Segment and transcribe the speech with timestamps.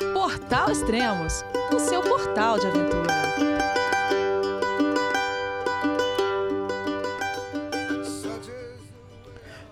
[0.00, 3.12] Portal Extremos, o seu portal de aventura.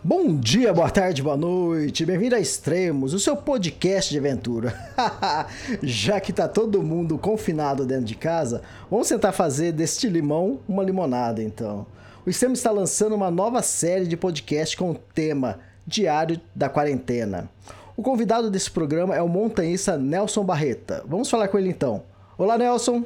[0.04, 2.04] Bom dia, boa tarde, boa noite.
[2.04, 4.74] Bem-vindo a Extremos, o seu podcast de aventura.
[5.82, 8.60] Já que tá todo mundo confinado dentro de casa,
[8.90, 11.86] vamos tentar fazer deste limão uma limonada, então.
[12.26, 17.50] O Extremos está lançando uma nova série de podcast com o tema Diário da Quarentena.
[17.98, 21.02] O convidado desse programa é o montanhista Nelson Barreta.
[21.04, 22.04] Vamos falar com ele então.
[22.38, 23.02] Olá, Nelson.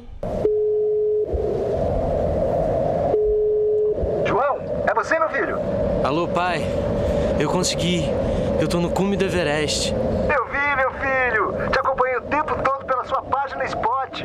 [4.27, 5.57] João, é você, meu filho?
[6.05, 6.61] Alô, pai.
[7.41, 8.05] Eu consegui.
[8.61, 9.95] Eu tô no cume do Everest.
[9.95, 11.71] Eu vi, meu filho.
[11.71, 14.25] Te acompanhei o tempo todo pela sua página Spot.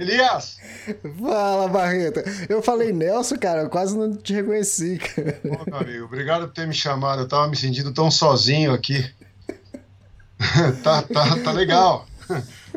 [0.00, 0.56] Elias?
[1.18, 2.24] Fala, Barreta.
[2.48, 5.38] Eu falei Nelson, cara, eu quase não te reconheci, cara.
[5.44, 7.22] Ô, meu amigo, obrigado por ter me chamado.
[7.22, 9.04] Eu tava me sentindo tão sozinho aqui.
[10.82, 12.06] tá, tá, tá legal.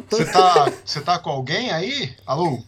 [0.10, 2.14] Você tá, você tá com alguém aí?
[2.26, 2.62] Alô?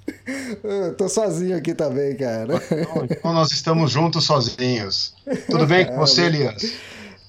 [0.63, 2.61] Eu tô sozinho aqui também, cara.
[3.09, 5.15] Então nós estamos juntos sozinhos.
[5.49, 6.73] Tudo bem com você, Elias?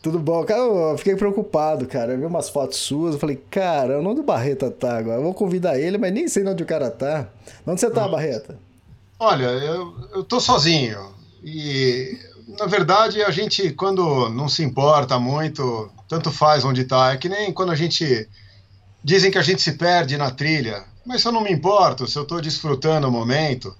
[0.06, 0.44] Tudo bom?
[0.44, 2.12] Cara, eu fiquei preocupado, cara.
[2.12, 5.18] Eu vi umas fotos suas, eu falei, cara, onde o Barreta tá agora?
[5.18, 7.28] Eu vou convidar ele, mas nem sei onde o cara tá.
[7.66, 8.12] Onde você tá, Nossa.
[8.12, 8.56] Barreta?
[9.18, 11.12] Olha, eu, eu tô sozinho.
[11.42, 12.16] E,
[12.56, 17.12] na verdade, a gente, quando não se importa muito, tanto faz onde tá.
[17.12, 18.28] É que nem quando a gente.
[19.02, 20.84] Dizem que a gente se perde na trilha.
[21.04, 23.76] Mas se eu não me importo, se eu tô desfrutando o momento,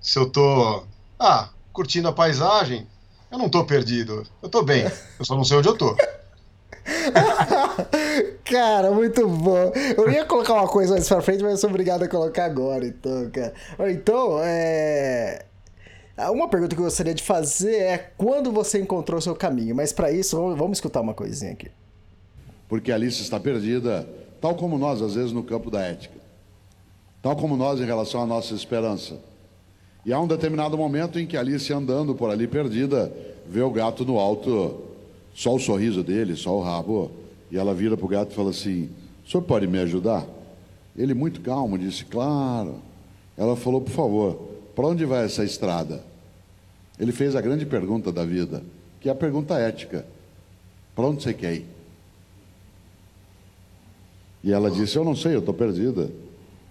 [0.00, 0.84] se eu tô.
[1.18, 2.86] Ah, curtindo a paisagem,
[3.36, 4.26] eu não tô perdido.
[4.42, 4.84] Eu tô bem.
[5.18, 5.94] Eu só não sei onde eu tô.
[8.44, 9.72] cara, muito bom.
[9.96, 12.86] Eu ia colocar uma coisa mais pra frente, mas eu sou obrigado a colocar agora,
[12.86, 13.52] então, cara.
[13.92, 15.44] Então, é.
[16.30, 19.92] Uma pergunta que eu gostaria de fazer é quando você encontrou o seu caminho, mas
[19.92, 21.70] para isso, vamos, vamos escutar uma coisinha aqui.
[22.68, 24.08] Porque Alice está perdida,
[24.40, 26.16] tal como nós, às vezes, no campo da ética.
[27.20, 29.18] Tal como nós em relação à nossa esperança.
[30.06, 33.12] E há um determinado momento em que Alice, andando por ali perdida,
[33.44, 34.80] vê o gato no alto,
[35.34, 37.10] só o sorriso dele, só o rabo.
[37.50, 38.88] E ela vira para o gato e fala assim:
[39.26, 40.24] O senhor pode me ajudar?
[40.96, 42.76] Ele, muito calmo, disse: Claro.
[43.36, 46.04] Ela falou: Por favor, para onde vai essa estrada?
[47.00, 48.62] Ele fez a grande pergunta da vida,
[49.00, 50.06] que é a pergunta ética:
[50.94, 51.66] Para onde você quer ir?
[54.44, 56.08] E ela disse: Eu não sei, eu estou perdida.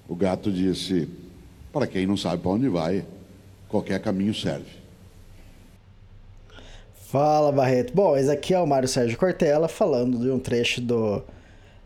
[0.08, 1.10] O gato disse:
[1.74, 3.04] Para quem não sabe para onde vai,
[3.70, 4.86] qualquer caminho serve.
[7.16, 7.94] Fala, Barreto.
[7.94, 11.24] Bom, esse aqui é o Mário Sérgio Cortella falando de um trecho do,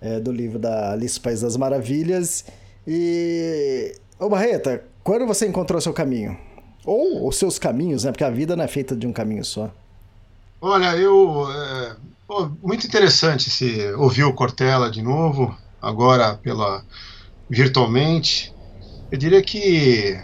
[0.02, 2.46] é, do livro da Alice País das Maravilhas.
[2.88, 3.94] E.
[4.18, 6.38] Ô, Barreta, quando você encontrou seu caminho?
[6.86, 8.12] Ou os seus caminhos, né?
[8.12, 9.72] Porque a vida não é feita de um caminho só.
[10.62, 11.46] Olha, eu.
[11.52, 11.96] É,
[12.28, 16.84] pô, muito interessante se ouvir o Cortella de novo, agora pela
[17.50, 18.54] virtualmente.
[19.12, 20.20] Eu diria que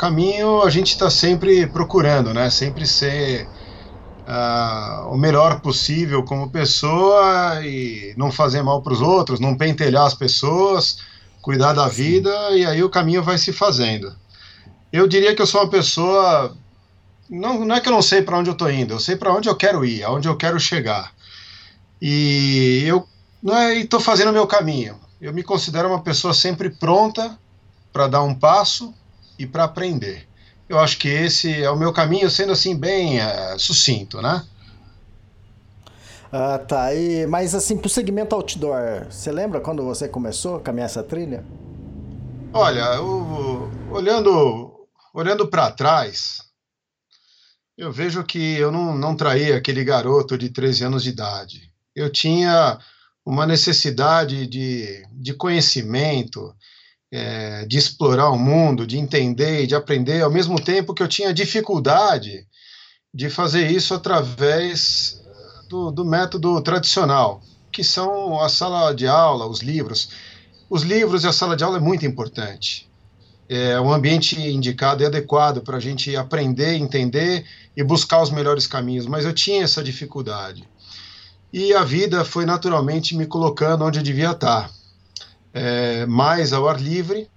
[0.00, 2.48] caminho a gente está sempre procurando, né?
[2.48, 3.46] Sempre ser
[4.26, 10.06] uh, o melhor possível como pessoa e não fazer mal para os outros, não pentelhar
[10.06, 11.00] as pessoas,
[11.42, 14.16] cuidar da vida e aí o caminho vai se fazendo.
[14.90, 16.56] Eu diria que eu sou uma pessoa
[17.28, 19.34] não, não é que eu não sei para onde eu estou indo, eu sei para
[19.34, 21.12] onde eu quero ir, aonde eu quero chegar.
[22.00, 23.06] E eu
[23.42, 24.98] não é estou fazendo o meu caminho.
[25.20, 27.38] Eu me considero uma pessoa sempre pronta
[27.92, 28.94] para dar um passo
[29.40, 30.28] e para aprender.
[30.68, 34.44] Eu acho que esse é o meu caminho, sendo assim bem é, sucinto, né?
[36.30, 36.94] Ah, tá.
[36.94, 41.42] E, mas assim, pro segmento outdoor, você lembra quando você começou a caminhar essa trilha?
[42.52, 46.42] Olha, eu, olhando, olhando para trás,
[47.78, 51.72] eu vejo que eu não, não traí aquele garoto de 13 anos de idade.
[51.96, 52.78] Eu tinha
[53.24, 56.54] uma necessidade de, de conhecimento,
[57.12, 61.08] é, de explorar o mundo, de entender e de aprender, ao mesmo tempo que eu
[61.08, 62.46] tinha dificuldade
[63.12, 65.20] de fazer isso através
[65.68, 67.42] do, do método tradicional,
[67.72, 70.10] que são a sala de aula, os livros.
[70.68, 72.88] Os livros e a sala de aula é muito importante.
[73.48, 77.44] É um ambiente indicado e adequado para a gente aprender, entender
[77.76, 80.68] e buscar os melhores caminhos, mas eu tinha essa dificuldade.
[81.52, 84.70] E a vida foi naturalmente me colocando onde eu devia estar.
[85.52, 87.28] É, mais ao ar livre,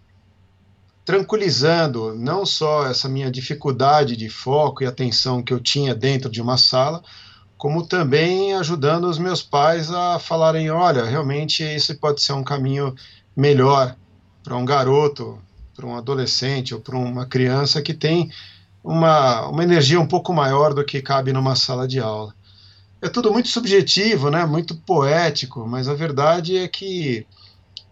[1.06, 6.42] tranquilizando não só essa minha dificuldade de foco e atenção que eu tinha dentro de
[6.42, 7.04] uma sala,
[7.58, 12.94] como também ajudando os meus pais a falarem: olha, realmente esse pode ser um caminho
[13.36, 13.96] melhor
[14.44, 15.40] para um garoto,
[15.76, 18.32] para um adolescente ou para uma criança que tem
[18.84, 22.34] uma, uma energia um pouco maior do que cabe numa sala de aula.
[23.02, 24.46] É tudo muito subjetivo, né?
[24.46, 27.26] muito poético, mas a verdade é que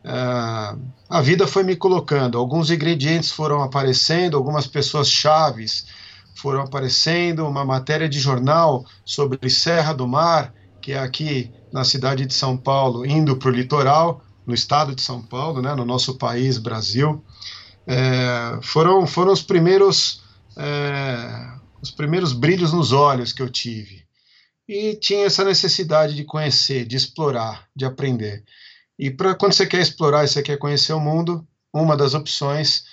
[0.06, 2.38] uh, a vida foi me colocando.
[2.38, 5.88] Alguns ingredientes foram aparecendo, algumas pessoas chaves
[6.36, 7.48] foram aparecendo.
[7.48, 12.58] Uma matéria de jornal sobre Serra do Mar, que é aqui na cidade de São
[12.58, 17.24] Paulo, indo para o litoral, no estado de São Paulo, né, no nosso país, Brasil.
[17.88, 20.22] É, foram, foram os primeiros
[20.58, 24.04] é, os primeiros brilhos nos olhos que eu tive.
[24.68, 28.44] E tinha essa necessidade de conhecer, de explorar, de aprender.
[29.02, 31.44] E para quando você quer explorar e você quer conhecer o mundo,
[31.74, 32.84] uma das opções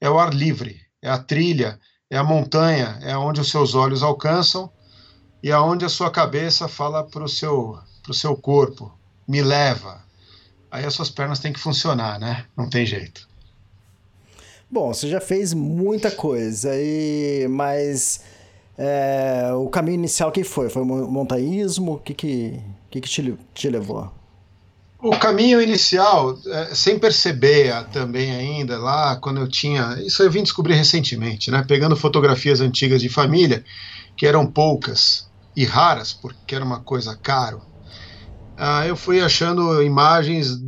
[0.00, 1.78] é o ar livre, é a trilha,
[2.08, 4.72] é a montanha, é onde os seus olhos alcançam
[5.42, 8.90] e aonde a sua cabeça fala para o seu, pro seu corpo,
[9.28, 10.02] me leva.
[10.70, 12.46] Aí as suas pernas têm que funcionar, né?
[12.56, 13.28] Não tem jeito.
[14.70, 18.22] Bom, você já fez muita coisa, e mas
[18.78, 20.70] é, o caminho inicial que foi?
[20.70, 21.96] Foi montaísmo?
[21.96, 22.58] O que, que,
[22.90, 24.17] que, que te, te levou?
[25.00, 29.96] O caminho inicial, é, sem perceber também ainda, lá quando eu tinha.
[30.04, 31.64] Isso eu vim descobrir recentemente, né?
[31.66, 33.64] Pegando fotografias antigas de família,
[34.16, 37.62] que eram poucas e raras, porque era uma coisa caro.
[38.56, 40.58] Ah, eu fui achando imagens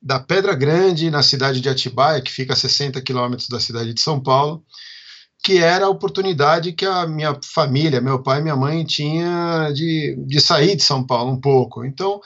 [0.00, 4.00] da Pedra Grande, na cidade de Atibaia, que fica a 60 quilômetros da cidade de
[4.00, 4.64] São Paulo,
[5.44, 10.16] que era a oportunidade que a minha família, meu pai e minha mãe, tinha de,
[10.26, 11.84] de sair de São Paulo um pouco.
[11.84, 12.18] Então,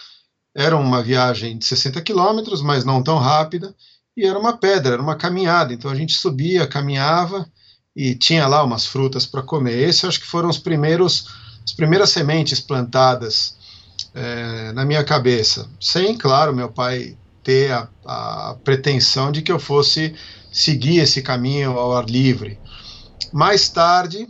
[0.55, 3.75] era uma viagem de 60 quilômetros, mas não tão rápida,
[4.17, 5.73] e era uma pedra, era uma caminhada.
[5.73, 7.47] Então, a gente subia, caminhava
[7.97, 9.89] e tinha lá umas frutas para comer.
[9.89, 11.27] Esses acho que foram os primeiros,
[11.65, 13.57] as primeiras sementes plantadas
[14.15, 15.69] é, na minha cabeça.
[15.81, 20.15] Sem, claro, meu pai ter a, a pretensão de que eu fosse
[20.53, 22.59] seguir esse caminho ao ar livre.
[23.33, 24.29] Mais tarde,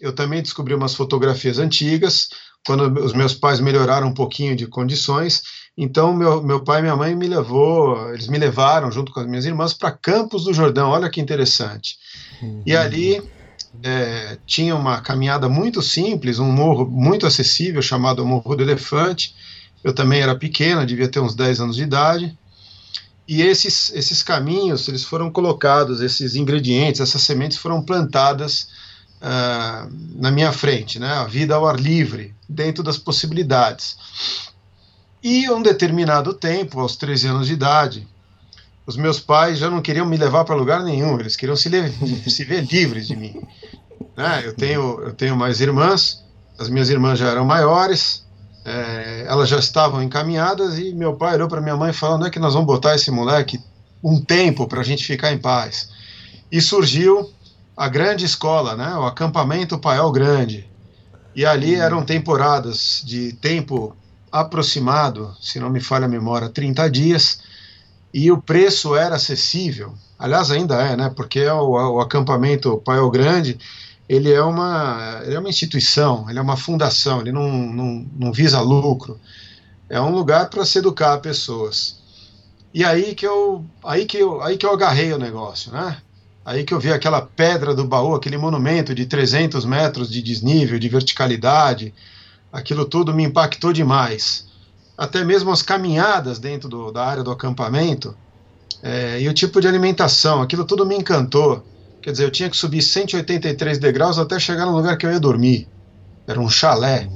[0.00, 2.28] eu também descobri umas fotografias antigas,
[2.66, 5.42] quando os meus pais melhoraram um pouquinho de condições.
[5.76, 9.26] Então, meu, meu pai e minha mãe me levou, eles me levaram, junto com as
[9.26, 10.90] minhas irmãs, para Campos do Jordão.
[10.90, 11.98] Olha que interessante.
[12.40, 12.62] Uhum.
[12.64, 13.20] E ali
[13.82, 19.34] é, tinha uma caminhada muito simples, um morro muito acessível, chamado Morro do Elefante.
[19.82, 22.38] Eu também era pequena, devia ter uns 10 anos de idade.
[23.26, 28.68] E esses, esses caminhos, eles foram colocados, esses ingredientes, essas sementes foram plantadas
[29.20, 31.10] uh, na minha frente, né?
[31.10, 33.96] A vida ao ar livre, dentro das possibilidades.
[35.24, 38.06] E um determinado tempo, aos 13 anos de idade,
[38.86, 41.70] os meus pais já não queriam me levar para lugar nenhum, eles queriam se,
[42.30, 43.42] se ver livres de mim.
[44.14, 44.42] Né?
[44.44, 46.22] Eu, tenho, eu tenho mais irmãs,
[46.58, 48.22] as minhas irmãs já eram maiores,
[48.66, 52.26] é, elas já estavam encaminhadas e meu pai olhou para minha mãe e falou: onde
[52.26, 53.58] é que nós vamos botar esse moleque
[54.02, 55.88] um tempo para a gente ficar em paz?
[56.52, 57.32] E surgiu
[57.74, 60.68] a grande escola, né, o acampamento Paiol Grande.
[61.34, 63.96] E ali eram temporadas de tempo
[64.40, 67.40] aproximado, se não me falha a memória, 30 dias,
[68.12, 69.94] e o preço era acessível.
[70.18, 71.12] Aliás, ainda é, né?
[71.14, 73.58] Porque é o, o acampamento Paiol Grande
[74.08, 78.32] ele é uma, ele é uma instituição, ele é uma fundação, ele não, não, não
[78.32, 79.18] visa lucro.
[79.88, 82.02] É um lugar para se educar pessoas.
[82.72, 85.98] E aí que eu, aí que eu, aí que eu agarrei o negócio, né?
[86.44, 90.78] Aí que eu vi aquela pedra do baú, aquele monumento de 300 metros de desnível,
[90.78, 91.94] de verticalidade,
[92.54, 94.46] aquilo tudo me impactou demais.
[94.96, 98.16] Até mesmo as caminhadas dentro do, da área do acampamento
[98.80, 101.66] é, e o tipo de alimentação, aquilo tudo me encantou.
[102.00, 105.18] Quer dizer, eu tinha que subir 183 degraus até chegar no lugar que eu ia
[105.18, 105.68] dormir.
[106.28, 107.08] Era um chalé.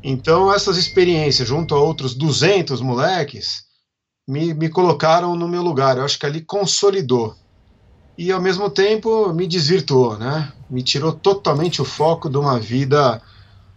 [0.00, 3.64] Então, essas experiências, junto a outros 200 moleques,
[4.28, 5.96] me, me colocaram no meu lugar.
[5.96, 7.34] Eu acho que ali consolidou.
[8.16, 10.52] E, ao mesmo tempo, me desvirtuou, né?
[10.70, 13.20] Me tirou totalmente o foco de uma vida.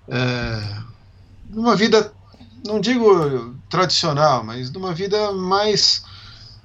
[0.10, 0.84] É,
[1.50, 2.14] uma vida,
[2.66, 6.02] não digo tradicional, mas de uma vida mais,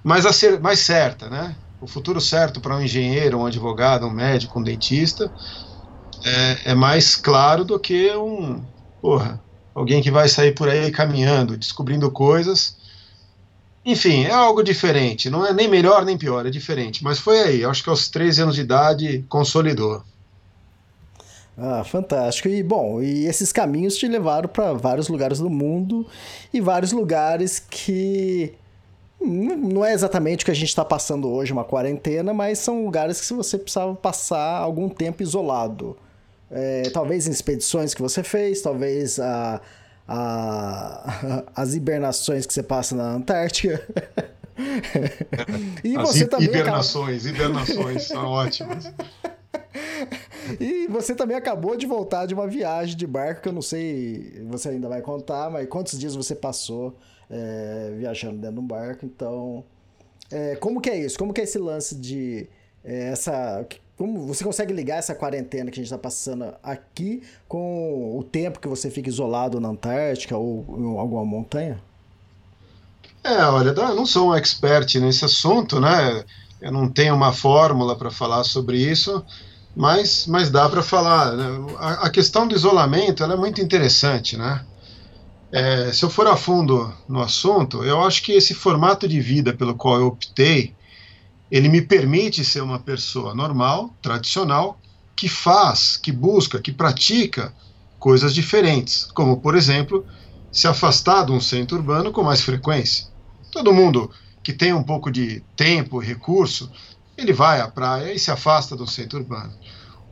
[0.04, 1.56] mais, acer, mais certa, né?
[1.80, 5.32] o futuro certo para um engenheiro, um advogado, um médico, um dentista
[6.24, 8.66] é, é, mais claro do que um,
[9.00, 9.42] porra,
[9.74, 12.76] alguém que vai sair por aí caminhando, descobrindo coisas.
[13.84, 17.02] Enfim, é algo diferente, não é nem melhor nem pior, é diferente.
[17.02, 20.04] Mas foi aí, acho que aos 13 anos de idade consolidou.
[21.62, 22.48] Ah, fantástico.
[22.48, 26.06] E bom, e esses caminhos te levaram para vários lugares do mundo
[26.54, 28.54] e vários lugares que
[29.20, 33.20] não é exatamente o que a gente está passando hoje, uma quarentena, mas são lugares
[33.20, 35.98] que você precisava passar algum tempo isolado.
[36.50, 39.60] É, talvez em expedições que você fez, talvez a,
[40.08, 43.86] a, as hibernações que você passa na Antártica.
[45.84, 47.44] e As você também hibernações, acaba...
[47.44, 48.90] hibernações são ótimas.
[50.58, 54.42] E você também acabou de voltar de uma viagem de barco que eu não sei,
[54.48, 56.96] você ainda vai contar, mas quantos dias você passou
[57.30, 59.06] é, viajando dentro de um barco?
[59.06, 59.62] Então,
[60.30, 61.18] é, como que é isso?
[61.18, 62.48] Como que é esse lance de
[62.84, 63.64] é, essa
[63.96, 68.58] como você consegue ligar essa quarentena que a gente está passando aqui com o tempo
[68.58, 71.78] que você fica isolado na Antártica ou em alguma montanha?
[73.22, 76.24] É, olha, eu não sou um expert nesse assunto, né?
[76.60, 79.24] Eu não tenho uma fórmula para falar sobre isso,
[79.74, 81.32] mas, mas dá para falar.
[81.32, 81.74] Né?
[81.78, 84.64] A, a, questão do isolamento é muito interessante, né?
[85.52, 89.52] É, se eu for a fundo no assunto, eu acho que esse formato de vida
[89.52, 90.74] pelo qual eu optei,
[91.50, 94.78] ele me permite ser uma pessoa normal, tradicional,
[95.16, 97.52] que faz, que busca, que pratica
[97.98, 100.06] coisas diferentes, como, por exemplo,
[100.52, 103.06] se afastar de um centro urbano com mais frequência.
[103.50, 104.10] Todo mundo
[104.42, 106.70] que tem um pouco de tempo recurso,
[107.16, 109.52] ele vai à praia e se afasta do centro urbano.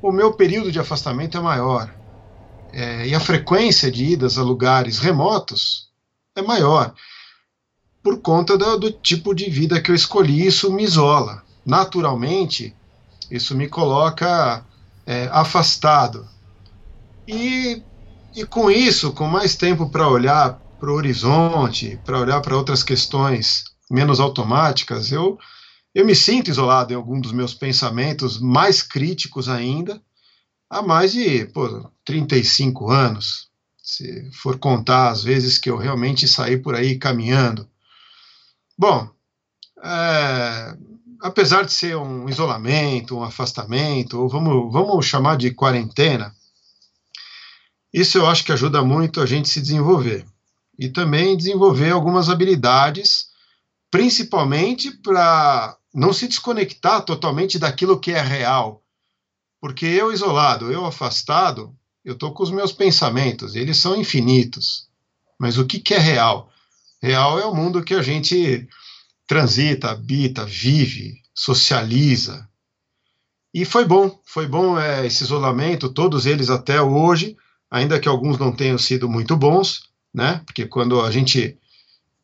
[0.02, 1.92] O meu período de afastamento é maior.
[2.72, 5.88] É, e a frequência de idas a lugares remotos
[6.36, 6.94] é maior.
[8.02, 11.42] Por conta do, do tipo de vida que eu escolhi, isso me isola.
[11.64, 12.76] Naturalmente,
[13.30, 14.64] isso me coloca
[15.06, 16.28] é, afastado.
[17.26, 17.82] E,
[18.36, 22.82] e com isso, com mais tempo para olhar para o horizonte, para olhar para outras
[22.82, 25.38] questões menos automáticas, eu,
[25.94, 30.00] eu me sinto isolado em algum dos meus pensamentos mais críticos ainda,
[30.68, 33.48] há mais de pô, 35 anos,
[33.82, 37.68] se for contar as vezes que eu realmente saí por aí caminhando.
[38.76, 39.08] Bom,
[39.82, 40.76] é,
[41.22, 46.34] apesar de ser um isolamento, um afastamento, ou vamos, vamos chamar de quarentena,
[47.92, 50.26] isso eu acho que ajuda muito a gente se desenvolver
[50.78, 53.27] e também desenvolver algumas habilidades,
[53.90, 58.82] principalmente para não se desconectar totalmente daquilo que é real.
[59.60, 64.88] Porque eu isolado, eu afastado, eu estou com os meus pensamentos, eles são infinitos.
[65.38, 66.50] Mas o que, que é real?
[67.02, 68.68] Real é o mundo que a gente
[69.26, 72.48] transita, habita, vive, socializa.
[73.52, 77.36] E foi bom, foi bom é, esse isolamento, todos eles até hoje,
[77.70, 80.42] ainda que alguns não tenham sido muito bons, né?
[80.46, 81.58] Porque quando a gente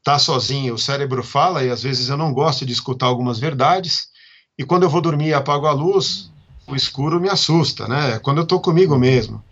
[0.05, 4.09] tá sozinho, o cérebro fala e às vezes eu não gosto de escutar algumas verdades.
[4.57, 6.31] E quando eu vou dormir e apago a luz,
[6.67, 8.19] o escuro me assusta, né?
[8.19, 9.43] Quando eu tô comigo mesmo.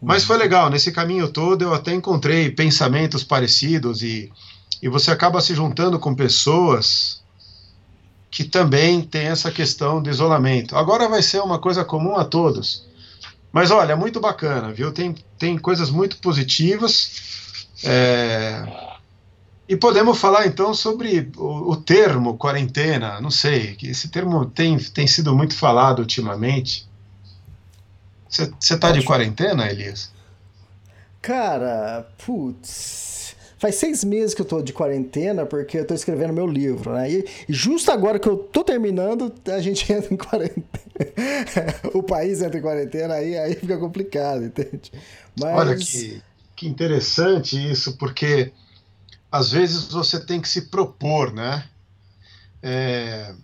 [0.00, 4.32] Mas foi legal, nesse caminho todo eu até encontrei pensamentos parecidos e,
[4.82, 7.22] e você acaba se juntando com pessoas
[8.28, 10.74] que também têm essa questão do isolamento.
[10.74, 12.84] Agora vai ser uma coisa comum a todos.
[13.52, 14.90] Mas olha, muito bacana, viu?
[14.90, 17.10] Tem, tem coisas muito positivas.
[17.84, 18.91] É,
[19.68, 24.76] e podemos falar então sobre o, o, termo quarentena, não sei, que esse termo tem,
[24.78, 26.88] tem sido muito falado ultimamente.
[28.28, 30.10] Você está de quarentena, Elias?
[31.20, 33.36] Cara, putz.
[33.58, 37.10] Faz seis meses que eu tô de quarentena porque eu tô escrevendo meu livro, né?
[37.10, 40.66] E, e justo agora que eu tô terminando, a gente entra em quarentena.
[41.94, 44.90] o país entra em quarentena, aí, aí fica complicado, entende?
[45.38, 45.56] Mas...
[45.56, 46.22] Olha que
[46.62, 48.52] que interessante isso, porque
[49.32, 51.66] às vezes você tem que se propor, né?
[52.62, 53.34] É,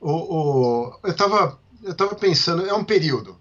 [0.00, 3.36] o, o, eu estava eu tava pensando, é um período.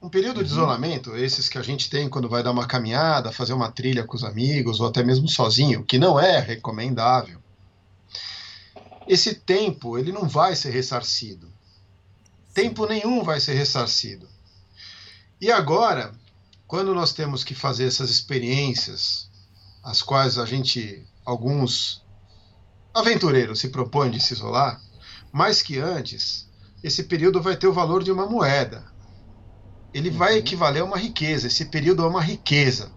[0.00, 0.58] Um período de uhum.
[0.58, 4.16] isolamento, esses que a gente tem quando vai dar uma caminhada, fazer uma trilha com
[4.16, 7.38] os amigos, ou até mesmo sozinho, que não é recomendável.
[9.06, 11.52] Esse tempo, ele não vai ser ressarcido.
[12.54, 14.26] Tempo nenhum vai ser ressarcido.
[15.40, 16.14] E agora,
[16.66, 19.25] quando nós temos que fazer essas experiências,
[19.86, 22.04] as quais a gente, alguns
[22.92, 24.80] aventureiros se propõem de se isolar,
[25.32, 26.50] mais que antes,
[26.82, 28.84] esse período vai ter o valor de uma moeda.
[29.94, 30.38] Ele vai uhum.
[30.38, 32.90] equivaler a uma riqueza, esse período é uma riqueza.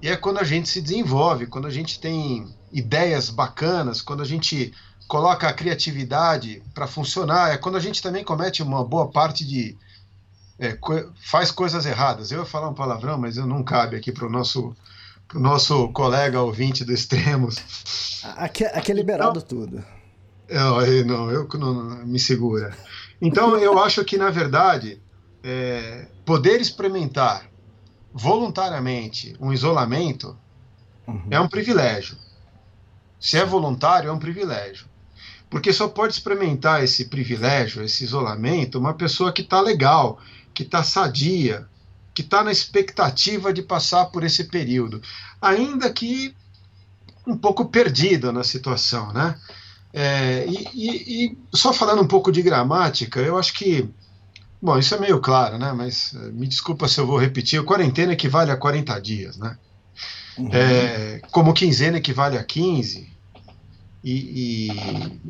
[0.00, 4.26] E é quando a gente se desenvolve, quando a gente tem ideias bacanas, quando a
[4.26, 4.72] gente
[5.06, 9.76] coloca a criatividade para funcionar, é quando a gente também comete uma boa parte de
[10.58, 12.30] é, co faz coisas erradas.
[12.30, 14.74] Eu ia falar um palavrão, mas não cabe aqui para o nosso,
[15.32, 17.56] nosso colega ouvinte do Extremos.
[18.36, 19.84] Aqui, aqui é liberado então, tudo.
[20.48, 22.76] Eu, não, eu não, não, me segura.
[23.20, 25.00] Então, eu acho que, na verdade,
[25.42, 27.48] é, poder experimentar
[28.12, 30.36] voluntariamente um isolamento
[31.06, 31.26] uhum.
[31.30, 32.16] é um privilégio.
[33.18, 34.86] Se é voluntário, é um privilégio.
[35.48, 40.18] Porque só pode experimentar esse privilégio, esse isolamento, uma pessoa que está legal,
[40.52, 41.66] que está sadia,
[42.14, 45.02] que está na expectativa de passar por esse período,
[45.42, 46.34] ainda que
[47.26, 49.34] um pouco perdida na situação, né?
[49.92, 53.88] É, e, e, e, só falando um pouco de gramática, eu acho que,
[54.60, 55.72] bom, isso é meio claro, né?
[55.72, 59.56] Mas eh, me desculpa se eu vou repetir, a quarentena equivale a 40 dias, né?
[60.36, 60.50] Uhum.
[60.52, 63.08] É, como quinzena equivale a 15,
[64.02, 65.20] e, e,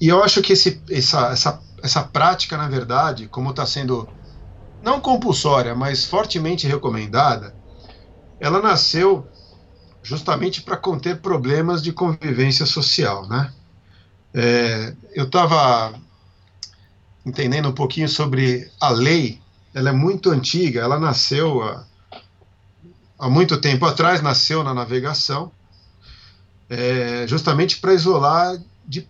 [0.00, 4.08] e eu acho que esse, essa, essa, essa prática, na verdade, como está sendo
[4.84, 7.54] não compulsória, mas fortemente recomendada,
[8.38, 9.26] ela nasceu
[10.02, 13.50] justamente para conter problemas de convivência social, né?
[14.34, 15.94] É, eu estava
[17.24, 19.40] entendendo um pouquinho sobre a lei,
[19.72, 21.86] ela é muito antiga, ela nasceu há,
[23.18, 25.50] há muito tempo atrás, nasceu na navegação,
[26.68, 29.08] é, justamente para isolar de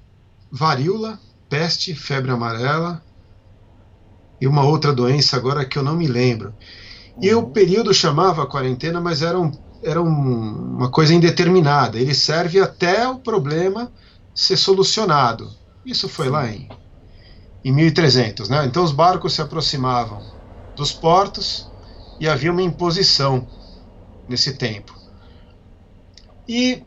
[0.52, 3.03] varíola, peste, febre amarela
[4.44, 6.54] e uma outra doença agora que eu não me lembro.
[7.18, 9.50] E o período chamava quarentena, mas era, um,
[9.82, 11.98] era um, uma coisa indeterminada.
[11.98, 13.90] Ele serve até o problema
[14.34, 15.50] ser solucionado.
[15.86, 16.68] Isso foi lá em,
[17.64, 18.50] em 1300.
[18.50, 18.66] Né?
[18.66, 20.20] Então os barcos se aproximavam
[20.76, 21.66] dos portos
[22.20, 23.48] e havia uma imposição
[24.28, 24.94] nesse tempo.
[26.46, 26.82] E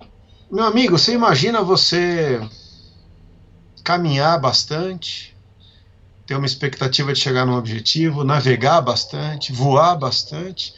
[0.52, 2.40] meu amigo, você imagina você
[3.84, 5.37] caminhar bastante,
[6.28, 10.74] ter uma expectativa de chegar num objetivo, navegar bastante, voar bastante,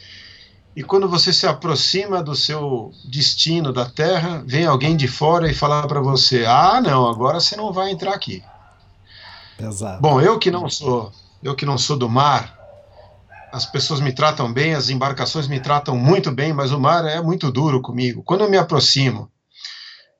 [0.76, 5.54] e quando você se aproxima do seu destino da Terra, vem alguém de fora e
[5.54, 8.44] falar para você: "Ah, não, agora você não vai entrar aqui".
[9.58, 10.00] Exato.
[10.00, 12.56] Bom, eu que não sou, eu que não sou do mar,
[13.50, 17.20] as pessoas me tratam bem, as embarcações me tratam muito bem, mas o mar é
[17.20, 18.22] muito duro comigo.
[18.22, 19.28] Quando eu me aproximo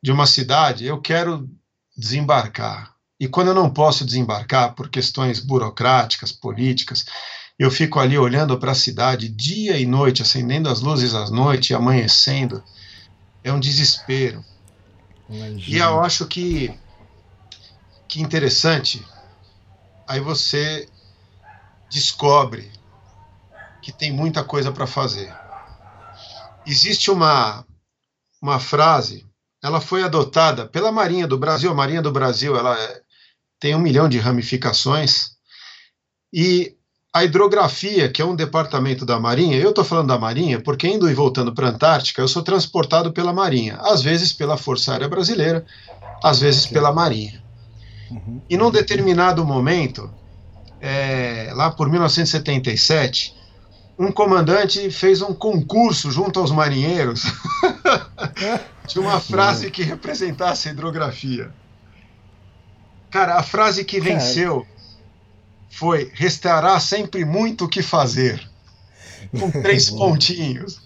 [0.02, 1.48] de uma cidade, eu quero
[1.96, 2.89] desembarcar.
[3.20, 7.04] E quando eu não posso desembarcar por questões burocráticas, políticas,
[7.58, 11.70] eu fico ali olhando para a cidade dia e noite, acendendo as luzes à noite
[11.70, 12.64] e amanhecendo.
[13.44, 14.42] É um desespero.
[15.28, 15.76] Imagina.
[15.76, 16.74] E eu acho que
[18.08, 19.06] que interessante.
[20.08, 20.88] Aí você
[21.90, 22.72] descobre
[23.82, 25.32] que tem muita coisa para fazer.
[26.66, 27.66] Existe uma
[28.40, 29.30] uma frase
[29.62, 31.70] ela foi adotada pela Marinha do Brasil.
[31.70, 33.02] A Marinha do Brasil ela é,
[33.60, 35.32] tem um milhão de ramificações
[36.32, 36.74] e
[37.12, 41.10] a hidrografia, que é um departamento da Marinha, eu estou falando da Marinha porque indo
[41.10, 45.08] e voltando para a Antártica, eu sou transportado pela Marinha, às vezes pela Força Aérea
[45.08, 45.66] Brasileira,
[46.22, 47.42] às vezes pela Marinha.
[48.10, 48.40] Uhum.
[48.48, 50.10] E num determinado momento,
[50.80, 53.34] é, lá por 1977,
[53.98, 57.24] um comandante fez um concurso junto aos marinheiros
[58.86, 61.52] de uma frase que representasse a hidrografia.
[63.10, 64.66] Cara, a frase que venceu
[65.70, 68.48] foi: restará sempre muito o que fazer.
[69.38, 70.80] Com três pontinhos.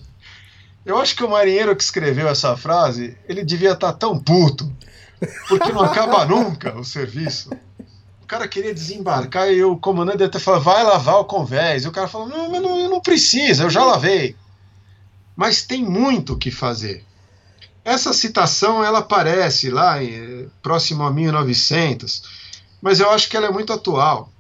[0.85, 4.71] Eu acho que o marinheiro que escreveu essa frase, ele devia estar tá tão puto,
[5.49, 7.51] porque não acaba nunca o serviço.
[8.23, 11.85] O cara queria desembarcar e o comandante até falou: vai lavar o convés.
[11.85, 14.37] E o cara falou: não, mas não, não precisa, eu já lavei.
[15.37, 17.05] Mas tem muito o que fazer.
[17.85, 22.23] Essa citação ela aparece lá em, próximo a 1900,
[22.81, 24.33] mas eu acho que ela é muito atual.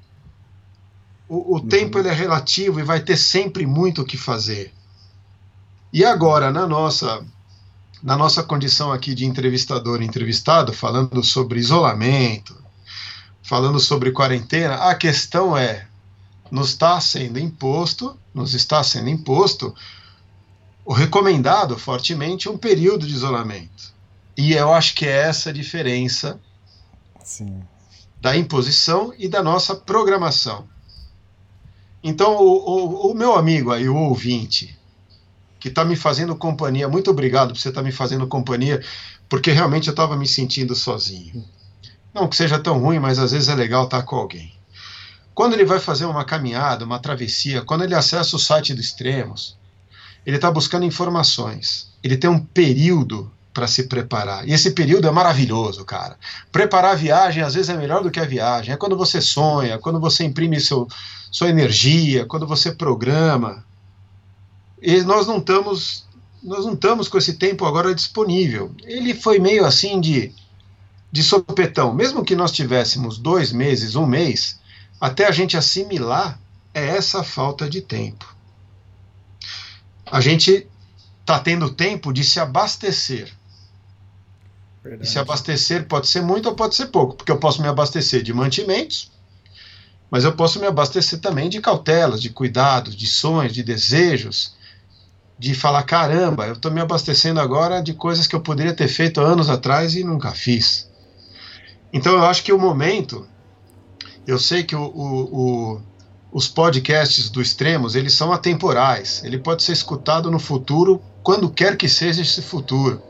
[1.28, 1.68] O, o uhum.
[1.68, 4.72] tempo ele é relativo e vai ter sempre muito o que fazer.
[5.92, 7.24] E agora, na nossa
[8.02, 12.54] na nossa condição aqui de entrevistador e entrevistado, falando sobre isolamento,
[13.42, 15.86] falando sobre quarentena, a questão é:
[16.50, 19.74] nos está sendo imposto, nos está sendo imposto
[20.84, 23.94] o recomendado fortemente um período de isolamento.
[24.36, 26.40] E eu acho que é essa a diferença
[27.22, 27.62] Sim.
[28.20, 30.68] da imposição e da nossa programação.
[32.02, 34.78] Então, o, o, o meu amigo aí, o ouvinte,
[35.58, 38.82] que está me fazendo companhia, muito obrigado por você estar tá me fazendo companhia,
[39.28, 41.42] porque realmente eu estava me sentindo sozinho.
[42.12, 44.52] Não que seja tão ruim, mas às vezes é legal estar com alguém.
[45.34, 49.56] Quando ele vai fazer uma caminhada, uma travessia, quando ele acessa o site do Extremos,
[50.26, 51.88] ele está buscando informações.
[52.02, 54.48] Ele tem um período para se preparar.
[54.48, 56.18] E esse período é maravilhoso, cara.
[56.50, 58.74] Preparar a viagem às vezes é melhor do que a viagem.
[58.74, 60.88] É quando você sonha, quando você imprime seu,
[61.30, 63.64] sua energia, quando você programa.
[64.82, 66.04] E nós não estamos
[66.42, 68.74] nós não estamos com esse tempo agora disponível.
[68.82, 70.32] Ele foi meio assim de
[71.14, 71.94] de sopetão.
[71.94, 74.58] Mesmo que nós tivéssemos dois meses, um mês,
[75.00, 76.40] até a gente assimilar,
[76.74, 78.33] é essa falta de tempo.
[80.14, 80.64] A gente
[81.22, 83.32] está tendo tempo de se abastecer.
[85.00, 88.22] E se abastecer pode ser muito ou pode ser pouco, porque eu posso me abastecer
[88.22, 89.10] de mantimentos,
[90.08, 94.54] mas eu posso me abastecer também de cautelas, de cuidados, de sonhos, de desejos,
[95.36, 99.20] de falar: caramba, eu estou me abastecendo agora de coisas que eu poderia ter feito
[99.20, 100.88] anos atrás e nunca fiz.
[101.92, 103.26] Então eu acho que o momento,
[104.24, 105.82] eu sei que o, o, o,
[106.34, 109.22] os podcasts do Extremos eles são atemporais.
[109.22, 113.00] Ele pode ser escutado no futuro, quando quer que seja esse futuro.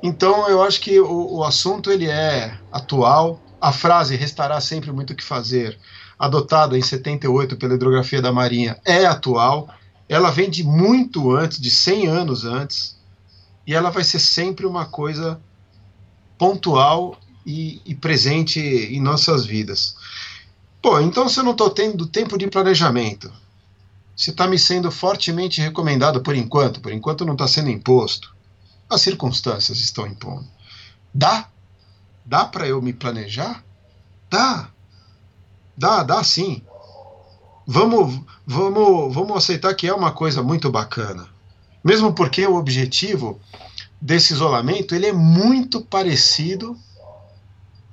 [0.00, 3.42] Então eu acho que o, o assunto ele é atual.
[3.60, 5.76] A frase restará sempre muito o que fazer,
[6.16, 9.68] adotada em 78 pela hidrografia da Marinha, é atual.
[10.08, 12.96] Ela vem de muito antes, de 100 anos antes,
[13.66, 15.40] e ela vai ser sempre uma coisa
[16.38, 19.96] pontual e, e presente em nossas vidas.
[20.80, 23.32] Pô, então se eu não estou tendo tempo de planejamento,
[24.16, 28.34] se está me sendo fortemente recomendado por enquanto, por enquanto não está sendo imposto,
[28.88, 30.46] as circunstâncias estão impondo.
[31.12, 31.48] Dá?
[32.24, 33.64] Dá para eu me planejar?
[34.30, 34.70] Dá.
[35.76, 36.62] Dá, dá sim.
[37.66, 41.28] Vamos, vamos, vamos aceitar que é uma coisa muito bacana.
[41.84, 43.40] Mesmo porque o objetivo
[44.00, 46.76] desse isolamento ele é muito parecido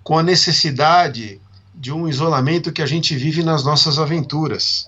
[0.03, 1.41] com a necessidade
[1.75, 4.87] de um isolamento que a gente vive nas nossas aventuras.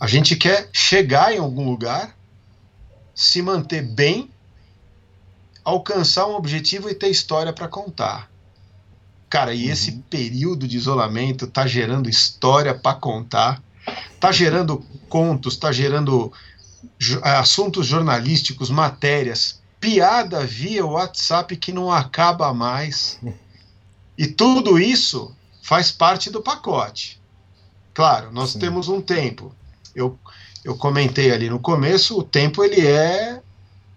[0.00, 2.16] A gente quer chegar em algum lugar,
[3.14, 4.30] se manter bem
[5.64, 8.30] alcançar um objetivo e ter história para contar.
[9.28, 9.72] Cara, e uhum.
[9.72, 13.62] esse período de isolamento tá gerando história para contar,
[14.18, 16.32] tá gerando contos, tá gerando
[17.22, 23.18] assuntos jornalísticos, matérias, piada via WhatsApp que não acaba mais.
[24.20, 25.32] E tudo isso
[25.68, 27.20] faz parte do pacote.
[27.92, 28.58] Claro, nós Sim.
[28.58, 29.54] temos um tempo.
[29.94, 30.18] Eu,
[30.64, 33.42] eu comentei ali no começo, o tempo ele é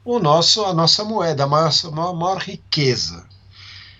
[0.03, 3.25] o nosso, a nossa moeda, a maior, a maior riqueza.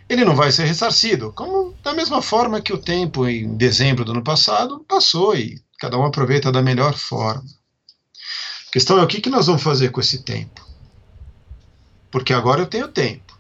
[0.10, 4.12] Ele não vai ser ressarcido, como da mesma forma que o tempo em dezembro do
[4.12, 7.46] ano passado passou e cada um aproveita da melhor forma.
[8.68, 10.68] A questão é o que, que nós vamos fazer com esse tempo.
[12.12, 13.40] Porque agora eu tenho tempo.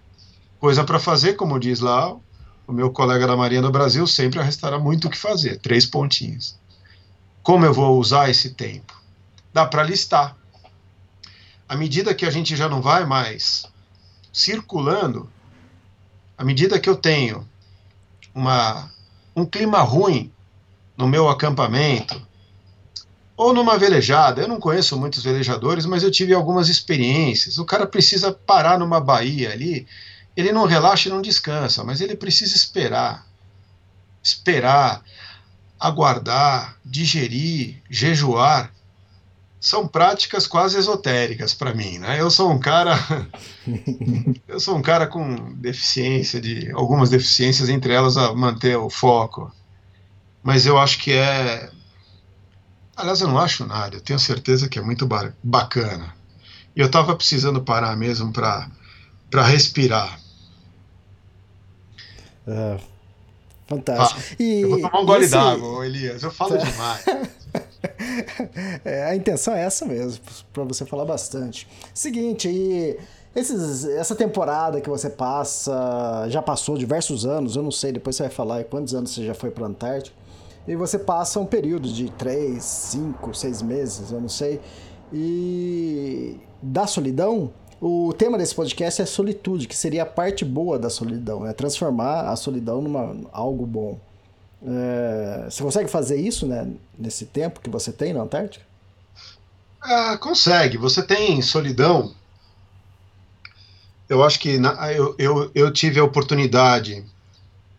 [0.58, 2.16] Coisa para fazer, como diz lá
[2.72, 5.60] o meu colega da Marinha do Brasil, sempre restará muito o que fazer.
[5.60, 6.58] Três pontinhos.
[7.44, 9.00] Como eu vou usar esse tempo?
[9.54, 10.38] Dá para listar
[11.68, 13.66] à medida que a gente já não vai mais
[14.34, 15.30] circulando,
[16.38, 17.48] à medida que eu tenho
[18.34, 18.92] uma,
[19.36, 20.32] um clima ruim
[20.98, 22.22] no meu acampamento,
[23.38, 27.58] ou numa velejada, eu não conheço muitos velejadores, mas eu tive algumas experiências.
[27.58, 29.88] O cara precisa parar numa baía ali,
[30.36, 33.26] ele não relaxa e não descansa, mas ele precisa esperar.
[34.24, 35.04] Esperar,
[35.80, 38.72] aguardar, digerir, jejuar
[39.60, 42.20] são práticas quase esotéricas para mim, né?
[42.20, 42.98] Eu sou um cara
[44.48, 49.54] eu sou um cara com deficiência de algumas deficiências entre elas a manter o foco.
[50.42, 51.70] Mas eu acho que é
[52.96, 55.08] Aliás, eu não acho nada, eu tenho certeza que é muito
[55.44, 56.14] bacana.
[56.76, 58.70] E eu estava precisando parar mesmo para
[59.44, 60.21] respirar.
[62.48, 62.78] É,
[63.68, 64.22] fantástico.
[64.22, 65.32] Ah, e, eu vou tomar um gole esse...
[65.32, 66.24] d'água, Elias.
[66.24, 66.64] Eu falo tá.
[66.64, 67.06] demais.
[68.86, 70.22] é, a intenção é essa mesmo,
[70.54, 71.68] para você falar bastante.
[71.94, 72.98] Seguinte, e
[73.36, 78.24] esses, essa temporada que você passa, já passou diversos anos, eu não sei, depois você
[78.24, 80.16] vai falar quantos anos você já foi para a Antártica,
[80.68, 84.60] e você passa um período de 3, 5, 6 meses, eu não sei,
[85.14, 87.52] e da solidão,
[87.82, 92.30] o tema desse podcast é solitude, que seria a parte boa da solidão, é transformar
[92.30, 94.00] a solidão numa algo bom.
[94.64, 98.64] É, você consegue fazer isso né, nesse tempo que você tem na Antártica?
[99.82, 100.78] Ah, consegue.
[100.78, 102.14] Você tem solidão.
[104.08, 107.04] Eu acho que na, eu, eu, eu tive a oportunidade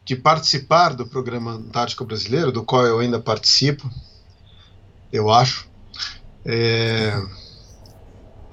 [0.04, 3.88] de participar do programa Antártico Brasileiro, do qual eu ainda participo,
[5.12, 5.68] eu acho,
[6.44, 7.12] é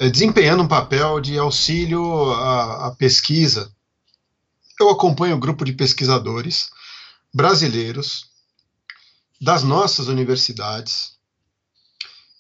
[0.08, 3.72] desempenhando um papel de auxílio à, à pesquisa.
[4.80, 6.70] Eu acompanho um grupo de pesquisadores
[7.34, 8.30] brasileiros
[9.42, 11.18] das nossas universidades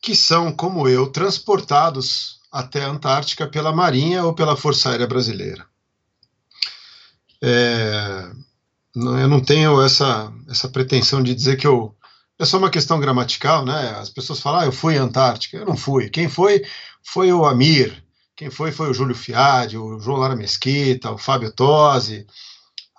[0.02, 5.66] que são, como eu, transportados até a Antártica pela Marinha ou pela Força Aérea Brasileira.
[7.42, 8.32] É,
[8.96, 11.96] eu não tenho essa, essa pretensão de dizer que eu.
[12.38, 13.92] É só uma questão gramatical, né?
[14.00, 15.58] As pessoas falam, ah, eu fui à Antártica.
[15.58, 16.10] Eu não fui.
[16.10, 16.64] Quem foi,
[17.04, 18.04] foi o Amir.
[18.36, 22.26] Quem foi, foi o Júlio Fiade, o João Lara Mesquita, o Fábio Tosi,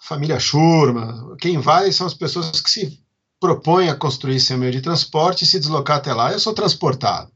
[0.03, 3.03] família Schurman, quem vai são as pessoas que se
[3.39, 6.33] propõem a construir seu meio de transporte e se deslocar até lá.
[6.33, 7.33] Eu sou transportado.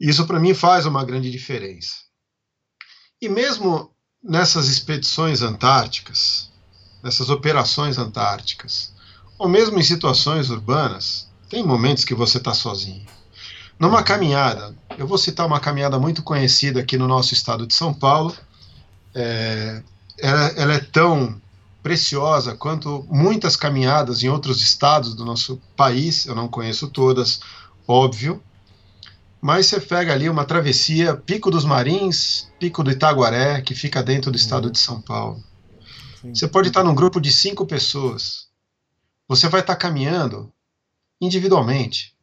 [0.00, 1.96] Isso para mim faz uma grande diferença.
[3.20, 6.50] E mesmo nessas expedições antárticas,
[7.02, 8.92] nessas operações antárticas,
[9.38, 13.06] ou mesmo em situações urbanas, tem momentos que você está sozinho.
[13.78, 17.92] Numa caminhada, eu vou citar uma caminhada muito conhecida aqui no nosso estado de São
[17.92, 18.34] Paulo.
[19.14, 19.82] É,
[20.18, 21.40] ela, ela é tão
[21.82, 26.24] preciosa quanto muitas caminhadas em outros estados do nosso país.
[26.26, 27.40] Eu não conheço todas,
[27.86, 28.42] óbvio,
[29.44, 34.30] mas você pega ali uma travessia Pico dos Marins, Pico do Itaguaré, que fica dentro
[34.30, 35.44] do estado de São Paulo.
[36.32, 38.46] Você pode estar num grupo de cinco pessoas.
[39.28, 40.50] Você vai estar caminhando
[41.20, 42.13] individualmente,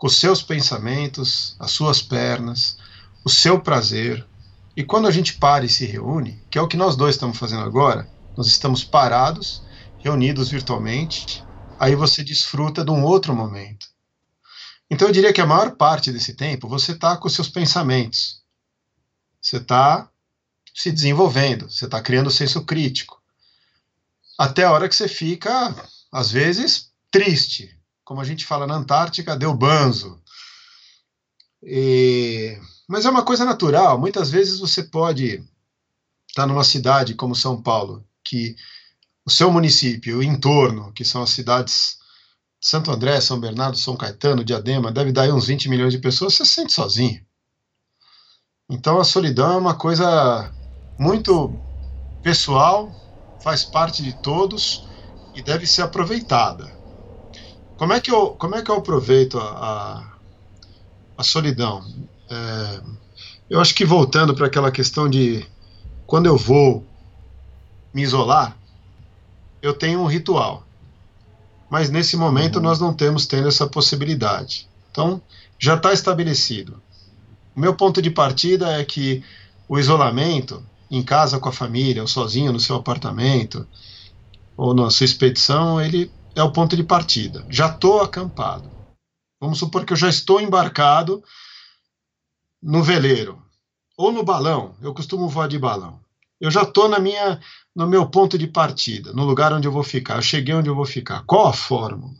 [0.00, 2.78] com seus pensamentos, as suas pernas,
[3.22, 4.26] o seu prazer.
[4.74, 7.36] E quando a gente para e se reúne, que é o que nós dois estamos
[7.36, 9.62] fazendo agora, nós estamos parados,
[9.98, 11.44] reunidos virtualmente,
[11.78, 13.88] aí você desfruta de um outro momento.
[14.90, 18.42] Então eu diria que a maior parte desse tempo você está com seus pensamentos,
[19.38, 20.08] você está
[20.74, 23.20] se desenvolvendo, você está criando senso crítico,
[24.38, 25.74] até a hora que você fica,
[26.10, 27.78] às vezes, triste,
[28.10, 30.20] como a gente fala na Antártica, deu banzo.
[31.62, 32.58] E...
[32.88, 34.00] Mas é uma coisa natural.
[34.00, 35.40] Muitas vezes você pode
[36.26, 38.56] estar numa cidade como São Paulo, que
[39.24, 41.98] o seu município, o entorno, que são as cidades
[42.60, 46.00] de Santo André, São Bernardo, São Caetano, Diadema, deve dar aí uns 20 milhões de
[46.00, 47.24] pessoas, você se sente sozinho.
[48.68, 50.52] Então a solidão é uma coisa
[50.98, 51.54] muito
[52.24, 52.90] pessoal,
[53.40, 54.84] faz parte de todos
[55.32, 56.79] e deve ser aproveitada.
[57.80, 60.12] Como é que eu, como é que eu aproveito a, a,
[61.16, 61.82] a solidão?
[62.28, 62.82] É,
[63.48, 65.46] eu acho que voltando para aquela questão de
[66.06, 66.84] quando eu vou
[67.94, 68.54] me isolar,
[69.62, 70.62] eu tenho um ritual.
[71.70, 72.64] Mas nesse momento uhum.
[72.64, 74.68] nós não temos tendo essa possibilidade.
[74.90, 75.22] Então,
[75.58, 76.82] já está estabelecido.
[77.56, 79.24] O meu ponto de partida é que
[79.66, 83.66] o isolamento, em casa com a família, ou sozinho no seu apartamento,
[84.54, 87.44] ou na sua expedição, ele é o ponto de partida.
[87.48, 88.70] Já estou acampado.
[89.40, 91.22] Vamos supor que eu já estou embarcado
[92.62, 93.42] no veleiro
[93.96, 94.76] ou no balão.
[94.80, 96.00] Eu costumo voar de balão.
[96.40, 97.40] Eu já estou na minha,
[97.74, 100.16] no meu ponto de partida, no lugar onde eu vou ficar.
[100.16, 101.22] Eu cheguei onde eu vou ficar.
[101.24, 102.14] Qual a fórmula?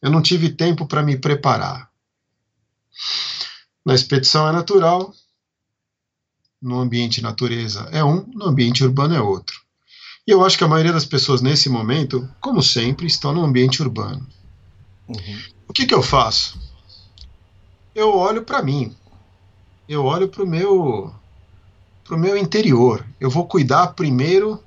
[0.00, 1.90] Eu não tive tempo para me preparar.
[3.84, 5.14] Na expedição é natural,
[6.60, 9.61] no ambiente natureza é um, no ambiente urbano é outro.
[10.26, 13.82] E eu acho que a maioria das pessoas nesse momento, como sempre, estão no ambiente
[13.82, 14.24] urbano.
[15.08, 15.42] Uhum.
[15.66, 16.60] O que, que eu faço?
[17.94, 18.94] Eu olho para mim.
[19.88, 21.12] Eu olho para o meu,
[22.04, 23.04] pro meu interior.
[23.20, 24.62] Eu vou cuidar primeiro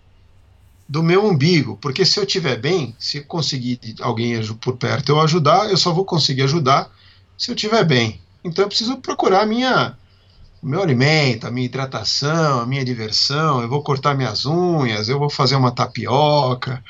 [0.87, 5.69] do meu umbigo, porque se eu estiver bem, se conseguir alguém por perto eu ajudar,
[5.69, 6.91] eu só vou conseguir ajudar
[7.37, 8.21] se eu estiver bem.
[8.43, 9.97] Então eu preciso procurar a minha
[10.61, 15.19] o meu alimento, a minha hidratação, a minha diversão, eu vou cortar minhas unhas, eu
[15.19, 16.83] vou fazer uma tapioca,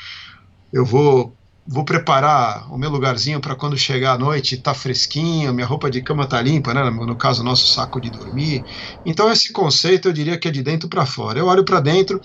[0.72, 5.66] eu vou vou preparar o meu lugarzinho para quando chegar à noite tá fresquinho, minha
[5.66, 6.84] roupa de cama tá limpa, né?
[6.90, 8.64] No caso, nosso saco de dormir.
[9.04, 11.40] Então esse conceito eu diria que é de dentro para fora.
[11.40, 12.22] Eu olho para dentro,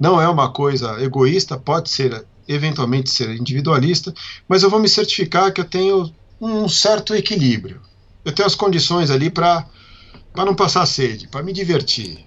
[0.00, 4.12] não é uma coisa egoísta, pode ser eventualmente ser individualista,
[4.48, 7.82] mas eu vou me certificar que eu tenho um certo equilíbrio.
[8.24, 9.66] Eu tenho as condições ali para
[10.38, 12.24] para não passar sede, para me divertir.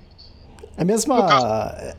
[0.75, 1.95] É a mesma, é,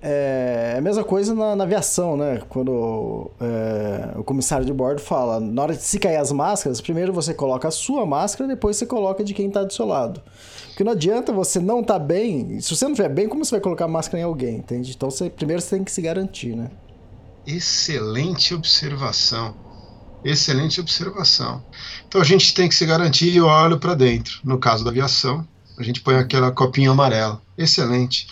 [0.00, 2.40] é, a mesma coisa na, na aviação, né?
[2.48, 7.12] Quando é, o comissário de bordo fala, na hora de se cair as máscaras, primeiro
[7.12, 10.22] você coloca a sua máscara, depois você coloca de quem está do seu lado.
[10.68, 13.50] Porque não adianta você não estar tá bem, se você não estiver bem, como você
[13.50, 14.90] vai colocar máscara em alguém, entende?
[14.96, 16.70] Então você, primeiro você tem que se garantir, né?
[17.46, 19.54] Excelente observação.
[20.24, 21.64] Excelente observação.
[22.06, 24.38] Então a gente tem que se garantir o óleo para dentro.
[24.44, 27.42] No caso da aviação, a gente põe aquela copinha amarela.
[27.58, 28.28] Excelente.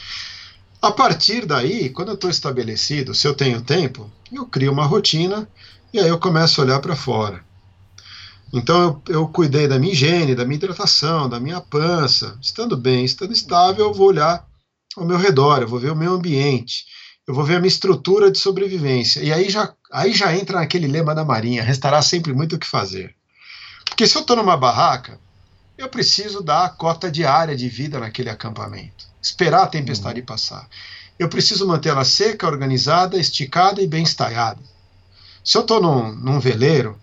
[0.80, 5.48] A partir daí, quando eu estou estabelecido, se eu tenho tempo, eu crio uma rotina
[5.92, 7.44] e aí eu começo a olhar para fora.
[8.52, 12.38] Então eu, eu cuidei da minha higiene, da minha hidratação, da minha pança.
[12.40, 14.46] Estando bem, estando estável, eu vou olhar
[14.96, 16.84] ao meu redor, eu vou ver o meu ambiente
[17.30, 19.20] eu vou ver a minha estrutura de sobrevivência.
[19.20, 22.66] E aí já, aí já entra naquele lema da Marinha: restará sempre muito o que
[22.66, 23.14] fazer.
[23.84, 25.16] Porque se eu estou numa barraca,
[25.78, 30.26] eu preciso dar a cota diária de vida naquele acampamento, esperar a tempestade uhum.
[30.26, 30.68] passar.
[31.16, 34.60] Eu preciso manter ela seca, organizada, esticada e bem estaiada.
[35.44, 36.98] Se eu estou num, num veleiro,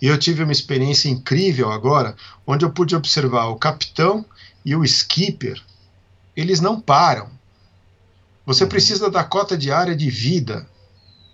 [0.00, 4.24] e eu tive uma experiência incrível agora, onde eu pude observar o capitão
[4.64, 5.60] e o skipper,
[6.34, 7.37] eles não param
[8.48, 10.66] você precisa da cota diária de vida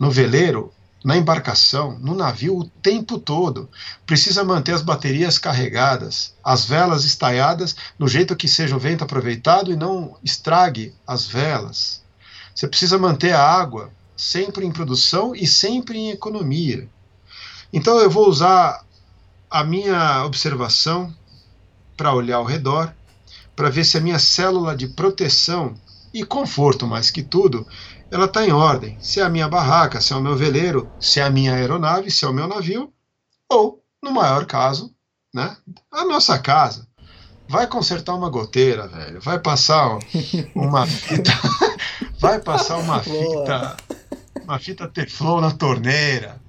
[0.00, 0.74] no veleiro
[1.04, 3.70] na embarcação, no navio, o tempo todo.
[4.04, 9.70] Precisa manter as baterias carregadas, as velas estaiadas no jeito que seja o vento aproveitado
[9.70, 12.02] e não estrague as velas.
[12.52, 16.88] Você precisa manter a água sempre em produção e sempre em economia.
[17.72, 18.84] Então eu vou usar
[19.48, 21.14] a minha observação
[21.96, 22.92] para olhar ao redor,
[23.54, 25.76] para ver se a minha célula de proteção
[26.14, 27.66] e conforto mais que tudo
[28.08, 28.96] ela está em ordem.
[29.00, 32.08] Se é a minha barraca, se é o meu veleiro, se é a minha aeronave,
[32.12, 32.92] se é o meu navio,
[33.50, 34.94] ou, no maior caso,
[35.34, 35.56] né,
[35.90, 36.86] a nossa casa.
[37.48, 39.20] Vai consertar uma goteira, velho.
[39.20, 39.98] Vai passar
[40.54, 41.32] uma fita.
[42.18, 43.76] vai passar uma fita.
[44.42, 46.40] Uma fita Teflon na torneira.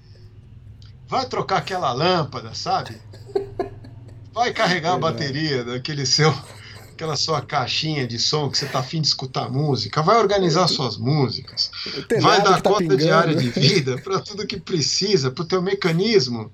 [1.08, 2.98] Vai trocar aquela lâmpada, sabe?
[4.34, 6.34] Vai carregar a bateria daquele seu
[6.96, 10.96] aquela sua caixinha de som que você tá afim de escutar música, vai organizar suas
[10.96, 11.70] músicas,
[12.22, 16.50] vai dar tá conta diária de vida para tudo que precisa, para o teu mecanismo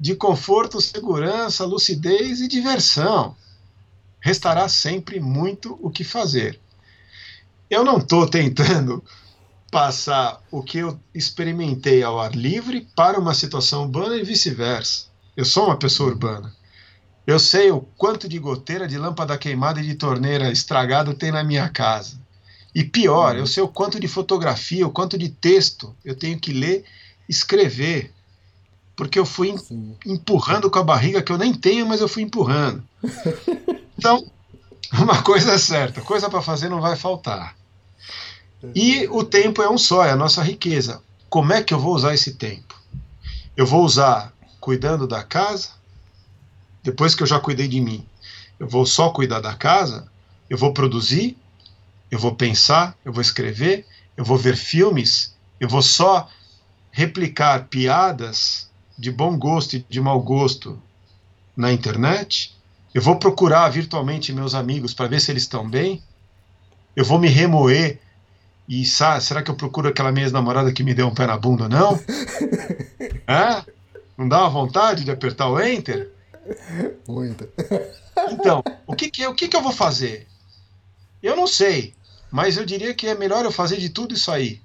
[0.00, 3.36] de conforto, segurança, lucidez e diversão.
[4.20, 6.58] Restará sempre muito o que fazer.
[7.68, 9.04] Eu não estou tentando
[9.70, 15.08] passar o que eu experimentei ao ar livre para uma situação urbana e vice-versa.
[15.36, 16.54] Eu sou uma pessoa urbana.
[17.26, 21.42] Eu sei o quanto de goteira de lâmpada queimada e de torneira estragada tem na
[21.42, 22.18] minha casa.
[22.74, 26.52] E pior, eu sei o quanto de fotografia, o quanto de texto eu tenho que
[26.52, 26.84] ler,
[27.28, 28.12] escrever.
[28.96, 29.54] Porque eu fui
[30.04, 32.82] empurrando com a barriga que eu nem tenho, mas eu fui empurrando.
[33.96, 34.26] Então,
[34.92, 37.56] uma coisa é certa: coisa para fazer não vai faltar.
[38.74, 41.00] E o tempo é um só, é a nossa riqueza.
[41.30, 42.74] Como é que eu vou usar esse tempo?
[43.56, 45.70] Eu vou usar cuidando da casa,
[46.84, 48.06] depois que eu já cuidei de mim,
[48.60, 50.06] eu vou só cuidar da casa,
[50.50, 51.36] eu vou produzir,
[52.10, 56.28] eu vou pensar, eu vou escrever, eu vou ver filmes, eu vou só
[56.92, 60.80] replicar piadas de bom gosto e de mau gosto
[61.56, 62.54] na internet,
[62.92, 66.02] eu vou procurar virtualmente meus amigos para ver se eles estão bem,
[66.94, 67.98] eu vou me remoer
[68.68, 71.38] e sabe, será que eu procuro aquela minha namorada que me deu um pé na
[71.38, 71.98] bunda ou não?
[73.26, 73.64] é?
[74.16, 76.13] Não dá uma vontade de apertar o enter?
[77.08, 77.48] Muita.
[78.30, 80.26] Então, o que, que, o que, que eu vou fazer?
[81.22, 81.94] Eu não sei,
[82.30, 84.60] mas eu diria que é melhor eu fazer de tudo isso aí.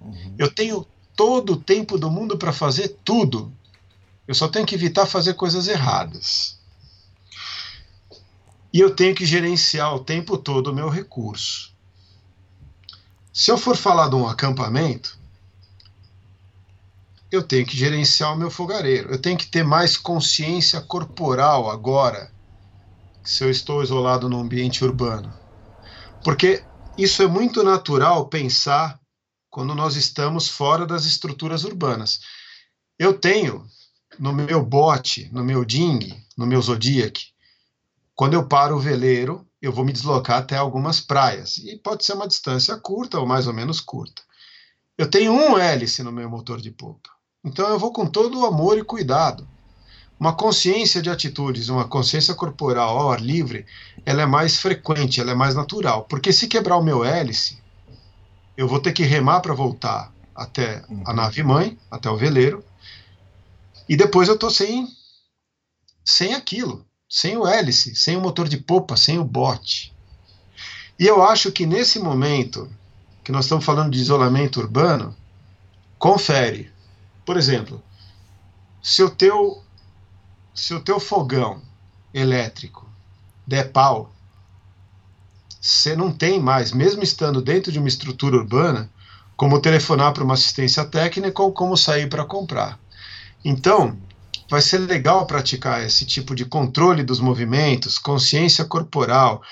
[0.00, 0.34] Uhum.
[0.38, 3.52] Eu tenho todo o tempo do mundo para fazer tudo.
[4.26, 6.58] Eu só tenho que evitar fazer coisas erradas.
[8.72, 11.74] E eu tenho que gerenciar o tempo todo o meu recurso.
[13.32, 15.18] Se eu for falar de um acampamento,
[17.30, 19.10] eu tenho que gerenciar o meu fogareiro.
[19.10, 22.30] Eu tenho que ter mais consciência corporal agora,
[23.24, 25.32] se eu estou isolado no ambiente urbano.
[26.22, 26.62] Porque
[26.96, 29.00] isso é muito natural pensar
[29.50, 32.20] quando nós estamos fora das estruturas urbanas.
[32.98, 33.66] Eu tenho
[34.18, 37.26] no meu bote, no meu ding, no meu Zodiac,
[38.14, 41.58] quando eu paro o veleiro, eu vou me deslocar até algumas praias.
[41.58, 44.22] E pode ser uma distância curta ou mais ou menos curta.
[44.96, 47.15] Eu tenho um hélice no meu motor de popa.
[47.44, 49.46] Então eu vou com todo o amor e cuidado.
[50.18, 53.66] Uma consciência de atitudes, uma consciência corporal ao ar livre,
[54.04, 56.04] ela é mais frequente, ela é mais natural.
[56.04, 57.58] Porque se quebrar o meu hélice,
[58.56, 61.16] eu vou ter que remar para voltar até a uhum.
[61.16, 62.64] nave mãe, até o veleiro,
[63.88, 64.88] e depois eu estou sem,
[66.04, 69.94] sem aquilo, sem o hélice, sem o motor de popa, sem o bote.
[70.98, 72.70] E eu acho que nesse momento
[73.22, 75.14] que nós estamos falando de isolamento urbano,
[75.98, 76.72] confere
[77.26, 77.82] por exemplo,
[78.80, 79.60] se o teu,
[80.54, 81.60] se o teu fogão
[82.14, 82.88] elétrico
[83.44, 84.12] der pau,
[85.60, 88.88] você não tem mais, mesmo estando dentro de uma estrutura urbana,
[89.36, 92.78] como telefonar para uma assistência técnica ou como sair para comprar.
[93.44, 93.98] Então,
[94.48, 99.42] vai ser legal praticar esse tipo de controle dos movimentos, consciência corporal,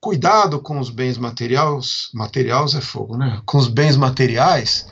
[0.00, 3.40] cuidado com os bens materiais, materiais é fogo, né?
[3.46, 4.86] Com os bens materiais,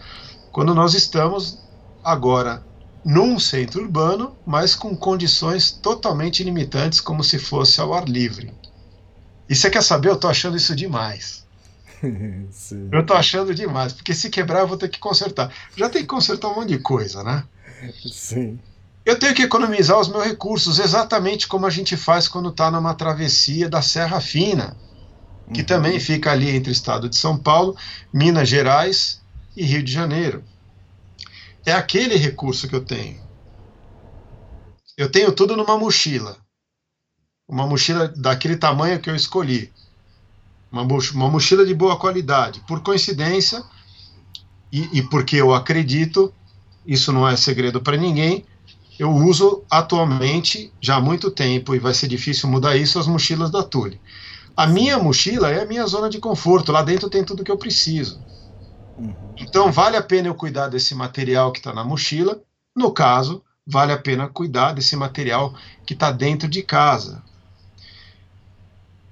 [0.52, 1.61] quando nós estamos
[2.02, 2.62] agora
[3.04, 8.52] num centro urbano, mas com condições totalmente limitantes, como se fosse ao ar livre.
[9.48, 10.10] E você quer saber?
[10.10, 11.44] Eu tô achando isso demais.
[12.92, 15.52] eu tô achando demais, porque se quebrar eu vou ter que consertar.
[15.76, 17.44] Já tem que consertar um monte de coisa, né?
[18.10, 18.58] Sim.
[19.04, 22.94] Eu tenho que economizar os meus recursos, exatamente como a gente faz quando está numa
[22.94, 24.76] travessia da Serra Fina,
[25.52, 25.66] que uhum.
[25.66, 27.76] também fica ali entre o estado de São Paulo,
[28.12, 29.20] Minas Gerais
[29.56, 30.44] e Rio de Janeiro
[31.64, 33.20] é aquele recurso que eu tenho.
[34.96, 36.36] Eu tenho tudo numa mochila.
[37.48, 39.72] Uma mochila daquele tamanho que eu escolhi.
[40.70, 42.60] Uma, uma mochila de boa qualidade.
[42.66, 43.62] Por coincidência,
[44.72, 46.32] e, e porque eu acredito,
[46.86, 48.44] isso não é segredo para ninguém,
[48.98, 53.50] eu uso atualmente, já há muito tempo, e vai ser difícil mudar isso, as mochilas
[53.50, 54.00] da Tule.
[54.56, 57.56] A minha mochila é a minha zona de conforto, lá dentro tem tudo que eu
[57.56, 58.22] preciso.
[59.36, 62.40] Então, vale a pena eu cuidar desse material que está na mochila.
[62.74, 65.54] No caso, vale a pena cuidar desse material
[65.86, 67.22] que está dentro de casa.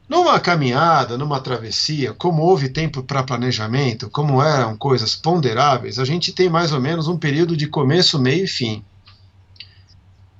[0.08, 6.32] Numa caminhada, numa travessia, como houve tempo para planejamento, como eram coisas ponderáveis, a gente
[6.32, 8.84] tem mais ou menos um período de começo, meio e fim.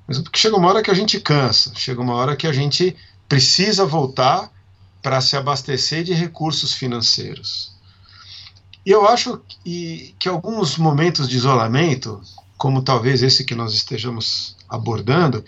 [0.08, 2.96] Mas porque chega uma hora que a gente cansa, chega uma hora que a gente
[3.28, 4.50] precisa voltar
[5.00, 7.72] para se abastecer de recursos financeiros.
[8.84, 12.20] E eu acho que, que alguns momentos de isolamento,
[12.56, 15.44] como talvez esse que nós estejamos abordando,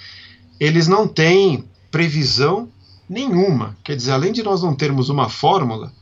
[0.60, 2.68] eles não têm previsão
[3.08, 3.76] nenhuma.
[3.82, 5.92] Quer dizer, além de nós não termos uma fórmula,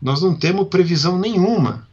[0.00, 1.88] nós não temos previsão nenhuma.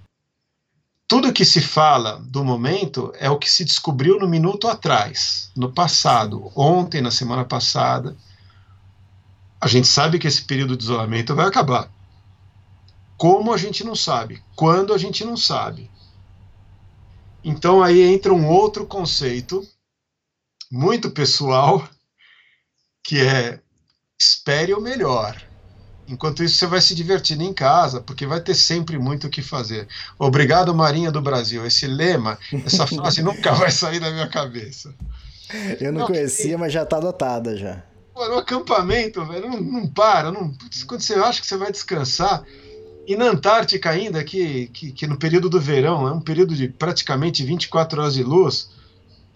[1.07, 5.71] Tudo que se fala do momento é o que se descobriu no minuto atrás, no
[5.71, 8.15] passado, ontem, na semana passada.
[9.59, 11.91] A gente sabe que esse período de isolamento vai acabar.
[13.20, 14.41] Como a gente não sabe?
[14.55, 15.91] Quando a gente não sabe?
[17.43, 19.61] Então aí entra um outro conceito
[20.72, 21.86] muito pessoal,
[23.03, 23.59] que é
[24.17, 25.36] espere o melhor.
[26.07, 29.41] Enquanto isso, você vai se divertindo em casa, porque vai ter sempre muito o que
[29.41, 29.86] fazer.
[30.17, 31.65] Obrigado, Marinha do Brasil.
[31.65, 34.95] Esse lema, essa frase nunca vai sair da minha cabeça.
[35.78, 37.84] Eu não, não conhecia, mas já está adotada já.
[38.13, 40.32] Pô, no acampamento, velho, não, não para.
[40.32, 40.55] Não,
[40.88, 42.45] quando você acha que você vai descansar,
[43.10, 46.68] e na Antártica ainda, que, que, que, no período do verão, é um período de
[46.68, 48.70] praticamente 24 horas de luz,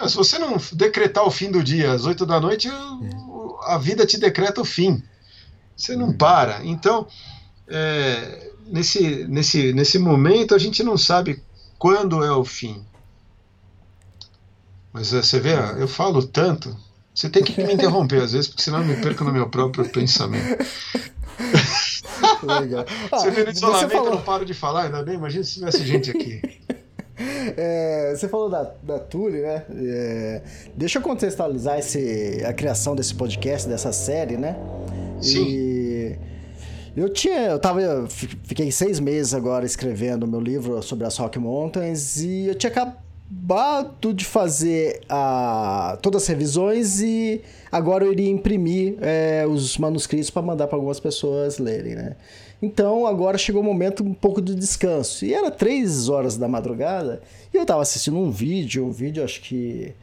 [0.08, 2.70] se você não decretar o fim do dia às 8 da noite,
[3.64, 5.02] a vida te decreta o fim.
[5.76, 6.64] Você não para.
[6.64, 7.08] Então,
[7.68, 11.42] é, nesse, nesse, nesse momento, a gente não sabe
[11.80, 12.86] quando é o fim.
[14.92, 16.78] Mas é, você vê, eu falo tanto,
[17.12, 19.90] você tem que me interromper às vezes, porque senão eu me perco no meu próprio
[19.90, 20.64] pensamento.
[22.46, 22.86] Legal.
[23.12, 24.08] Ah, você vê no isolamento, falou...
[24.08, 26.42] eu não paro de falar, ainda bem, imagina se tivesse gente aqui.
[27.56, 29.64] É, você falou da, da Tule, né?
[29.70, 30.42] É,
[30.76, 34.58] deixa eu contextualizar esse, a criação desse podcast, dessa série, né?
[35.22, 35.46] Sim.
[35.46, 36.18] E
[36.96, 37.50] eu tinha.
[37.50, 37.80] Eu tava.
[38.10, 42.72] Fiquei seis meses agora escrevendo meu livro sobre as Rock Mountains e eu tinha
[43.44, 50.30] acabado de fazer a, todas as revisões e agora eu iria imprimir é, os manuscritos
[50.30, 52.16] para mandar para algumas pessoas lerem, né?
[52.62, 55.26] Então agora chegou o momento um pouco de descanso.
[55.26, 57.22] E era três horas da madrugada
[57.54, 59.94] e eu estava assistindo um vídeo, um vídeo acho que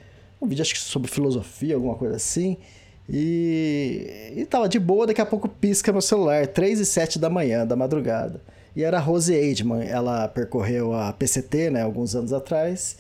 [0.41, 2.59] um vídeo acho que sobre filosofia, alguma coisa assim.
[3.09, 7.31] E, e tava de boa, daqui a pouco pisca meu celular, 3 e 7 da
[7.31, 8.41] manhã, da madrugada.
[8.77, 12.97] E era a Rose Aidman, ela percorreu a PCT, né, alguns anos atrás,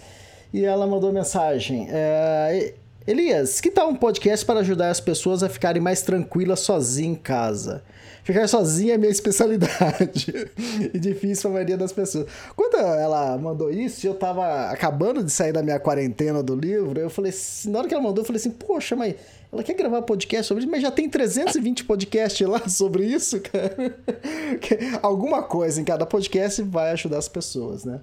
[0.53, 2.75] e ela mandou mensagem: é,
[3.07, 7.15] Elias, que tal um podcast para ajudar as pessoas a ficarem mais tranquilas sozinhas em
[7.15, 7.83] casa?
[8.23, 10.51] Ficar sozinha é minha especialidade.
[10.93, 12.27] e difícil para a maioria das pessoas.
[12.55, 17.11] Quando ela mandou isso, eu tava acabando de sair da minha quarentena do livro, eu
[17.11, 17.33] falei,
[17.67, 19.15] na hora que ela mandou, eu falei assim, poxa, mas
[19.53, 23.99] ela quer gravar podcast sobre isso, mas já tem 320 podcasts lá sobre isso, cara.
[25.03, 28.01] Alguma coisa em cada podcast vai ajudar as pessoas, né?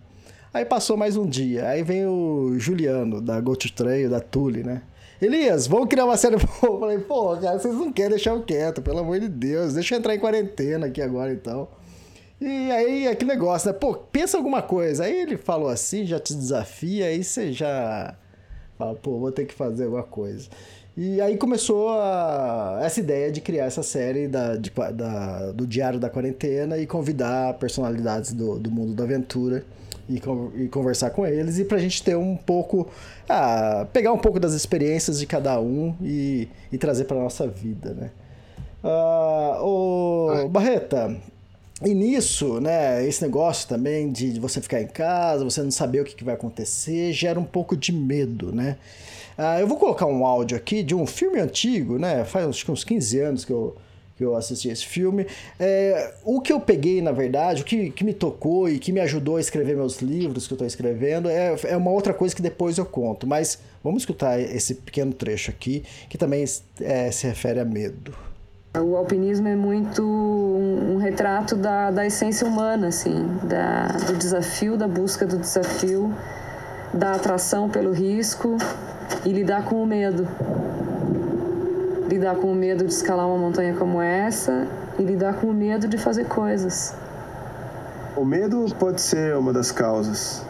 [0.57, 1.67] Aí passou mais um dia.
[1.67, 4.81] Aí vem o Juliano, da Go to Trail, da Tule, né?
[5.21, 6.33] Elias, vamos criar uma série.
[6.63, 9.75] Eu falei, pô, cara, vocês não querem deixar eu quieto, pelo amor de Deus.
[9.75, 11.67] Deixa eu entrar em quarentena aqui agora então.
[12.41, 13.77] E aí, que negócio, né?
[13.77, 15.03] Pô, pensa alguma coisa.
[15.03, 18.15] Aí ele falou assim, já te desafia, aí você já
[18.79, 20.49] fala, pô, vou ter que fazer alguma coisa.
[20.97, 25.99] E aí começou a, essa ideia de criar essa série da, de, da, do Diário
[25.99, 29.63] da Quarentena e convidar personalidades do, do mundo da aventura
[30.09, 30.21] e,
[30.55, 32.87] e conversar com eles e pra gente ter um pouco.
[33.27, 37.93] Ah, pegar um pouco das experiências de cada um e, e trazer pra nossa vida,
[37.93, 38.11] né?
[38.83, 41.15] Ah, ô, Barreta,
[41.83, 46.05] e nisso, né, esse negócio também de você ficar em casa, você não saber o
[46.05, 48.77] que vai acontecer, gera um pouco de medo, né?
[49.37, 52.25] Ah, eu vou colocar um áudio aqui de um filme antigo, né?
[52.25, 53.75] Faz que uns 15 anos que eu,
[54.17, 55.27] que eu assisti esse filme.
[55.59, 58.99] É, o que eu peguei, na verdade, o que, que me tocou e que me
[58.99, 62.41] ajudou a escrever meus livros que eu estou escrevendo é, é uma outra coisa que
[62.41, 63.27] depois eu conto.
[63.27, 66.43] Mas vamos escutar esse pequeno trecho aqui, que também
[66.81, 68.13] é, se refere a medo.
[68.75, 74.77] O alpinismo é muito um, um retrato da, da essência humana, assim, da, do desafio,
[74.77, 76.13] da busca do desafio,
[76.93, 78.57] da atração pelo risco
[79.25, 80.27] e lidar com o medo
[82.17, 85.87] lidar com o medo de escalar uma montanha como essa e lidar com o medo
[85.87, 86.95] de fazer coisas.
[88.15, 90.43] O medo pode ser uma das causas.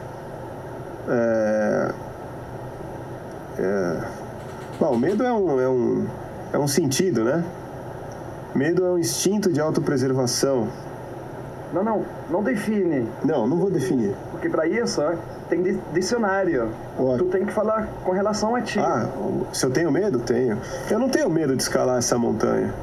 [1.09, 1.93] É,
[3.59, 4.01] É...
[4.79, 6.07] Bom, o medo é um, é, um,
[6.53, 7.43] é um sentido, né?
[8.55, 10.67] Medo é um instinto de autopreservação.
[11.73, 13.07] Não, não, não define.
[13.23, 14.15] Não, não vou definir.
[14.31, 15.01] Porque para isso
[15.49, 15.61] tem
[15.93, 16.71] dicionário.
[17.17, 18.79] Tu tem que falar com relação a ti.
[18.79, 19.07] Ah,
[19.51, 20.19] se eu tenho medo?
[20.19, 20.57] Tenho.
[20.89, 22.73] Eu não tenho medo de escalar essa montanha.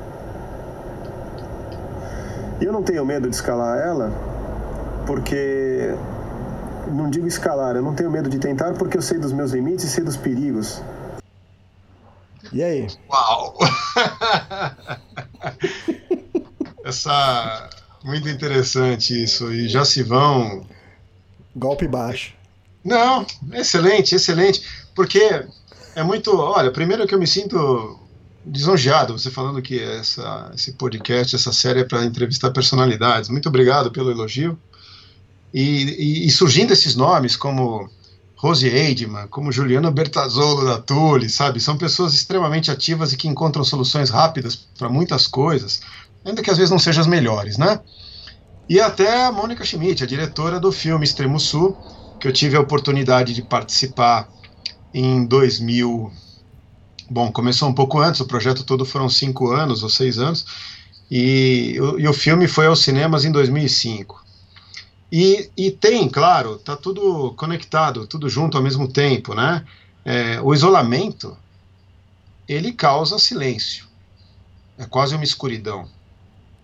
[2.61, 4.13] E eu não tenho medo de escalar ela
[5.07, 5.95] porque.
[6.93, 9.87] Não digo escalar, eu não tenho medo de tentar porque eu sei dos meus limites
[9.87, 10.83] e sei dos perigos.
[12.53, 12.87] E aí?
[13.11, 13.57] Uau!
[16.85, 17.71] Essa.
[18.05, 19.51] Muito interessante isso.
[19.51, 20.67] E já se vão.
[21.57, 22.35] Golpe baixo.
[22.85, 24.63] Não, excelente, excelente.
[24.95, 25.47] Porque
[25.97, 26.37] é muito.
[26.37, 27.99] Olha, primeiro que eu me sinto
[28.47, 33.31] lisonjeado você falando que essa, esse podcast, essa série é para entrevistar personalidades.
[33.31, 34.59] Muito obrigado pelo elogio.
[35.53, 37.89] E, e, e, surgindo esses nomes como
[38.35, 41.61] Rose Eidman, como Juliano Bertazzolo da Tule, sabe?
[41.61, 45.81] São pessoas extremamente ativas e que encontram soluções rápidas para muitas coisas,
[46.25, 47.81] ainda que às vezes não sejam as melhores, né?
[48.69, 51.77] E até a Mônica Schmidt, a diretora do filme Extremo Sul,
[52.19, 54.29] que eu tive a oportunidade de participar
[54.93, 56.11] em 2000,
[57.11, 60.47] Bom, começou um pouco antes, o projeto todo foram cinco anos ou seis anos,
[61.11, 64.25] e, e o filme foi aos cinemas em 2005.
[65.13, 69.65] E, e tem, claro, tá tudo conectado, tudo junto ao mesmo tempo, né?
[70.05, 71.37] É, o isolamento,
[72.49, 73.87] ele causa silêncio,
[74.79, 75.89] é quase uma escuridão.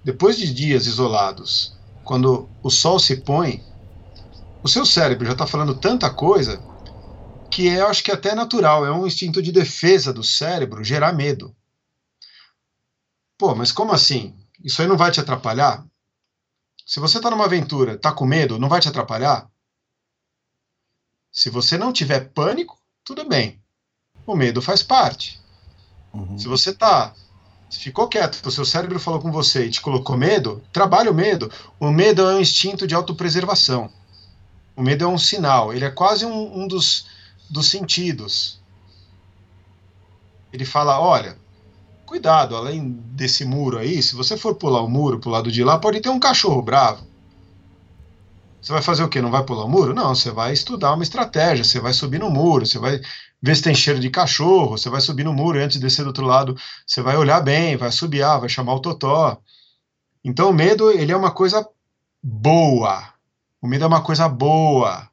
[0.03, 1.75] Depois de dias isolados,
[2.05, 3.63] quando o sol se põe,
[4.63, 6.63] o seu cérebro já está falando tanta coisa
[7.51, 11.13] que é, acho que é até natural, é um instinto de defesa do cérebro gerar
[11.13, 11.55] medo.
[13.37, 14.37] Pô, mas como assim?
[14.63, 15.85] Isso aí não vai te atrapalhar?
[16.87, 19.51] Se você está numa aventura, está com medo, não vai te atrapalhar?
[21.33, 23.63] Se você não tiver pânico, tudo bem.
[24.27, 25.41] O medo faz parte.
[26.13, 26.37] Uhum.
[26.37, 27.15] Se você tá,
[27.71, 31.51] ficou quieto, o seu cérebro falou com você e te colocou medo, trabalha o medo.
[31.79, 33.91] O medo é um instinto de autopreservação.
[34.77, 37.07] O medo é um sinal, ele é quase um, um dos
[37.51, 38.61] dos sentidos.
[40.53, 41.37] Ele fala: olha,
[42.07, 45.79] cuidado, além desse muro aí, se você for pular o muro pro lado de lá,
[45.79, 47.11] pode ter um cachorro bravo.
[48.63, 49.21] Você vai fazer o quê?
[49.21, 49.95] Não vai pular o muro?
[49.95, 53.01] Não, você vai estudar uma estratégia, você vai subir no muro, você vai
[53.43, 56.03] ver se tem cheiro de cachorro, você vai subir no muro e antes de descer
[56.03, 59.41] do outro lado, você vai olhar bem, vai subiar, vai chamar o totó.
[60.25, 61.67] Então o medo, ele é uma coisa
[62.23, 63.13] boa.
[63.63, 65.11] O medo é uma coisa boa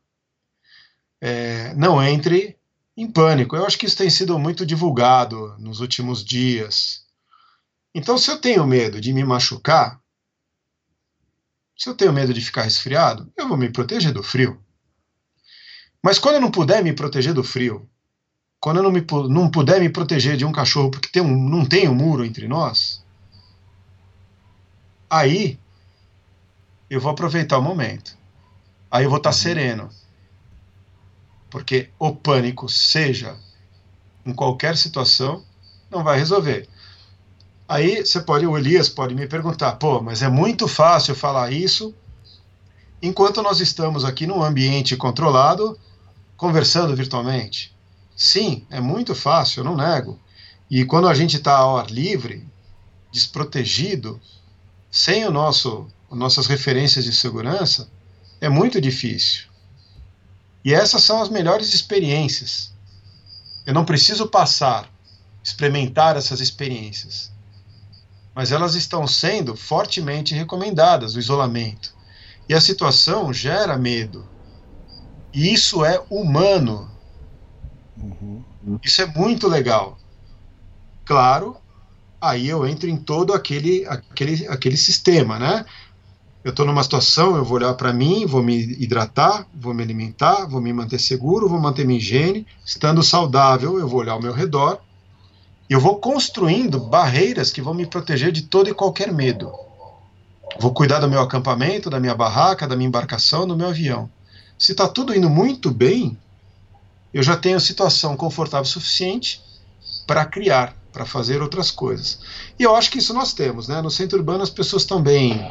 [1.22, 2.58] é, não entre
[2.96, 3.56] em pânico.
[3.56, 7.06] Eu acho que isso tem sido muito divulgado nos últimos dias.
[7.94, 10.00] Então, se eu tenho medo de me machucar,
[11.78, 14.64] se eu tenho medo de ficar resfriado, eu vou me proteger do frio.
[16.04, 17.90] Mas quando eu não puder me proteger do frio,
[18.60, 21.66] quando eu não, me, não puder me proteger de um cachorro porque tem um, não
[21.66, 23.04] tem um muro entre nós,
[25.10, 25.60] aí
[26.90, 28.18] eu vou aproveitar o momento.
[28.90, 29.36] Aí eu vou estar uhum.
[29.36, 29.90] sereno
[31.50, 33.36] porque o pânico, seja
[34.26, 35.44] em qualquer situação,
[35.90, 36.68] não vai resolver.
[37.68, 41.94] Aí você pode, o Elias pode me perguntar, pô, mas é muito fácil falar isso
[43.02, 45.78] enquanto nós estamos aqui num ambiente controlado,
[46.36, 47.77] conversando virtualmente.
[48.18, 50.20] Sim, é muito fácil, eu não nego.
[50.70, 52.46] E quando a gente está ao ar livre,
[53.12, 54.20] desprotegido,
[54.90, 57.88] sem o nosso, nossas referências de segurança,
[58.42, 59.46] é muito difícil.
[60.66, 62.74] E essas são as melhores experiências.
[63.68, 64.92] Eu não preciso passar,
[65.44, 67.32] experimentar essas experiências.
[68.34, 71.94] Mas elas estão sendo fortemente recomendadas, o isolamento.
[72.50, 74.28] E a situação gera medo.
[75.32, 76.97] E isso é humano.
[78.02, 78.44] Uhum.
[78.84, 79.98] Isso é muito legal.
[81.06, 81.58] Claro,
[82.22, 85.66] aí eu entro em todo aquele, aquele, aquele sistema, né?
[86.48, 90.46] eu estou numa situação, eu vou olhar para mim, vou me hidratar, vou me alimentar,
[90.46, 92.48] vou me manter seguro, vou manter minha higiene.
[92.66, 94.80] Estando saudável, eu vou olhar ao meu redor
[95.70, 99.52] e eu vou construindo barreiras que vão me proteger de todo e qualquer medo.
[100.58, 104.10] Vou cuidar do meu acampamento, da minha barraca, da minha embarcação, do meu avião.
[104.58, 106.18] Se está tudo indo muito bem,
[107.18, 109.42] eu já tenho situação confortável suficiente
[110.06, 112.20] para criar, para fazer outras coisas.
[112.60, 113.82] E eu acho que isso nós temos, né?
[113.82, 115.44] No centro urbano as pessoas estão bem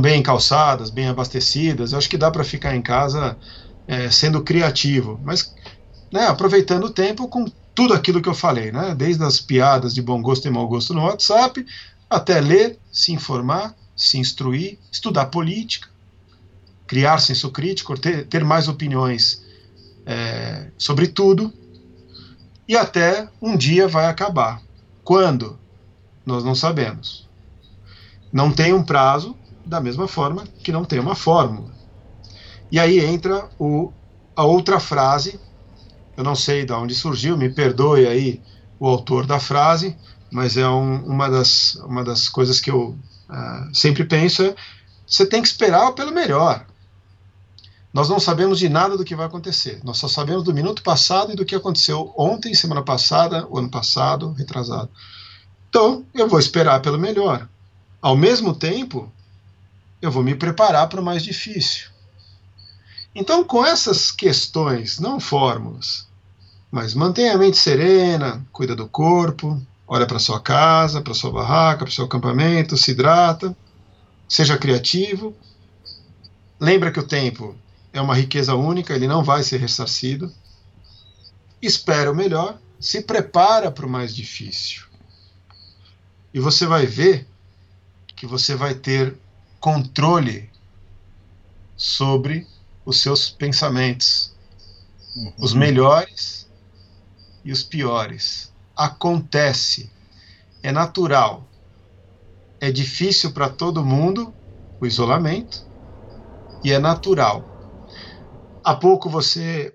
[0.00, 1.92] bem calçadas, bem abastecidas.
[1.92, 3.36] Eu acho que dá para ficar em casa
[3.86, 5.54] é, sendo criativo, mas
[6.12, 8.94] né, aproveitando o tempo com tudo aquilo que eu falei, né?
[8.94, 11.64] Desde as piadas de bom gosto e mau gosto no WhatsApp,
[12.10, 15.88] até ler, se informar, se instruir, estudar política,
[16.86, 19.42] criar senso crítico, ter, ter mais opiniões
[20.06, 21.52] é, sobre tudo.
[22.68, 24.62] e até um dia vai acabar.
[25.04, 25.58] Quando?
[26.24, 27.28] Nós não sabemos.
[28.32, 31.70] Não tem um prazo, da mesma forma que não tem uma fórmula.
[32.70, 33.92] E aí entra o,
[34.34, 35.38] a outra frase,
[36.16, 38.40] eu não sei de onde surgiu, me perdoe aí
[38.78, 39.96] o autor da frase,
[40.30, 42.96] mas é um, uma, das, uma das coisas que eu
[43.28, 44.54] uh, sempre penso: é,
[45.06, 46.66] você tem que esperar pelo melhor.
[47.92, 49.80] Nós não sabemos de nada do que vai acontecer.
[49.84, 54.32] Nós só sabemos do minuto passado e do que aconteceu ontem, semana passada, ano passado,
[54.32, 54.88] retrasado.
[55.68, 57.48] Então, eu vou esperar pelo melhor.
[58.00, 59.12] Ao mesmo tempo,
[60.00, 61.90] eu vou me preparar para o mais difícil.
[63.14, 66.08] Então, com essas questões, não fórmulas,
[66.70, 71.84] mas mantenha a mente serena, cuida do corpo, olha para sua casa, para sua barraca,
[71.84, 73.54] para seu acampamento, se hidrata,
[74.26, 75.36] seja criativo.
[76.58, 77.54] Lembra que o tempo
[77.92, 80.32] é uma riqueza única, ele não vai ser ressarcido.
[81.60, 84.84] Espera o melhor, se prepara para o mais difícil.
[86.32, 87.28] E você vai ver
[88.16, 89.14] que você vai ter
[89.60, 90.50] controle
[91.76, 92.46] sobre
[92.84, 94.34] os seus pensamentos,
[95.14, 95.32] uhum.
[95.38, 96.48] os melhores
[97.44, 98.50] e os piores.
[98.74, 99.90] Acontece,
[100.62, 101.46] é natural.
[102.58, 104.32] É difícil para todo mundo
[104.80, 105.64] o isolamento
[106.64, 107.51] e é natural
[108.64, 109.74] Há pouco você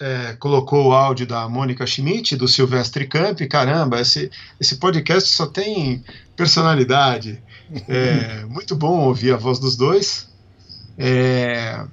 [0.00, 3.40] é, colocou o áudio da Mônica Schmidt, do Silvestre Camp.
[3.48, 4.30] Caramba, esse,
[4.60, 6.04] esse podcast só tem
[6.36, 7.42] personalidade.
[7.88, 10.28] É muito bom ouvir a voz dos dois.
[10.96, 11.84] É,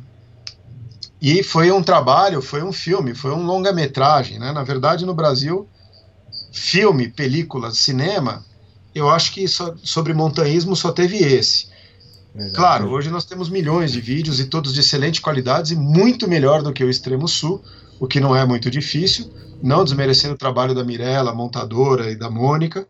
[1.21, 4.37] e foi um trabalho, foi um filme, foi um longa-metragem.
[4.37, 4.51] Né?
[4.51, 5.67] Na verdade, no Brasil,
[6.51, 8.45] filme, película, cinema,
[8.93, 11.67] eu acho que só, sobre montanhismo só teve esse.
[12.53, 16.61] Claro, hoje nós temos milhões de vídeos e todos de excelente qualidade e muito melhor
[16.61, 17.63] do que o Extremo Sul,
[17.97, 19.31] o que não é muito difícil,
[19.63, 22.85] não desmerecendo o trabalho da Mirella, montadora e da Mônica,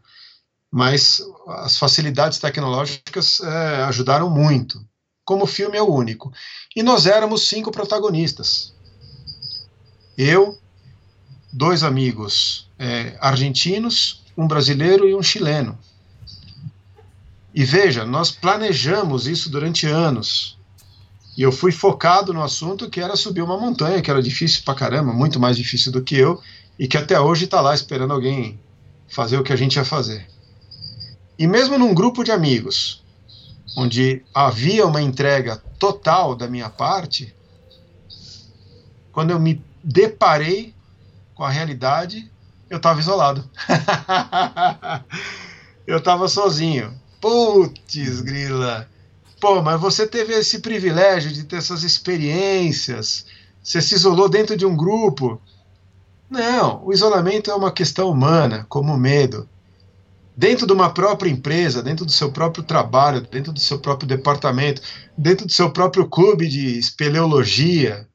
[0.72, 4.84] mas as facilidades tecnológicas é, ajudaram muito.
[5.24, 6.34] Como o filme é o único.
[6.76, 8.74] E nós éramos cinco protagonistas.
[10.18, 10.58] Eu,
[11.54, 15.78] dois amigos é, argentinos, um brasileiro e um chileno.
[17.56, 20.60] E veja, nós planejamos isso durante anos.
[21.38, 24.76] E eu fui focado no assunto que era subir uma montanha, que era difícil pra
[24.76, 26.42] caramba, muito mais difícil do que eu,
[26.78, 28.60] e que até hoje está lá esperando alguém
[29.08, 30.28] fazer o que a gente ia fazer.
[31.40, 33.02] E mesmo num grupo de amigos,
[33.78, 37.34] onde havia uma entrega total da minha parte,
[39.14, 40.76] quando eu me deparei
[41.34, 42.30] com a realidade,
[42.70, 43.50] eu estava isolado.
[45.88, 47.05] eu estava sozinho.
[47.26, 48.88] Putz, grila.
[49.42, 53.26] Pô, mas você teve esse privilégio de ter essas experiências.
[53.64, 55.42] Você se isolou dentro de um grupo.
[56.30, 59.50] Não, o isolamento é uma questão humana, como o medo.
[60.38, 64.84] Dentro de uma própria empresa, dentro do seu próprio trabalho, dentro do seu próprio departamento,
[65.18, 68.08] dentro do seu próprio clube de espeleologia,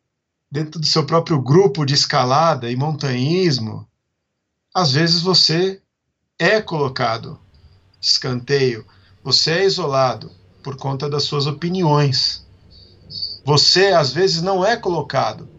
[0.48, 3.88] dentro do seu próprio grupo de escalada e montanhismo,
[4.72, 5.82] às vezes você
[6.38, 7.40] é colocado
[8.00, 8.86] escanteio
[9.22, 10.30] você é isolado
[10.62, 12.44] por conta das suas opiniões.
[13.44, 15.50] Você, às vezes, não é colocado.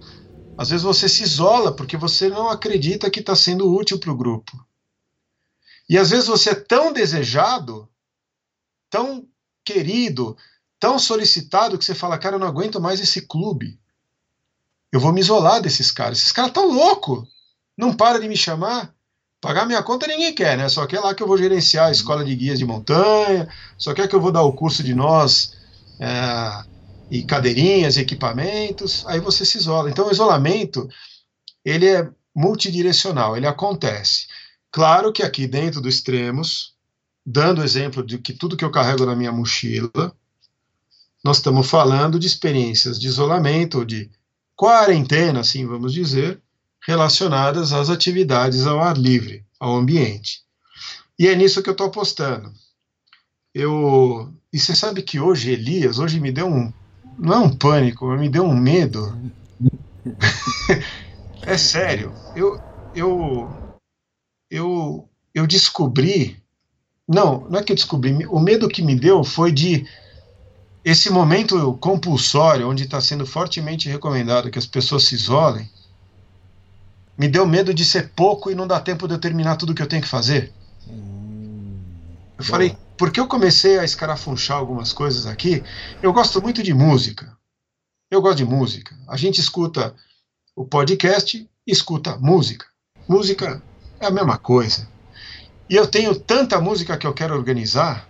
[0.57, 4.18] Às vezes você se isola porque você não acredita que está sendo útil para o
[4.18, 4.51] grupo.
[5.89, 7.89] E às vezes você é tão desejado,
[8.89, 9.28] tão
[9.64, 10.38] querido,
[10.80, 13.80] tão solicitado que você fala, cara, eu não aguento mais esse clube.
[14.91, 16.20] Eu vou me isolar desses caras.
[16.20, 17.28] Esses caras estão loucos.
[17.78, 18.93] Não para de me chamar.
[19.42, 20.70] Pagar minha conta ninguém quer, né?
[20.70, 24.08] Só quer lá que eu vou gerenciar a escola de guias de montanha, só quer
[24.08, 25.58] que eu vou dar o curso de nós
[26.00, 26.64] é,
[27.10, 29.89] e cadeirinhas, equipamentos, aí você se isola.
[29.89, 30.88] Então o isolamento,
[31.66, 34.28] ele é multidirecional, ele acontece.
[34.72, 36.76] Claro que aqui dentro do extremos,
[37.26, 40.16] dando exemplo de que tudo que eu carrego na minha mochila,
[41.24, 44.10] nós estamos falando de experiências de isolamento, de
[44.56, 46.39] quarentena, assim vamos dizer,
[46.86, 50.41] relacionadas às atividades ao ar livre, ao ambiente.
[51.17, 52.51] E é nisso que eu estou apostando.
[53.53, 56.73] Eu, e você sabe que hoje, Elias, hoje me deu um,
[57.17, 59.15] não é um pânico, mas me deu um medo.
[61.43, 62.13] é sério.
[62.36, 62.59] Eu,
[62.95, 63.77] eu,
[64.49, 66.41] eu, eu descobri,
[67.07, 69.86] não, não é que eu descobri, o medo que me deu foi de
[70.84, 75.69] esse momento compulsório, onde está sendo fortemente recomendado que as pessoas se isolem,
[77.22, 79.82] me deu medo de ser pouco e não dar tempo de eu terminar tudo que
[79.84, 80.51] eu tenho que fazer.
[80.88, 81.80] Hum,
[82.36, 85.63] eu falei, porque eu comecei a escarafunchar algumas coisas aqui.
[86.01, 87.38] Eu gosto muito de música.
[88.09, 88.97] Eu gosto de música.
[89.07, 89.93] A gente escuta
[90.55, 92.65] o podcast, escuta música.
[93.07, 93.61] música
[93.99, 94.89] é a mesma coisa.
[95.69, 98.09] E eu tenho tanta música que eu quero organizar.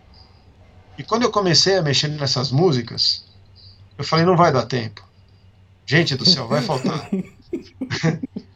[0.98, 3.26] E quando eu comecei a mexer nessas músicas,
[3.98, 5.06] eu falei, não vai dar tempo.
[5.86, 7.10] Gente do céu, vai faltar.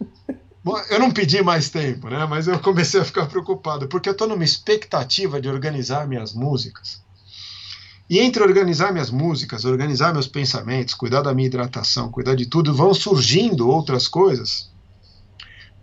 [0.65, 2.25] Bom, eu não pedi mais tempo, né?
[2.25, 7.01] Mas eu comecei a ficar preocupado, porque eu estou numa expectativa de organizar minhas músicas.
[8.09, 12.73] E entre organizar minhas músicas, organizar meus pensamentos, cuidar da minha hidratação, cuidar de tudo,
[12.73, 14.71] vão surgindo outras coisas.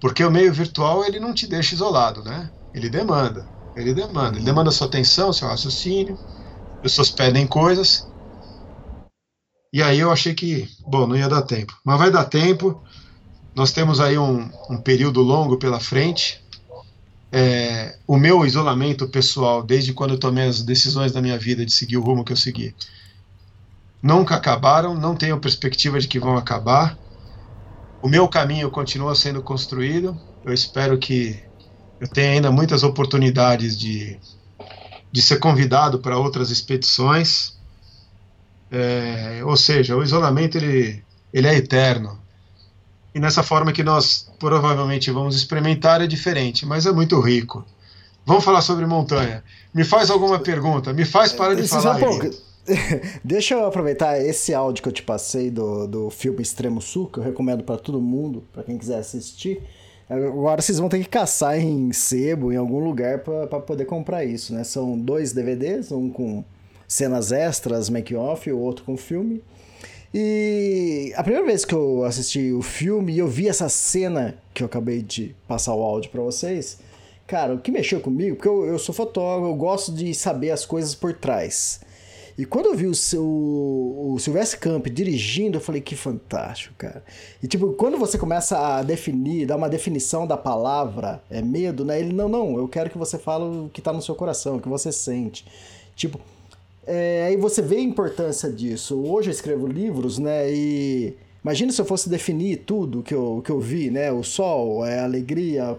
[0.01, 2.51] Porque o meio virtual ele não te deixa isolado, né?
[2.75, 6.15] Ele demanda, ele demanda, ele demanda sua atenção, seu raciocínio.
[6.15, 8.09] As pessoas pedem coisas.
[9.73, 11.73] E aí eu achei que, bom, não ia dar tempo.
[11.85, 12.83] Mas vai dar tempo.
[13.55, 16.43] Nós temos aí um, um período longo pela frente
[17.35, 21.73] é, o meu isolamento pessoal, desde quando eu tomei as decisões da minha vida de
[21.73, 22.77] seguir o rumo que eu segui,
[24.03, 26.99] nunca acabaram, não tenho perspectiva de que vão acabar.
[28.03, 30.21] O meu caminho continua sendo construído.
[30.45, 31.43] Eu espero que
[31.99, 34.21] eu tenha ainda muitas oportunidades de,
[35.11, 37.55] de ser convidado para outras expedições.
[38.71, 42.22] É, ou seja, o isolamento ele, ele é eterno.
[43.15, 47.65] E nessa forma que nós provavelmente vamos experimentar é diferente, mas é muito rico.
[48.25, 49.43] Vamos falar sobre montanha.
[49.75, 51.99] Me faz alguma pergunta, me faz parar de falar.
[53.25, 57.19] Deixa eu aproveitar esse áudio que eu te passei do, do filme Extremo Sul, que
[57.19, 59.61] eu recomendo para todo mundo, para quem quiser assistir.
[60.09, 64.55] Agora vocês vão ter que caçar em sebo, em algum lugar, para poder comprar isso,
[64.55, 64.63] né?
[64.63, 66.45] São dois DVDs, um com
[66.87, 69.43] cenas extras, make-off, e o outro com filme.
[70.15, 74.63] E a primeira vez que eu assisti o filme e eu vi essa cena que
[74.63, 76.79] eu acabei de passar o áudio para vocês,
[77.27, 80.67] cara, o que mexeu comigo, porque eu, eu sou fotógrafo, eu gosto de saber as
[80.67, 81.81] coisas por trás.
[82.37, 87.05] E quando eu vi o, o Sylvester Camp dirigindo, eu falei que fantástico, cara.
[87.43, 92.01] E tipo, quando você começa a definir, dar uma definição da palavra, é medo, né?
[92.01, 94.61] Ele, não, não, eu quero que você fale o que tá no seu coração, o
[94.61, 95.47] que você sente.
[95.95, 96.19] Tipo,
[96.87, 99.01] é, aí você vê a importância disso.
[99.01, 100.53] Hoje eu escrevo livros, né?
[100.53, 104.11] E imagina se eu fosse definir tudo que eu, que eu vi, né?
[104.11, 105.77] O sol, é a alegria.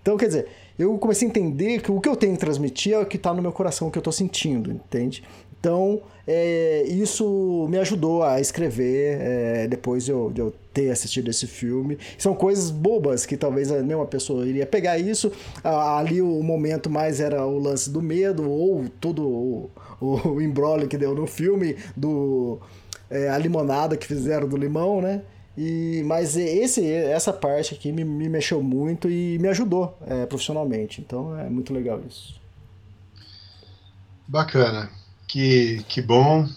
[0.00, 0.46] Então, quer dizer,
[0.78, 3.32] eu comecei a entender que o que eu tenho que transmitir é o que está
[3.32, 5.24] no meu coração, o que eu estou sentindo, entende?
[5.64, 11.30] Então, é, isso me ajudou a escrever é, depois de eu, de eu, ter assistido
[11.30, 11.96] esse filme.
[12.18, 15.32] São coisas bobas que talvez nenhuma pessoa iria pegar isso.
[15.62, 21.14] Ali o momento mais era o lance do medo ou todo o, o, que deu
[21.14, 22.58] no filme do
[23.08, 25.22] é, a limonada que fizeram do limão, né?
[25.56, 31.00] E, mas esse, essa parte aqui me, me mexeu muito e me ajudou é, profissionalmente.
[31.00, 32.38] Então é muito legal isso.
[34.28, 36.48] Bacana que, que bom.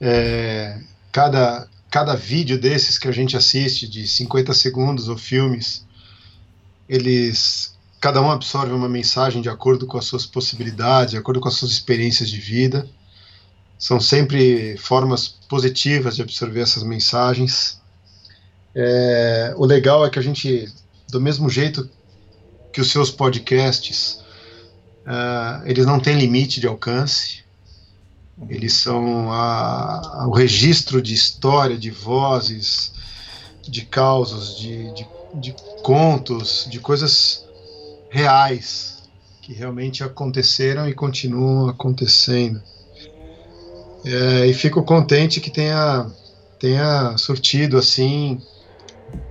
[0.00, 0.80] É,
[1.12, 5.86] cada, cada vídeo desses que a gente assiste, de 50 segundos ou filmes,
[6.88, 7.78] eles.
[8.00, 11.54] Cada um absorve uma mensagem de acordo com as suas possibilidades, de acordo com as
[11.54, 12.88] suas experiências de vida.
[13.78, 17.78] São sempre formas positivas de absorver essas mensagens.
[18.74, 20.72] É, o legal é que a gente,
[21.10, 21.90] do mesmo jeito
[22.72, 24.22] que os seus podcasts,
[25.06, 27.42] uh, eles não têm limite de alcance.
[28.48, 32.92] Eles são a, a, o registro de história, de vozes,
[33.62, 37.44] de causos, de, de, de contos, de coisas
[38.10, 38.98] reais
[39.42, 42.62] que realmente aconteceram e continuam acontecendo.
[44.04, 46.10] É, e fico contente que tenha,
[46.58, 48.40] tenha surtido assim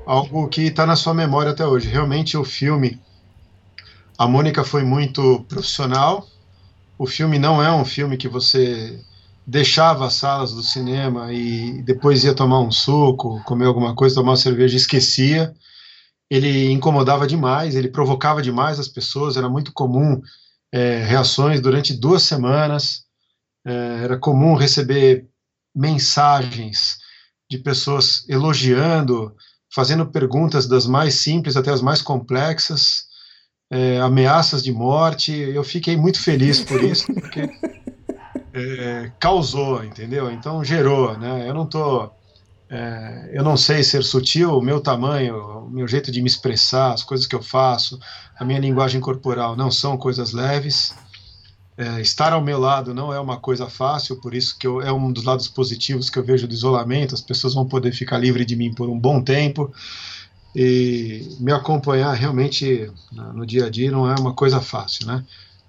[0.06, 1.90] algo que está na sua memória até hoje.
[1.90, 3.00] Realmente o filme,
[4.18, 6.28] a Mônica foi muito profissional,
[7.00, 9.00] o filme não é um filme que você
[9.48, 14.32] deixava as salas do cinema e depois ia tomar um suco, comer alguma coisa, tomar
[14.32, 15.56] uma cerveja esquecia.
[16.30, 20.22] Ele incomodava demais, ele provocava demais as pessoas, era muito comum
[20.74, 23.06] é, reações durante duas semanas,
[23.66, 25.26] é, era comum receber
[25.74, 26.98] mensagens
[27.50, 29.34] de pessoas elogiando,
[29.74, 33.09] fazendo perguntas das mais simples até as mais complexas
[33.70, 35.32] é, ameaças de morte.
[35.32, 37.50] Eu fiquei muito feliz por isso, porque
[38.54, 40.32] é, causou, entendeu?
[40.32, 41.48] Então gerou, né?
[41.48, 42.10] Eu não tô,
[42.70, 46.94] é, eu não sei ser sutil, o meu tamanho, o meu jeito de me expressar,
[46.94, 48.00] as coisas que eu faço,
[48.38, 50.94] a minha linguagem corporal não são coisas leves.
[51.78, 54.92] É, estar ao meu lado não é uma coisa fácil, por isso que eu, é
[54.92, 57.16] um dos lados positivos que eu vejo do isolamento.
[57.16, 59.72] As pessoas vão poder ficar livre de mim por um bom tempo
[60.56, 65.24] e me acompanhar realmente no dia a dia não é uma coisa fácil, né?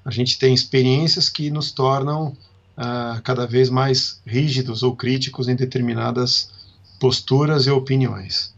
[0.05, 5.55] A gente tem experiências que nos tornam uh, cada vez mais rígidos ou críticos em
[5.55, 6.51] determinadas
[6.99, 8.53] posturas e opiniões.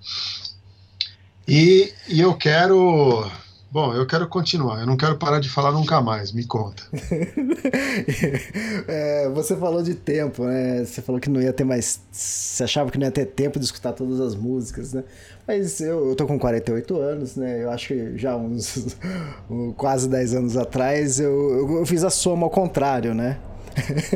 [1.46, 3.30] E, e eu quero.
[3.72, 4.80] Bom, eu quero continuar.
[4.80, 6.30] Eu não quero parar de falar nunca mais.
[6.30, 6.82] Me conta.
[8.86, 10.84] é, você falou de tempo, né?
[10.84, 11.98] Você falou que não ia ter mais.
[12.12, 15.02] Você achava que não ia ter tempo de escutar todas as músicas, né?
[15.48, 17.64] Mas eu, eu tô com 48 anos, né?
[17.64, 18.94] Eu acho que já uns
[19.78, 23.38] quase 10 anos atrás eu, eu, eu fiz a soma ao contrário, né?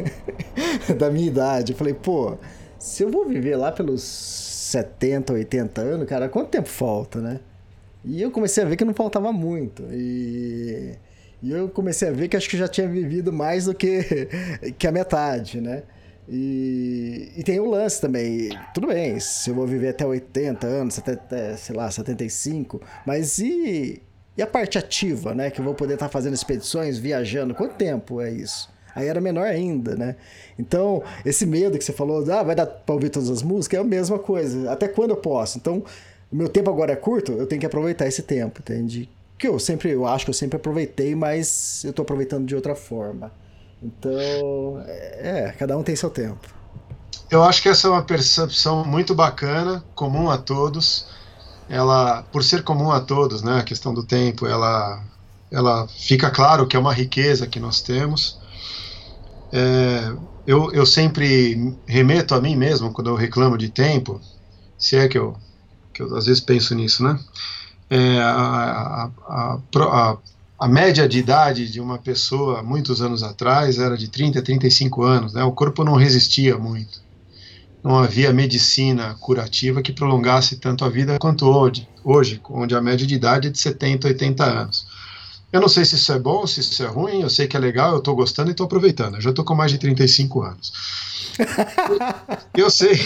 [0.99, 1.73] da minha idade.
[1.73, 2.37] Eu falei, pô,
[2.79, 7.41] se eu vou viver lá pelos 70, 80 anos, cara, quanto tempo falta, né?
[8.07, 9.83] E eu comecei a ver que não faltava muito.
[9.91, 10.95] E,
[11.43, 14.29] e eu comecei a ver que acho que já tinha vivido mais do que,
[14.79, 15.83] que a metade, né?
[16.29, 18.51] E, e tem o lance também.
[18.73, 24.01] Tudo bem, se eu vou viver até 80 anos, até, sei lá, 75, mas e,
[24.37, 25.51] e a parte ativa, né?
[25.51, 27.55] Que eu vou poder estar tá fazendo expedições, viajando.
[27.55, 28.75] Quanto tempo é isso?
[28.95, 30.17] Aí era menor ainda, né?
[30.59, 33.83] Então, esse medo que você falou, ah, vai dar pra ouvir todas as músicas, é
[33.83, 34.73] a mesma coisa.
[34.73, 35.59] Até quando eu posso?
[35.59, 35.85] Então,
[36.31, 39.09] meu tempo agora é curto, eu tenho que aproveitar esse tempo, entende?
[39.39, 42.75] Que eu sempre, eu acho que eu sempre aproveitei, mas eu tô aproveitando de outra
[42.75, 43.31] forma.
[43.83, 46.49] Então, é, cada um tem seu tempo.
[47.31, 51.07] Eu acho que essa é uma percepção muito bacana, comum a todos.
[51.69, 55.03] Ela, por ser comum a todos, né, a questão do tempo, ela,
[55.51, 58.39] ela fica claro que é uma riqueza que nós temos.
[59.53, 60.13] É,
[60.47, 64.21] eu, eu sempre remeto a mim mesmo quando eu reclamo de tempo,
[64.79, 65.37] se é que eu,
[65.97, 67.19] que eu às vezes penso nisso, né?
[67.89, 70.17] É, a, a, a,
[70.59, 75.03] a, média de idade de uma pessoa muitos anos atrás era de 30 a 35
[75.03, 75.43] anos, né?
[75.45, 77.01] O corpo não resistia muito.
[77.83, 83.07] Não havia medicina curativa que prolongasse tanto a vida quanto hoje, hoje onde a média
[83.07, 84.87] de idade é de 70 a 80 anos.
[85.53, 87.61] Eu não sei se isso é bom, se isso é ruim, eu sei que é
[87.61, 89.15] legal, eu estou gostando e estou aproveitando.
[89.15, 90.73] Eu já estou com mais de 35 anos.
[92.57, 92.99] eu sei,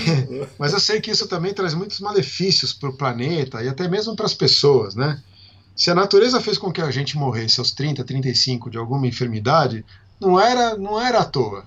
[0.58, 4.14] mas eu sei que isso também traz muitos malefícios para o planeta e até mesmo
[4.14, 5.20] para as pessoas, né?
[5.74, 9.84] Se a natureza fez com que a gente morresse aos 30, 35 de alguma enfermidade,
[10.20, 11.64] não era, não era à toa.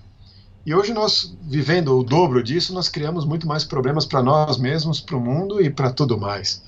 [0.66, 5.00] E hoje nós, vivendo o dobro disso, nós criamos muito mais problemas para nós mesmos,
[5.00, 6.62] para o mundo e para tudo mais.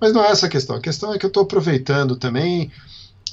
[0.00, 0.76] Mas não é essa a questão.
[0.76, 2.70] A questão é que eu estou aproveitando também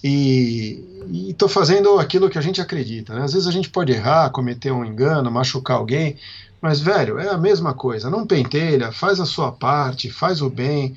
[0.04, 3.14] e estou fazendo aquilo que a gente acredita.
[3.14, 3.24] Né?
[3.24, 6.18] Às vezes a gente pode errar, cometer um engano, machucar alguém,
[6.62, 8.10] mas, velho, é a mesma coisa.
[8.10, 10.96] Não pentelha, faz a sua parte, faz o bem,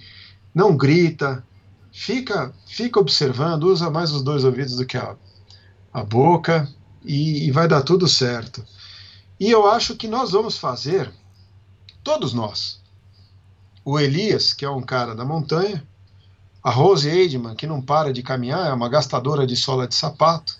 [0.54, 1.44] não grita,
[1.92, 5.14] fica, fica observando, usa mais os dois ouvidos do que a,
[5.92, 6.68] a boca
[7.04, 8.64] e, e vai dar tudo certo.
[9.38, 11.12] E eu acho que nós vamos fazer,
[12.02, 12.80] todos nós.
[13.84, 15.82] O Elias, que é um cara da montanha,
[16.62, 20.56] a Rose Eidman, que não para de caminhar, é uma gastadora de sola de sapato.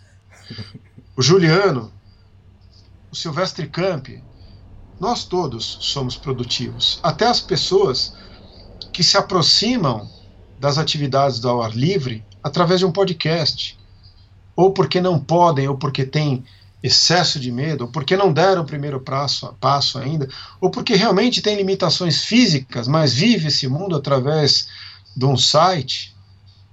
[1.17, 1.93] O Juliano,
[3.11, 4.09] o Silvestre Camp,
[4.99, 6.99] nós todos somos produtivos.
[7.03, 8.15] Até as pessoas
[8.93, 10.09] que se aproximam
[10.59, 13.79] das atividades do ar livre através de um podcast.
[14.57, 16.45] Ou porque não podem, ou porque têm
[16.83, 20.29] excesso de medo, ou porque não deram o primeiro passo, passo ainda,
[20.61, 24.69] ou porque realmente têm limitações físicas, mas vive esse mundo através
[25.17, 26.17] de um site,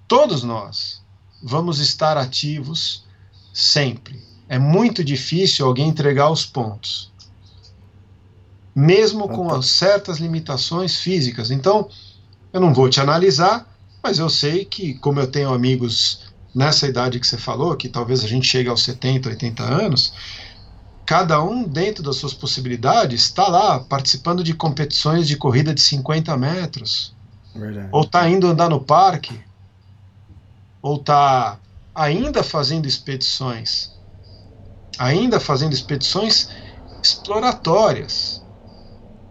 [0.07, 1.01] todos nós
[1.41, 3.05] vamos estar ativos
[3.53, 4.21] sempre.
[4.47, 7.11] É muito difícil alguém entregar os pontos,
[8.75, 11.51] mesmo com as certas limitações físicas.
[11.51, 11.89] Então,
[12.51, 13.67] eu não vou te analisar,
[14.01, 16.21] mas eu sei que, como eu tenho amigos
[16.55, 20.13] nessa idade que você falou, que talvez a gente chegue aos 70, 80 anos,
[21.05, 26.35] cada um, dentro das suas possibilidades, está lá participando de competições de corrida de 50
[26.37, 27.15] metros,
[27.53, 27.89] Verdade.
[27.91, 29.39] Ou está indo andar no parque,
[30.81, 31.59] ou está
[31.93, 33.91] ainda fazendo expedições,
[34.97, 36.49] ainda fazendo expedições
[37.01, 38.41] exploratórias.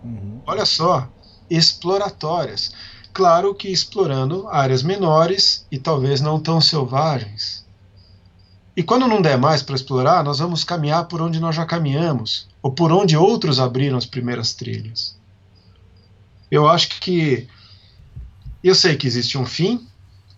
[0.05, 0.41] Uhum.
[0.47, 1.09] Olha só,
[1.49, 2.71] exploratórias.
[3.13, 7.67] Claro que explorando áreas menores e talvez não tão selvagens.
[8.77, 12.47] E quando não der mais para explorar, nós vamos caminhar por onde nós já caminhamos,
[12.63, 15.19] ou por onde outros abriram as primeiras trilhas.
[16.49, 17.49] Eu acho que
[18.69, 19.87] eu sei que existe um fim,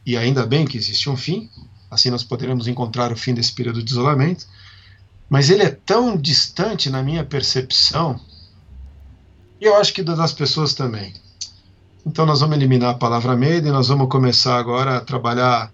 [0.04, 1.50] e ainda bem que existe um fim,
[1.90, 4.46] assim nós poderemos encontrar o fim desse período de isolamento,
[5.28, 8.20] mas ele é tão distante na minha percepção,
[9.60, 11.12] e eu acho que das pessoas também.
[12.06, 15.70] Então nós vamos eliminar a palavra medo e nós vamos começar agora a trabalhar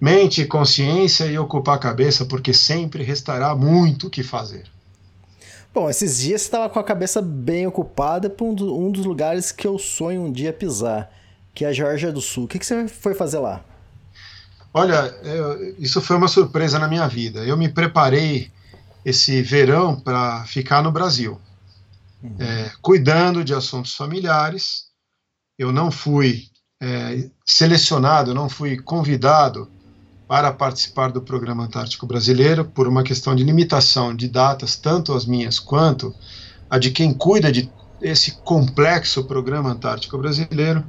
[0.00, 4.64] mente, consciência e ocupar a cabeça, porque sempre restará muito o que fazer.
[5.74, 9.66] Bom, esses dias você estava com a cabeça bem ocupada por um dos lugares que
[9.66, 11.10] eu sonho um dia pisar
[11.54, 12.44] que é a Geórgia do Sul.
[12.44, 13.64] O que, que você foi fazer lá?
[14.72, 17.40] Olha, eu, isso foi uma surpresa na minha vida.
[17.44, 18.50] Eu me preparei
[19.04, 21.40] esse verão para ficar no Brasil,
[22.22, 22.36] uhum.
[22.38, 24.84] é, cuidando de assuntos familiares.
[25.58, 26.48] Eu não fui
[26.80, 29.68] é, selecionado, não fui convidado
[30.28, 35.26] para participar do Programa Antártico Brasileiro por uma questão de limitação de datas, tanto as
[35.26, 36.14] minhas quanto
[36.70, 37.68] a de quem cuida de
[38.00, 40.84] esse complexo Programa Antártico Brasileiro.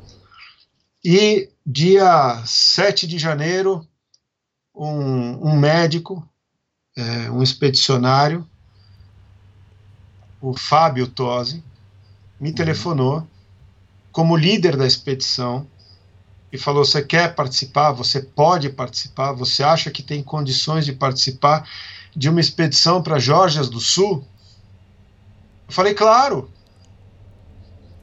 [1.04, 3.88] E dia 7 de janeiro,
[4.76, 6.28] um, um médico,
[6.96, 8.48] é, um expedicionário,
[10.40, 11.64] o Fábio Tosi,
[12.40, 13.28] me telefonou
[14.12, 15.68] como líder da expedição
[16.52, 17.92] e falou: Você quer participar?
[17.94, 19.32] Você pode participar?
[19.34, 21.68] Você acha que tem condições de participar
[22.16, 24.24] de uma expedição para Georgias do Sul?
[25.68, 26.52] Eu falei: Claro.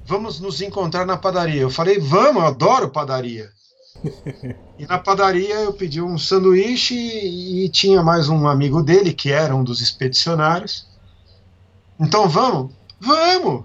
[0.09, 1.61] Vamos nos encontrar na padaria.
[1.61, 3.51] Eu falei: Vamos, eu adoro padaria.
[4.79, 9.31] e na padaria eu pedi um sanduíche e, e tinha mais um amigo dele que
[9.31, 10.87] era um dos expedicionários.
[12.01, 12.73] Então vamos?
[12.99, 13.65] Vamos!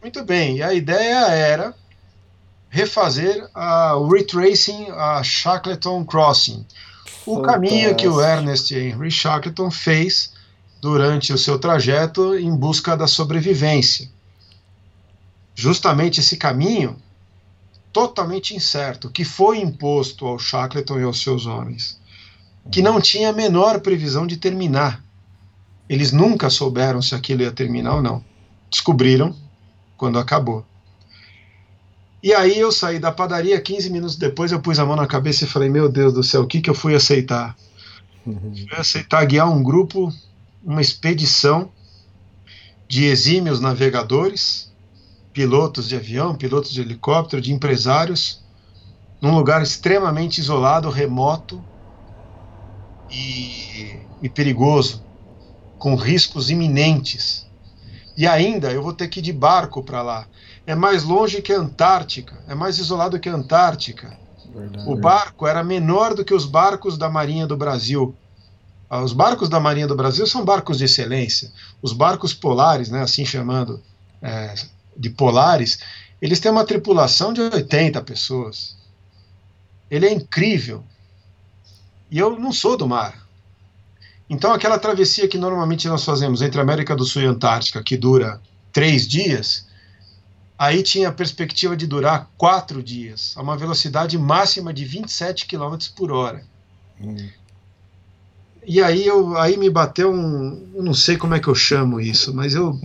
[0.00, 1.74] Muito bem, e a ideia era
[2.70, 6.64] refazer a, o retracing a Shackleton Crossing,
[7.26, 7.42] o Fantástico.
[7.42, 10.32] caminho que o Ernest Henry Shackleton fez
[10.80, 14.08] durante o seu trajeto em busca da sobrevivência.
[15.54, 16.96] Justamente esse caminho
[17.92, 22.00] totalmente incerto que foi imposto ao Shackleton e aos seus homens,
[22.70, 25.02] que não tinha a menor previsão de terminar.
[25.88, 28.24] Eles nunca souberam se aquilo ia terminar ou não.
[28.70, 29.34] Descobriram
[29.96, 30.64] quando acabou.
[32.22, 35.44] E aí eu saí da padaria, 15 minutos depois eu pus a mão na cabeça
[35.44, 37.56] e falei, meu Deus do céu, o que, que eu fui aceitar?
[38.26, 38.54] Uhum.
[38.54, 40.12] Fui aceitar guiar um grupo,
[40.62, 41.72] uma expedição
[42.86, 44.69] de exímios navegadores,
[45.32, 48.42] pilotos de avião, pilotos de helicóptero, de empresários,
[49.20, 51.62] num lugar extremamente isolado, remoto
[53.10, 55.04] e, e perigoso,
[55.78, 57.46] com riscos iminentes.
[58.16, 60.26] E ainda eu vou ter que ir de barco para lá
[60.70, 64.16] é mais longe que a Antártica, é mais isolado que a Antártica.
[64.54, 64.88] Verdade.
[64.88, 68.14] O barco era menor do que os barcos da Marinha do Brasil.
[68.88, 71.50] Ah, os barcos da Marinha do Brasil são barcos de excelência.
[71.80, 73.80] Os barcos polares, né, assim chamando
[74.22, 74.54] é,
[74.96, 75.78] de polares,
[76.20, 78.76] eles têm uma tripulação de 80 pessoas.
[79.90, 80.84] Ele é incrível.
[82.10, 83.26] E eu não sou do mar.
[84.28, 87.82] Então, aquela travessia que normalmente nós fazemos entre a América do Sul e a Antártica,
[87.82, 88.40] que dura
[88.72, 89.66] três dias,
[90.60, 95.74] Aí tinha a perspectiva de durar quatro dias, a uma velocidade máxima de 27 km
[95.96, 96.44] por hora.
[97.00, 97.16] Hum.
[98.66, 100.70] E aí, eu, aí me bateu um.
[100.74, 102.78] Eu não sei como é que eu chamo isso, mas eu,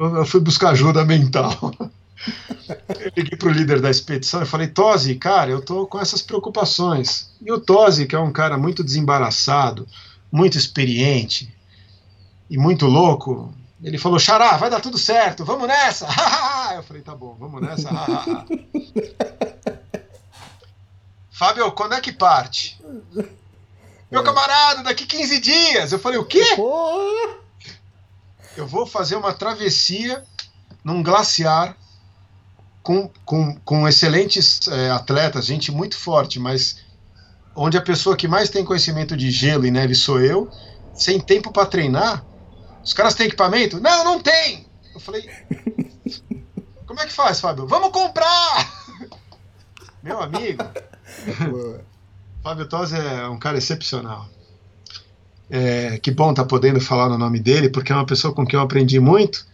[0.00, 1.52] eu, fui buscar ajuda mental.
[1.78, 6.22] eu liguei para o líder da expedição e falei: Tosi, cara, eu tô com essas
[6.22, 7.30] preocupações.
[7.40, 9.86] E o Tosi, que é um cara muito desembaraçado,
[10.32, 11.54] muito experiente
[12.48, 16.06] e muito louco, ele falou: Xará, vai dar tudo certo, vamos nessa!
[16.74, 17.90] Eu falei: tá bom, vamos nessa.
[21.30, 22.80] Fábio, quando é que parte?
[24.10, 25.92] Meu camarada, daqui 15 dias.
[25.92, 26.44] Eu falei: o quê?
[28.56, 30.24] Eu vou fazer uma travessia
[30.84, 31.76] num glaciar
[32.82, 36.78] com, com, com excelentes é, atletas, gente muito forte, mas
[37.54, 40.50] onde a pessoa que mais tem conhecimento de gelo e neve sou eu,
[40.94, 42.24] sem tempo para treinar
[42.82, 43.80] os caras têm equipamento?
[43.80, 44.66] Não, não tem!
[44.94, 45.28] Eu falei.
[46.86, 47.66] Como é que faz, Fábio?
[47.66, 48.72] Vamos comprar!
[50.02, 50.64] Meu amigo.
[52.42, 54.28] Fábio Tosi é um cara excepcional.
[55.50, 58.46] É, que bom estar tá podendo falar no nome dele, porque é uma pessoa com
[58.46, 59.44] quem eu aprendi muito.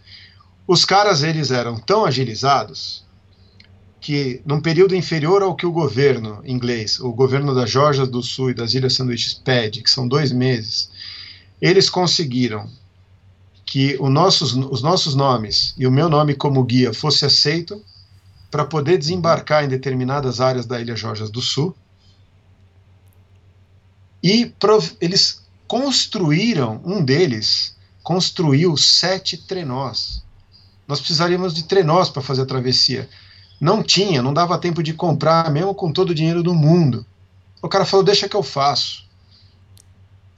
[0.67, 3.03] Os caras, eles eram tão agilizados
[3.99, 8.51] que, num período inferior ao que o governo inglês, o governo da Geórgia do Sul
[8.51, 10.89] e das Ilhas Sanduíches pede, que são dois meses,
[11.61, 12.69] eles conseguiram
[13.65, 17.83] que nossos, os nossos nomes e o meu nome como guia fosse aceito
[18.49, 21.75] para poder desembarcar em determinadas áreas da Ilha Georgias do Sul.
[24.23, 24.53] E
[25.01, 30.23] eles construíram, um deles construiu sete trenós.
[30.87, 33.09] Nós precisaríamos de trenós para fazer a travessia.
[33.59, 37.05] Não tinha, não dava tempo de comprar, mesmo com todo o dinheiro do mundo.
[37.61, 39.05] O cara falou: Deixa que eu faço.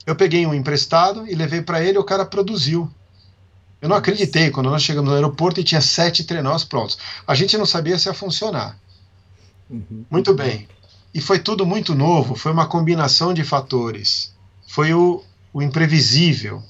[0.06, 2.90] Eu peguei um emprestado e levei para ele, o cara produziu.
[3.80, 6.98] Eu não acreditei quando nós chegamos no aeroporto e tinha sete trenós prontos.
[7.26, 8.76] A gente não sabia se ia funcionar.
[9.70, 10.04] Uhum.
[10.10, 10.68] Muito bem.
[11.14, 14.34] E foi tudo muito novo, foi uma combinação de fatores.
[14.70, 16.62] Foi o, o imprevisível.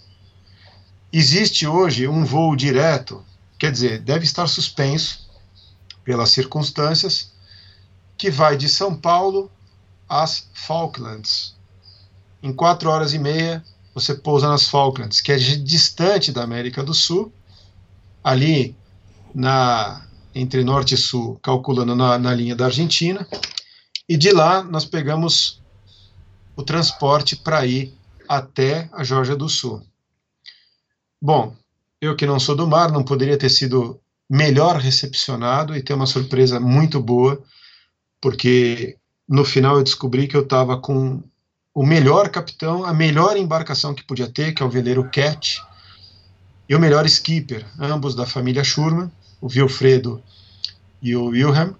[1.12, 3.22] Existe hoje um voo direto,
[3.58, 5.28] quer dizer, deve estar suspenso
[6.02, 7.30] pelas circunstâncias,
[8.16, 9.50] que vai de São Paulo
[10.08, 11.54] às Falklands.
[12.42, 13.62] Em quatro horas e meia,
[13.94, 17.30] você pousa nas Falklands, que é distante da América do Sul,
[18.24, 18.74] ali
[19.34, 23.28] na entre norte e sul, calculando na, na linha da Argentina,
[24.08, 25.59] e de lá nós pegamos
[26.60, 27.92] o transporte para ir
[28.28, 29.82] até a Geórgia do Sul.
[31.20, 31.54] Bom,
[32.00, 36.06] eu que não sou do mar, não poderia ter sido melhor recepcionado e ter uma
[36.06, 37.42] surpresa muito boa,
[38.20, 38.96] porque
[39.28, 41.22] no final eu descobri que eu estava com
[41.74, 45.60] o melhor capitão, a melhor embarcação que podia ter, que é o veleiro Cat,
[46.68, 50.22] e o melhor skipper, ambos da família Schurman, o Wilfredo
[51.02, 51.74] e o Wilhelm,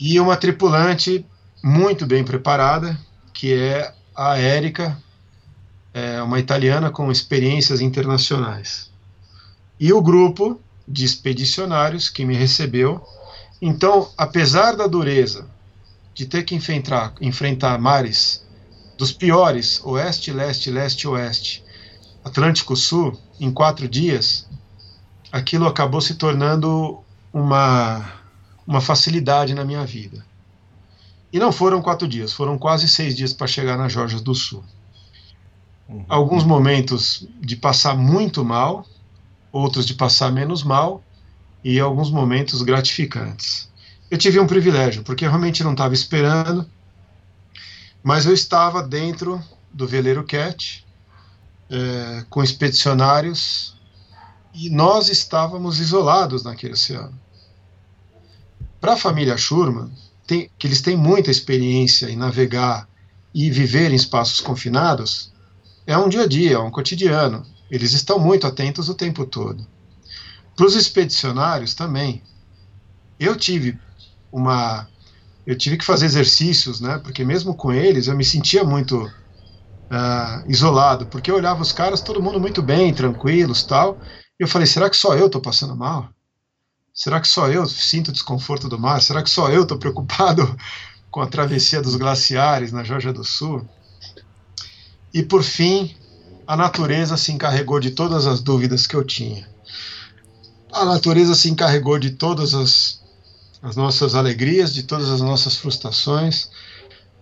[0.00, 1.24] e uma tripulante
[1.62, 2.98] muito bem preparada,
[3.44, 4.96] que é a Érica,
[5.92, 8.90] é uma italiana com experiências internacionais.
[9.78, 13.06] E o grupo de expedicionários que me recebeu.
[13.60, 15.46] Então, apesar da dureza
[16.14, 18.42] de ter que enfrentar, enfrentar mares
[18.96, 21.62] dos piores, oeste, leste, leste, oeste,
[22.24, 24.48] Atlântico Sul, em quatro dias,
[25.30, 26.98] aquilo acabou se tornando
[27.30, 28.10] uma,
[28.66, 30.24] uma facilidade na minha vida.
[31.34, 34.62] E não foram quatro dias, foram quase seis dias para chegar na Georgia do Sul.
[35.88, 36.04] Uhum.
[36.08, 38.86] Alguns momentos de passar muito mal,
[39.50, 41.02] outros de passar menos mal,
[41.64, 43.68] e alguns momentos gratificantes.
[44.08, 46.70] Eu tive um privilégio, porque realmente não estava esperando,
[48.00, 50.86] mas eu estava dentro do veleiro Cat,
[51.68, 53.76] é, com expedicionários,
[54.54, 57.20] e nós estávamos isolados naquele oceano.
[58.80, 59.90] Para a família Schurman,
[60.26, 62.88] tem, que eles têm muita experiência em navegar
[63.34, 65.32] e viver em espaços confinados,
[65.86, 67.44] é um dia a dia, é um cotidiano.
[67.70, 69.66] Eles estão muito atentos o tempo todo.
[70.56, 72.22] Para os expedicionários também.
[73.18, 73.78] Eu tive
[74.32, 74.88] uma.
[75.46, 76.98] Eu tive que fazer exercícios, né?
[76.98, 82.00] Porque mesmo com eles eu me sentia muito uh, isolado, porque eu olhava os caras,
[82.00, 84.00] todo mundo muito bem, tranquilos, tal.
[84.38, 86.13] E eu falei, será que só eu estou passando mal?
[86.94, 89.02] Será que só eu sinto desconforto do mar?
[89.02, 90.56] Será que só eu estou preocupado
[91.10, 93.68] com a travessia dos glaciares na Georgia do Sul?
[95.12, 95.92] E por fim,
[96.46, 99.48] a natureza se encarregou de todas as dúvidas que eu tinha.
[100.72, 103.00] A natureza se encarregou de todas as,
[103.60, 106.48] as nossas alegrias, de todas as nossas frustrações,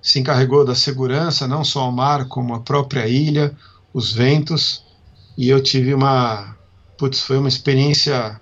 [0.03, 3.57] se encarregou da segurança, não só o mar, como a própria ilha,
[3.93, 4.85] os ventos,
[5.37, 6.57] e eu tive uma.
[6.99, 8.41] Putz, foi uma experiência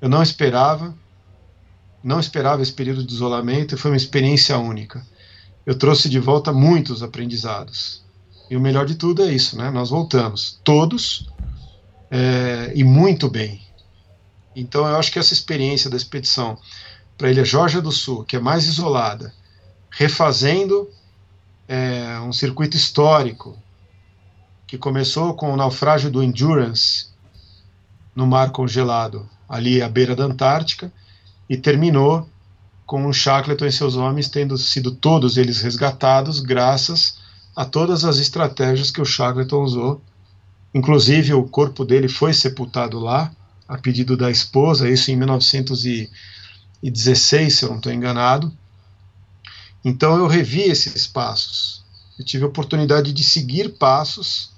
[0.00, 0.94] eu não esperava,
[2.02, 5.06] não esperava esse período de isolamento foi uma experiência única.
[5.66, 8.02] Eu trouxe de volta muitos aprendizados.
[8.48, 9.70] E o melhor de tudo é isso, né?
[9.70, 11.28] Nós voltamos, todos,
[12.10, 13.60] é, e muito bem.
[14.56, 16.58] Então eu acho que essa experiência da expedição
[17.16, 19.32] para a Ilha Georgia do Sul, que é mais isolada,
[19.90, 20.88] refazendo
[21.68, 23.56] é, um circuito histórico
[24.66, 27.10] que começou com o naufrágio do Endurance
[28.14, 30.92] no mar congelado ali à beira da Antártica,
[31.48, 32.28] e terminou
[32.86, 37.18] com o Shackleton e seus homens tendo sido todos eles resgatados graças
[37.54, 40.00] a todas as estratégias que o Shackleton usou.
[40.72, 43.32] Inclusive, o corpo dele foi sepultado lá,
[43.66, 48.56] a pedido da esposa, isso em 1916, se eu não estou enganado.
[49.84, 51.82] Então, eu revi esses passos.
[52.16, 54.52] Eu tive a oportunidade de seguir passos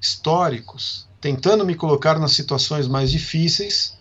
[0.00, 3.96] históricos, tentando me colocar nas situações mais difíceis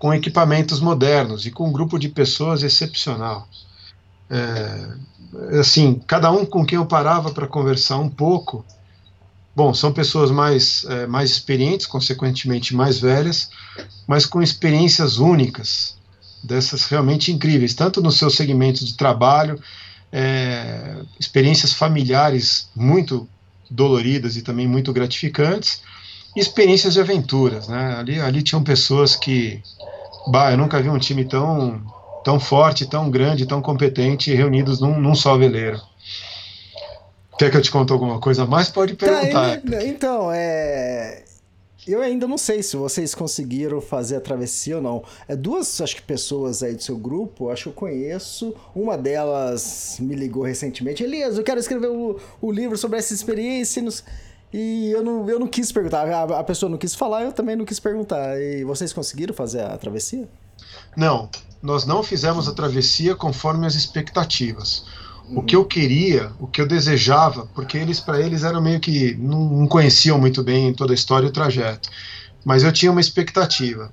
[0.00, 3.46] com equipamentos modernos e com um grupo de pessoas excepcional.
[4.30, 4.88] É,
[5.60, 8.64] assim, cada um com quem eu parava para conversar um pouco,
[9.54, 13.50] bom, são pessoas mais, é, mais experientes, consequentemente mais velhas,
[14.06, 15.98] mas com experiências únicas,
[16.42, 19.60] dessas realmente incríveis, tanto no seu segmento de trabalho,
[20.10, 23.28] é, experiências familiares muito
[23.70, 25.82] doloridas e também muito gratificantes,
[26.34, 27.96] experiências de aventuras, né?
[27.98, 29.62] Ali, ali tinham pessoas que
[30.28, 31.80] Bah, eu nunca vi um time tão,
[32.24, 35.80] tão forte, tão grande, tão competente reunidos num, num só veleiro.
[37.38, 38.68] Quer que eu te conte alguma coisa mais?
[38.68, 39.60] Pode tá, perguntar.
[39.62, 41.24] Tá, então, é.
[41.88, 45.02] Eu ainda não sei se vocês conseguiram fazer a travessia ou não.
[45.26, 48.54] É duas, acho que pessoas aí do seu grupo, acho que eu conheço.
[48.76, 51.02] Uma delas me ligou recentemente.
[51.02, 53.80] Elias, eu quero escrever o, o livro sobre essa experiência.
[53.80, 54.04] Nos...
[54.52, 56.08] E eu não, eu não quis perguntar.
[56.08, 58.40] A, a pessoa não quis falar, eu também não quis perguntar.
[58.40, 60.28] E vocês conseguiram fazer a travessia?
[60.96, 61.28] Não,
[61.62, 64.84] nós não fizemos a travessia conforme as expectativas.
[65.28, 65.38] Uhum.
[65.38, 69.14] O que eu queria, o que eu desejava, porque eles para eles eram meio que
[69.14, 71.88] não, não, conheciam muito bem toda a história e o trajeto,
[72.44, 73.92] mas eu tinha uma expectativa.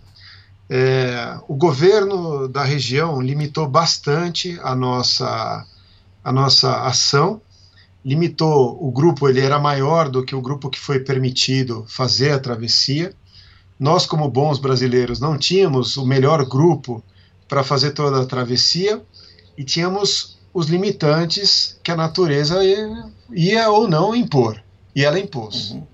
[0.69, 5.65] É, o governo da região limitou bastante a nossa
[6.23, 7.41] a nossa ação
[8.07, 12.39] limitou o grupo, ele era maior do que o grupo que foi permitido fazer a
[12.39, 13.13] travessia.
[13.77, 17.03] Nós, como bons brasileiros, não tínhamos o melhor grupo
[17.49, 19.01] para fazer toda a travessia
[19.57, 24.63] e tínhamos os limitantes que a natureza ia, ia ou não impor.
[24.95, 25.71] E ela impôs.
[25.71, 25.87] Uhum.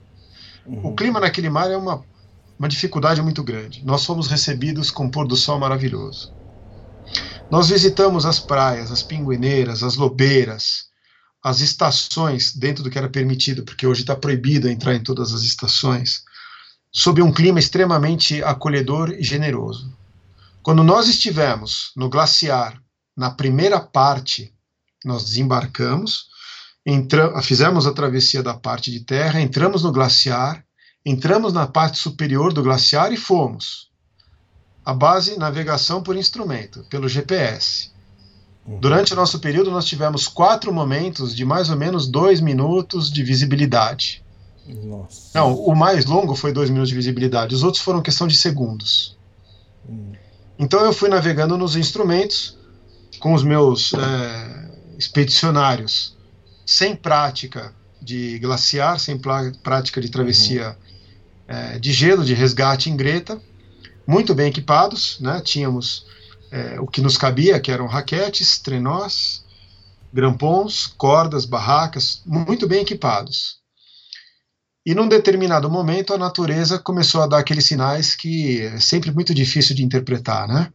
[0.67, 0.87] Uhum.
[0.91, 2.05] O clima naquele mar é uma,
[2.59, 3.83] uma dificuldade muito grande.
[3.83, 6.31] Nós fomos recebidos com um pôr do sol maravilhoso.
[7.49, 10.92] Nós visitamos as praias, as pinguineiras, as lobeiras,
[11.43, 15.41] as estações, dentro do que era permitido, porque hoje está proibido entrar em todas as
[15.41, 16.23] estações,
[16.89, 19.93] sob um clima extremamente acolhedor e generoso.
[20.61, 22.81] Quando nós estivemos no glaciar,
[23.17, 24.53] na primeira parte,
[25.03, 26.27] nós desembarcamos,
[27.41, 30.63] fizemos a travessia da parte de terra, entramos no glaciar,
[31.05, 33.91] entramos na parte superior do glaciar e fomos.
[34.85, 37.92] A base, navegação por instrumento, pelo GPS.
[38.65, 38.79] Uhum.
[38.79, 43.23] Durante o nosso período, nós tivemos quatro momentos de mais ou menos dois minutos de
[43.23, 44.23] visibilidade.
[44.65, 45.31] Nossa.
[45.33, 49.17] Não, o mais longo foi dois minutos de visibilidade, os outros foram questão de segundos.
[49.87, 50.13] Hum.
[50.57, 52.57] Então eu fui navegando nos instrumentos
[53.19, 56.15] com os meus é, expedicionários,
[56.65, 61.55] sem prática de glaciar, sem prática de travessia uhum.
[61.55, 63.41] é, de gelo, de resgate em greta,
[64.05, 65.41] muito bem equipados, né?
[65.41, 66.05] Tínhamos
[66.53, 69.43] é, o que nos cabia, que eram raquetes, trenós,
[70.13, 73.57] grampons, cordas, barracas, muito bem equipados.
[74.85, 79.33] E num determinado momento a natureza começou a dar aqueles sinais que é sempre muito
[79.33, 80.71] difícil de interpretar, né?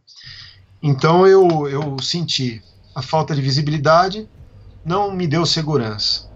[0.83, 2.61] Então eu, eu senti
[2.93, 4.29] a falta de visibilidade,
[4.83, 6.29] não me deu segurança.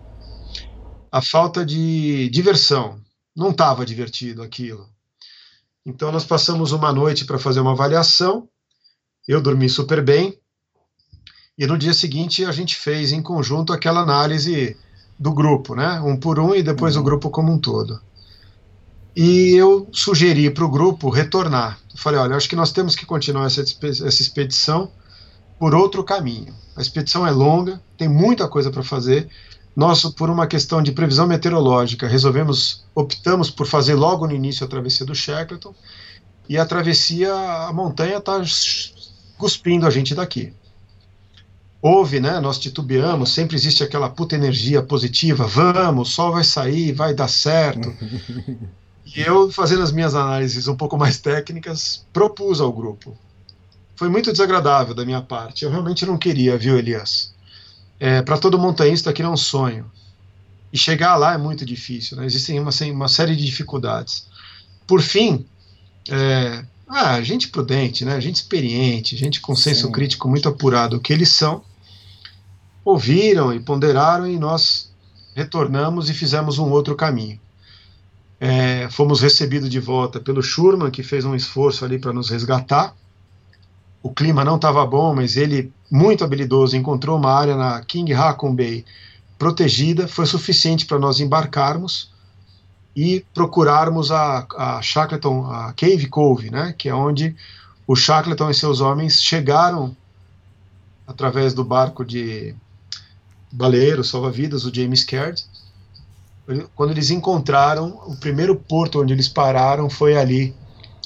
[1.11, 2.97] A falta de diversão,
[3.35, 4.87] não estava divertido aquilo.
[5.85, 8.47] Então nós passamos uma noite para fazer uma avaliação
[9.27, 10.37] eu dormi super bem.
[11.57, 14.75] E no dia seguinte a gente fez em conjunto aquela análise
[15.19, 16.01] do grupo, né?
[16.01, 17.01] Um por um e depois uhum.
[17.01, 18.01] o grupo como um todo.
[19.15, 21.79] E eu sugeri para o grupo retornar.
[21.91, 24.91] Eu falei, olha, acho que nós temos que continuar essa, essa expedição
[25.59, 26.53] por outro caminho.
[26.75, 29.29] A expedição é longa, tem muita coisa para fazer.
[29.75, 34.69] Nós, por uma questão de previsão meteorológica, resolvemos, optamos por fazer logo no início a
[34.69, 35.73] travessia do Shackleton.
[36.49, 38.41] E a travessia, a montanha está
[39.37, 40.53] cuspindo a gente daqui.
[41.81, 42.39] Houve, né?
[42.39, 47.27] Nós titubeamos, sempre existe aquela puta energia positiva, vamos, o sol vai sair, vai dar
[47.27, 47.93] certo.
[49.05, 53.17] e eu, fazendo as minhas análises um pouco mais técnicas, propus ao grupo.
[53.97, 57.33] Foi muito desagradável da minha parte, eu realmente não queria, viu, Elias?
[57.99, 59.91] É, Para todo montanhista aquilo é um sonho.
[60.71, 62.25] E chegar lá é muito difícil, né?
[62.25, 64.25] existem uma, uma série de dificuldades.
[64.87, 65.45] Por fim,
[66.09, 68.21] é, ah, gente prudente, né?
[68.21, 69.91] gente experiente, gente com senso Sim.
[69.91, 71.63] crítico muito apurado, o que eles são,
[72.85, 74.93] ouviram e ponderaram e nós
[75.35, 77.39] retornamos e fizemos um outro caminho.
[78.39, 82.95] É, fomos recebidos de volta pelo Schurman, que fez um esforço ali para nos resgatar.
[84.03, 88.53] O clima não estava bom, mas ele, muito habilidoso, encontrou uma área na King Haakon
[88.53, 88.85] Bay
[89.39, 92.12] protegida, foi suficiente para nós embarcarmos
[92.95, 97.35] e procurarmos a, a Shackleton, a Cave Cove, né, que é onde
[97.87, 99.95] o Shackleton e seus homens chegaram
[101.07, 102.55] através do barco de
[103.51, 105.43] baleeiro, salva-vidas, o James Caird.
[106.75, 110.55] Quando eles encontraram, o primeiro porto onde eles pararam foi ali,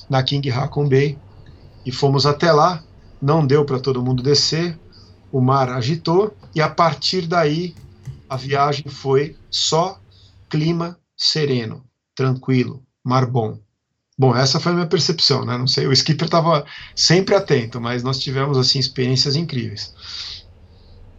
[0.09, 1.17] na King Haakon Bay,
[1.85, 2.83] e fomos até lá.
[3.21, 4.77] Não deu para todo mundo descer,
[5.31, 7.75] o mar agitou, e a partir daí
[8.29, 9.99] a viagem foi só
[10.49, 11.83] clima sereno,
[12.15, 13.59] tranquilo, mar bom.
[14.17, 15.57] Bom, essa foi a minha percepção, né?
[15.57, 16.65] Não sei, o skipper estava
[16.95, 19.93] sempre atento, mas nós tivemos assim experiências incríveis.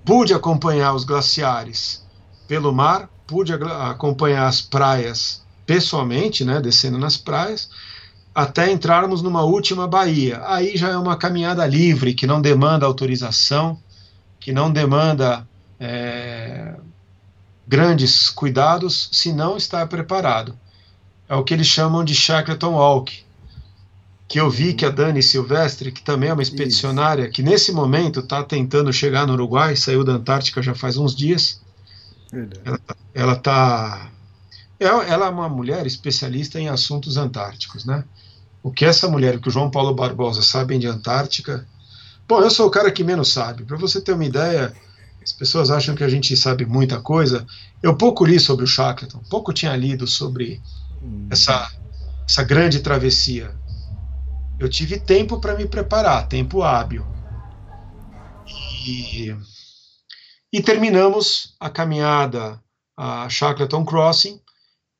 [0.04, 2.04] Pude acompanhar os glaciares
[2.46, 7.68] pelo mar, pude acompanhar as praias pessoalmente, né, descendo nas praias,
[8.34, 10.40] até entrarmos numa última baía.
[10.46, 13.78] Aí já é uma caminhada livre, que não demanda autorização,
[14.40, 15.46] que não demanda
[15.78, 16.74] é,
[17.68, 20.58] grandes cuidados se não está preparado.
[21.28, 23.22] É o que eles chamam de Shackleton Walk,
[24.26, 27.32] que eu vi que a Dani Silvestre, que também é uma expedicionária, Isso.
[27.32, 31.60] que nesse momento está tentando chegar no Uruguai, saiu da Antártica já faz uns dias.
[33.14, 34.10] Ela está.
[34.80, 38.04] Ela, ela é uma mulher especialista em assuntos antárticos, né?
[38.62, 41.66] O que essa mulher, que o João Paulo Barbosa sabem de Antártica.
[42.26, 43.64] Bom, eu sou o cara que menos sabe.
[43.64, 44.74] Para você ter uma ideia,
[45.28, 47.46] as pessoas acham que a gente sabe muita coisa.
[47.82, 50.62] Eu pouco li sobre o Shackleton, pouco tinha lido sobre
[51.02, 51.28] hum.
[51.30, 51.70] essa,
[52.26, 53.54] essa grande travessia.
[54.58, 57.06] Eu tive tempo para me preparar, tempo hábil.
[58.86, 59.36] E,
[60.50, 62.58] e terminamos a caminhada
[62.96, 64.40] a Shackleton Crossing,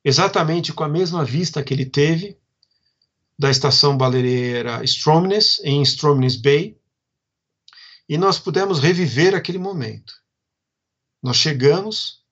[0.05, 2.37] exatamente com a mesma vista que ele teve
[3.37, 6.77] da estação baleeira Stromness, em Stromness Bay,
[8.09, 10.15] e nós pudemos reviver aquele momento.
[11.21, 12.23] Nós chegamos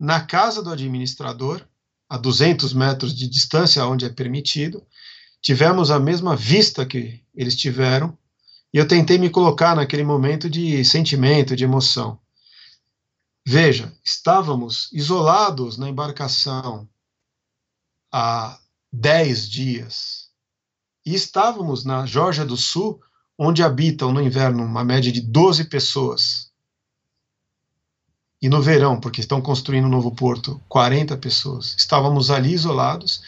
[0.00, 1.68] na casa do administrador,
[2.08, 4.86] a 200 metros de distância, onde é permitido,
[5.42, 8.16] tivemos a mesma vista que eles tiveram,
[8.72, 12.18] e eu tentei me colocar naquele momento de sentimento, de emoção.
[13.46, 16.88] Veja, estávamos isolados na embarcação
[18.10, 18.58] há
[18.90, 20.30] 10 dias,
[21.04, 23.02] e estávamos na Geórgia do Sul,
[23.38, 26.50] onde habitam no inverno uma média de 12 pessoas.
[28.40, 31.74] E no verão, porque estão construindo um novo porto, 40 pessoas.
[31.78, 33.22] Estávamos ali isolados,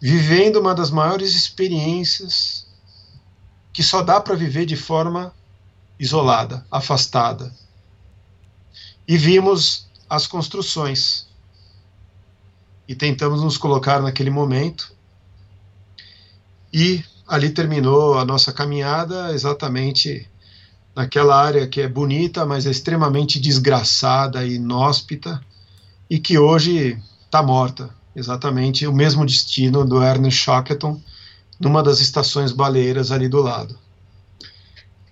[0.00, 2.66] vivendo uma das maiores experiências
[3.72, 5.32] que só dá para viver de forma
[5.98, 7.54] isolada, afastada.
[9.06, 11.26] E vimos as construções.
[12.86, 14.92] E tentamos nos colocar naquele momento.
[16.72, 20.26] E ali terminou a nossa caminhada exatamente
[20.96, 25.40] naquela área que é bonita, mas é extremamente desgraçada e inóspita
[26.08, 27.90] e que hoje está morta.
[28.16, 31.00] Exatamente o mesmo destino do Ernest Shackleton
[31.60, 33.78] numa das estações baleiras ali do lado.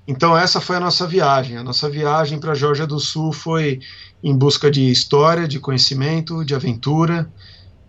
[0.09, 1.59] Então essa foi a nossa viagem.
[1.59, 3.80] A nossa viagem para a Geórgia do Sul foi
[4.22, 7.30] em busca de história, de conhecimento, de aventura,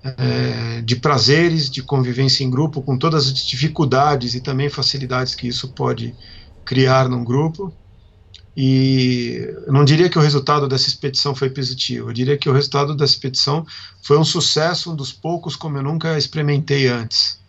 [0.03, 5.47] é, de prazeres, de convivência em grupo, com todas as dificuldades e também facilidades que
[5.47, 6.15] isso pode
[6.63, 7.73] criar num grupo.
[8.55, 12.95] E não diria que o resultado dessa expedição foi positivo, eu diria que o resultado
[12.95, 13.65] dessa expedição
[14.01, 17.39] foi um sucesso, um dos poucos como eu nunca experimentei antes.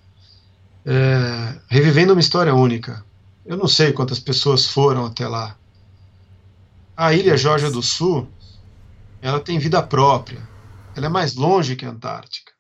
[0.85, 3.05] É, revivendo uma história única.
[3.45, 5.57] Eu não sei quantas pessoas foram até lá.
[6.97, 8.29] A ilha Georgia do Sul,
[9.23, 10.48] ela tem vida própria
[10.99, 12.53] ela é mais longe que a Antártica.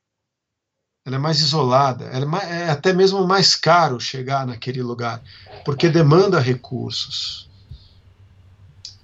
[1.04, 5.22] Ela é mais isolada, ela é, mais, é até mesmo mais caro chegar naquele lugar,
[5.64, 7.48] porque demanda recursos.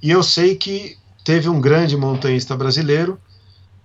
[0.01, 3.21] E eu sei que teve um grande montanhista brasileiro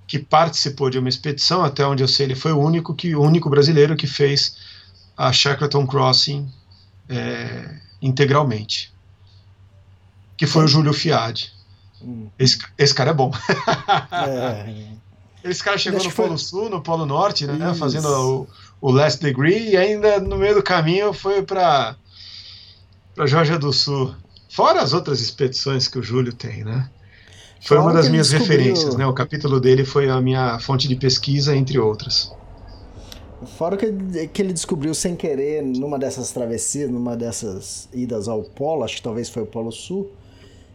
[0.05, 3.21] que participou de uma expedição, até onde eu sei ele foi o único que o
[3.21, 4.57] único brasileiro que fez
[5.17, 6.51] a Shackleton Crossing
[7.07, 8.93] é, integralmente,
[10.37, 11.53] que foi o Júlio Fiade.
[12.01, 12.29] Hum.
[12.37, 13.31] Esse, esse cara é bom.
[14.27, 14.98] é.
[15.49, 16.37] Esse cara chegou no Polo foi...
[16.37, 17.71] Sul, no Polo Norte, né?
[17.71, 17.79] Isso.
[17.79, 18.47] Fazendo o,
[18.81, 21.95] o Last Degree, e ainda no meio do caminho foi para
[23.15, 24.13] para Georgia do Sul.
[24.49, 26.89] Fora as outras expedições que o Júlio tem, né?
[27.61, 28.57] Foi Fora uma das minhas descobriu...
[28.57, 29.05] referências, né?
[29.05, 32.31] O capítulo dele foi a minha fonte de pesquisa, entre outras.
[33.57, 38.83] Fora que que ele descobriu sem querer, numa dessas travessias, numa dessas idas ao Polo,
[38.83, 40.11] acho que talvez foi o Polo Sul,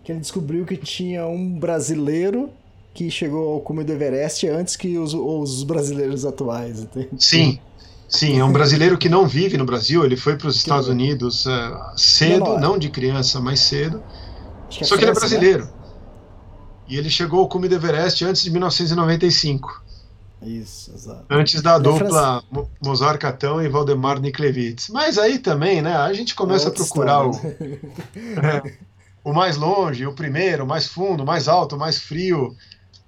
[0.03, 2.51] que ele descobriu que tinha um brasileiro
[2.95, 6.81] que chegou ao cume do Everest antes que os, os brasileiros atuais.
[6.81, 7.09] Entende?
[7.19, 7.59] Sim,
[8.09, 11.45] sim, é um brasileiro que não vive no Brasil, ele foi para os Estados Unidos
[11.45, 11.51] uh,
[11.97, 14.01] cedo, não, não, de criança, mas cedo.
[14.71, 15.65] Que Só que ele é brasileiro.
[15.65, 15.73] Né?
[16.89, 19.83] E ele chegou ao cume do Everest antes de 1995.
[20.43, 21.25] Isso, exato.
[21.31, 24.89] Antes da ele é dupla é Mozart Catão e Valdemar Niklevitz.
[24.91, 27.81] Mas aí também, né, a gente começa é a procurar história,
[28.15, 28.63] o, né?
[28.63, 28.79] é,
[29.25, 32.55] o mais longe, o primeiro, o mais fundo, o mais alto, o mais frio.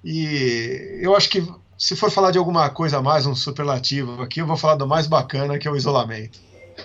[0.04, 1.46] E eu acho que
[1.78, 4.86] se for falar de alguma coisa a mais, um superlativo aqui, eu vou falar do
[4.86, 6.38] mais bacana, que é o isolamento.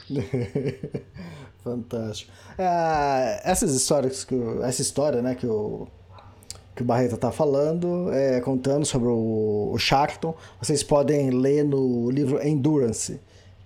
[1.63, 2.31] Fantástico.
[2.57, 5.87] É, essas histórias que essa história, né, que o
[6.75, 12.09] que o Barreto está falando, é, contando sobre o, o Shackleton, vocês podem ler no
[12.09, 13.19] livro Endurance,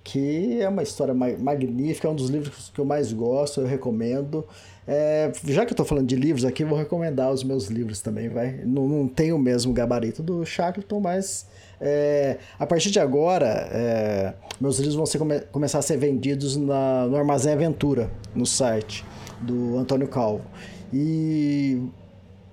[0.03, 4.45] que é uma história magnífica, é um dos livros que eu mais gosto, eu recomendo.
[4.87, 8.29] É, já que eu estou falando de livros aqui, vou recomendar os meus livros também,
[8.29, 8.61] vai.
[8.65, 11.47] Não, não tem o mesmo gabarito do Shackleton, mas
[11.81, 16.55] é, a partir de agora, é, meus livros vão ser, come, começar a ser vendidos
[16.55, 19.03] na, no Armazém Aventura, no site
[19.41, 20.45] do Antônio Calvo.
[20.93, 21.81] E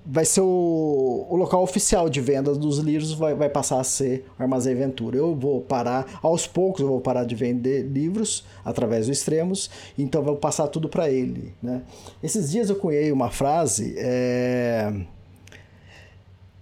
[0.05, 4.24] vai ser o, o local oficial de venda dos livros, vai, vai passar a ser
[4.39, 5.16] o Armazém Ventura.
[5.16, 10.23] Eu vou parar, aos poucos eu vou parar de vender livros através do Extremos, então
[10.23, 11.55] vou passar tudo para ele.
[11.62, 11.83] Né?
[12.23, 14.93] Esses dias eu cunhei uma frase, é...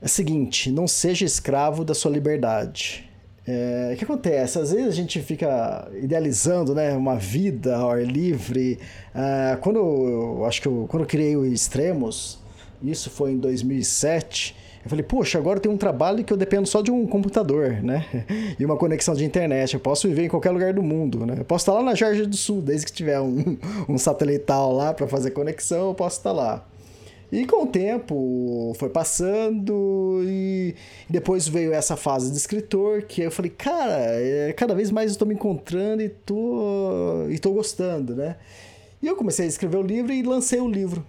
[0.01, 3.09] é a seguinte, não seja escravo da sua liberdade.
[3.47, 4.59] É, o que acontece?
[4.59, 8.79] Às vezes a gente fica idealizando né, uma vida ao ar livre.
[9.15, 12.40] É, quando eu acho que eu, quando eu criei o Extremos,
[12.83, 14.57] isso foi em 2007.
[14.83, 17.83] Eu falei, poxa, agora eu tenho um trabalho que eu dependo só de um computador,
[17.83, 18.07] né?
[18.59, 19.75] E uma conexão de internet.
[19.75, 21.37] Eu posso viver em qualquer lugar do mundo, né?
[21.39, 23.59] Eu posso estar lá na Georgia do Sul, desde que tiver um,
[23.89, 26.67] um satelital lá para fazer conexão, eu posso estar lá.
[27.33, 30.75] E com o tempo foi passando e
[31.09, 35.29] depois veio essa fase de escritor que eu falei, cara, é, cada vez mais estou
[35.29, 38.37] me encontrando e tô, e tô gostando, né?
[39.01, 41.07] E eu comecei a escrever o livro e lancei o livro.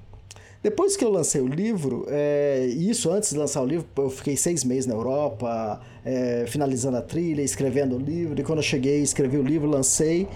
[0.63, 4.37] Depois que eu lancei o livro, é, isso antes de lançar o livro, eu fiquei
[4.37, 8.39] seis meses na Europa, é, finalizando a trilha, escrevendo o livro.
[8.39, 10.27] E quando eu cheguei, escrevi o livro, lancei.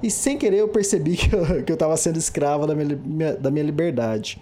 [0.00, 1.16] E sem querer eu percebi
[1.66, 4.40] que eu estava sendo escravo da minha, da minha liberdade.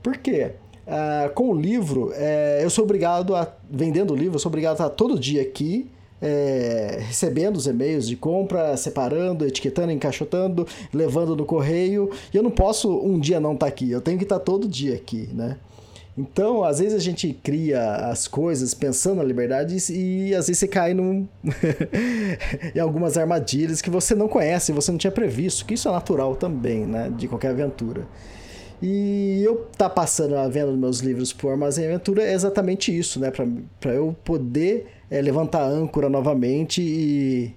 [0.00, 0.52] Por quê?
[0.86, 3.52] Ah, com o livro, é, eu sou obrigado a.
[3.68, 8.08] Vendendo o livro, eu sou obrigado a estar todo dia aqui é, recebendo os e-mails
[8.08, 12.10] de compra, separando, etiquetando, encaixotando, levando no correio.
[12.32, 14.44] E eu não posso um dia não estar tá aqui, eu tenho que estar tá
[14.44, 15.56] todo dia aqui, né?
[16.18, 17.80] Então, às vezes a gente cria
[18.10, 21.28] as coisas pensando na liberdade e, às vezes você cai num...
[22.74, 26.34] em algumas armadilhas que você não conhece, você não tinha previsto, que isso é natural
[26.34, 27.08] também, né?
[27.16, 28.04] De qualquer aventura.
[28.80, 33.18] E eu tá passando a venda dos meus livros por Armazém Aventura é exatamente isso,
[33.18, 33.30] né?
[33.80, 37.52] Para eu poder é, levantar âncora novamente e,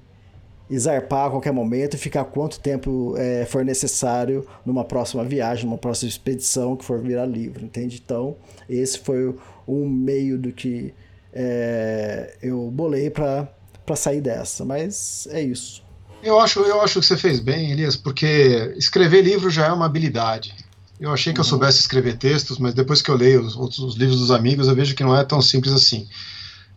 [0.67, 5.65] e zarpar a qualquer momento e ficar quanto tempo é, for necessário numa próxima viagem,
[5.65, 8.01] numa próxima expedição que for virar livro, entende?
[8.03, 8.35] Então,
[8.67, 9.35] esse foi
[9.67, 10.91] um meio do que
[11.31, 13.47] é, eu bolei para
[13.95, 15.83] sair dessa, mas é isso.
[16.23, 19.85] Eu acho, eu acho que você fez bem, Elias, porque escrever livro já é uma
[19.85, 20.53] habilidade.
[21.01, 21.49] Eu achei que eu uhum.
[21.49, 24.75] soubesse escrever textos, mas depois que eu leio os, outros, os livros dos amigos, eu
[24.75, 26.07] vejo que não é tão simples assim.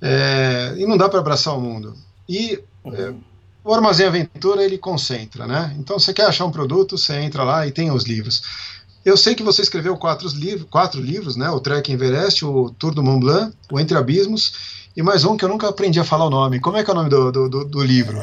[0.01, 1.95] É, e não dá para abraçar o mundo.
[2.27, 3.13] E é,
[3.63, 5.77] o Armazém Aventura ele concentra, né?
[5.79, 8.43] Então você quer achar um produto, você entra lá e tem os livros.
[9.05, 11.51] Eu sei que você escreveu quatro, livros, quatro livros, né?
[11.51, 14.55] O Trek Everest, o Tour do Mont Blanc, o Entre Abismos
[14.97, 16.61] e mais um que eu nunca aprendi a falar o nome.
[16.61, 18.19] Como é que é o nome do, do, do, do livro?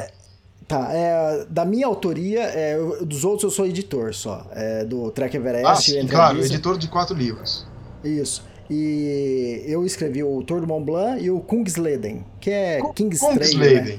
[0.72, 4.48] Tá, é, da minha autoria, é, dos outros eu sou editor só.
[4.53, 5.68] É, do Trek Everest.
[5.68, 7.68] Ah, sim, claro, editor de quatro livros.
[8.02, 8.49] Isso.
[8.69, 13.98] E eu escrevi o Tour do Mont Blanc e o Kungsleden, que é King's Kungsleden.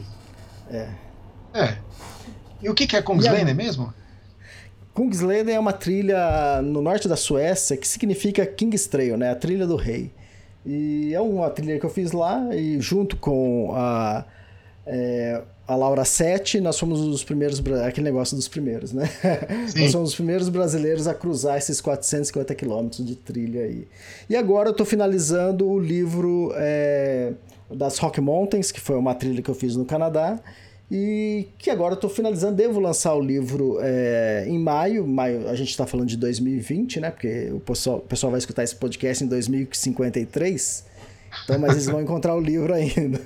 [0.70, 0.88] Né?
[1.52, 1.62] É.
[1.62, 1.76] É.
[2.62, 3.54] E o que, que é Kungsleden a...
[3.54, 3.92] mesmo?
[4.94, 9.30] Kungsleden é uma trilha no norte da Suécia que significa King's Trail, né?
[9.30, 10.10] A trilha do rei.
[10.64, 14.24] E é uma trilha que eu fiz lá e junto com a
[14.86, 15.42] é,
[15.72, 19.08] a Laura 7, nós fomos os primeiros, aquele negócio dos primeiros, né?
[19.68, 19.80] Sim.
[19.80, 23.88] nós fomos os primeiros brasileiros a cruzar esses 450 quilômetros de trilha aí.
[24.28, 27.32] E agora eu estou finalizando o livro é,
[27.70, 30.38] das Rock Mountains, que foi uma trilha que eu fiz no Canadá,
[30.90, 35.54] e que agora eu estou finalizando, devo lançar o livro é, em maio, maio, a
[35.54, 37.10] gente está falando de 2020, né?
[37.10, 40.84] Porque o pessoal, o pessoal vai escutar esse podcast em 2053,
[41.44, 43.20] então, mas eles vão encontrar o livro ainda.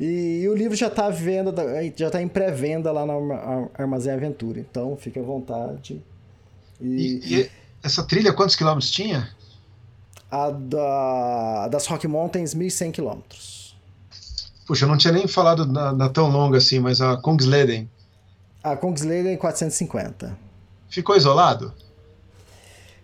[0.00, 1.54] e, e, o livro já está venda,
[1.96, 4.58] já está em pré-venda lá no Armazém Aventura.
[4.58, 6.02] Então, fique à vontade.
[6.80, 7.50] E, e, e
[7.82, 9.28] essa trilha, quantos quilômetros tinha?
[10.30, 13.76] A da, das Rock Mountains, 1.100 quilômetros.
[14.66, 17.90] Puxa, eu não tinha nem falado na, na, tão longa assim, mas a Kungsleden.
[18.62, 20.36] A Kungsleden, 450.
[20.88, 21.72] Ficou isolado?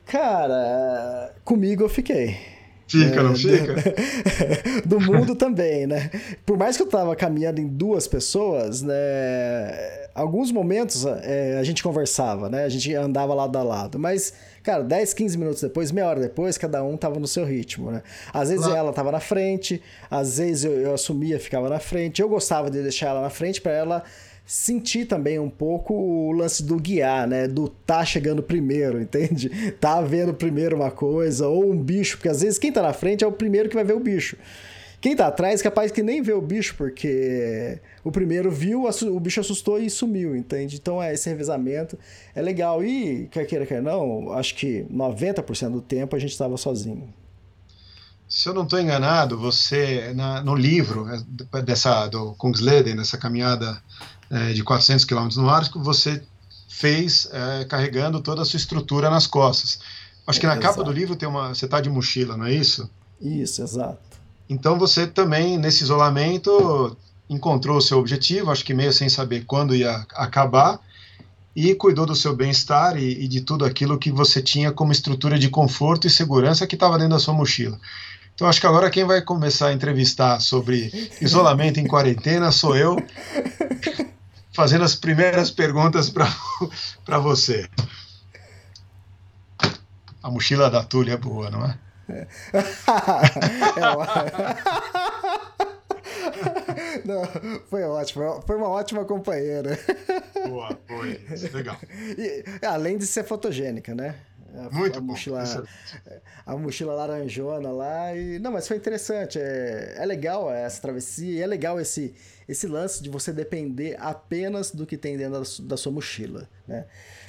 [0.07, 2.58] Cara, comigo eu fiquei.
[2.89, 3.75] Fica, é, não fica?
[4.87, 6.11] Do, mundo também, né?
[6.47, 8.97] Por mais que eu tava caminhando em duas pessoas, né?
[10.15, 12.65] Alguns momentos é, a gente conversava, né?
[12.65, 13.99] A gente andava lado a lado.
[13.99, 14.33] Mas,
[14.63, 18.03] cara, 10, 15 minutos depois, meia hora depois, cada um tava no seu ritmo, né?
[18.33, 22.23] Às vezes ela tava na frente, às vezes eu, eu assumia, ficava na frente.
[22.23, 24.03] Eu gostava de deixar ela na frente para ela
[24.49, 27.47] sentir também um pouco o lance do guiar, né?
[27.47, 29.51] Do tá chegando primeiro, entende?
[29.73, 33.23] Tá vendo primeiro uma coisa, ou um bicho, porque às vezes quem tá na frente
[33.23, 34.39] é o primeiro que vai ver o bicho.
[35.03, 39.39] Quem tá atrás, capaz que nem vê o bicho, porque o primeiro viu, o bicho
[39.39, 40.77] assustou e sumiu, entende?
[40.77, 41.97] Então é esse revezamento
[42.35, 42.83] é legal.
[42.83, 47.13] E, quer queira, quer não, acho que 90% do tempo a gente estava sozinho.
[48.27, 51.07] Se eu não estou enganado, você, na, no livro
[51.55, 53.81] é, dessa, do Kungsleden, nessa caminhada
[54.31, 56.23] é, de 400 km no ar, que você
[56.69, 59.81] fez é, carregando toda a sua estrutura nas costas.
[60.27, 61.55] Acho que na capa do livro tem uma.
[61.55, 62.89] Você está de mochila, não é isso?
[63.21, 63.99] Isso, exato.
[64.49, 66.97] Então você também, nesse isolamento,
[67.29, 70.81] encontrou o seu objetivo, acho que meio sem saber quando ia acabar,
[71.57, 75.39] e cuidou do seu bem-estar e, e, de tudo aquilo que você tinha como estrutura
[75.39, 77.79] de conforto e segurança que estava dentro da sua mochila.
[78.35, 82.97] Então acho que agora quem vai começar a entrevistar sobre isolamento em quarentena sou eu
[84.59, 86.27] fazendo as primeiras perguntas para
[87.23, 87.71] você.
[90.21, 91.79] A mochila da Túlia é boa, não é?
[92.09, 92.27] é.
[97.07, 97.23] Não,
[97.69, 99.79] foi ótimo, foi uma ótima companheira.
[100.49, 101.21] Boa, foi,
[101.53, 101.77] legal.
[102.19, 104.17] E, além de ser fotogênica, né?
[104.55, 105.09] A, Muito a bom.
[105.09, 105.45] Mochila,
[106.45, 108.15] a mochila laranjona lá.
[108.15, 109.39] E, não, mas foi interessante.
[109.39, 111.45] É, é legal essa travessia.
[111.45, 112.15] É legal esse,
[112.49, 116.87] esse lance de você depender apenas do que tem dentro da, sua mochila, né?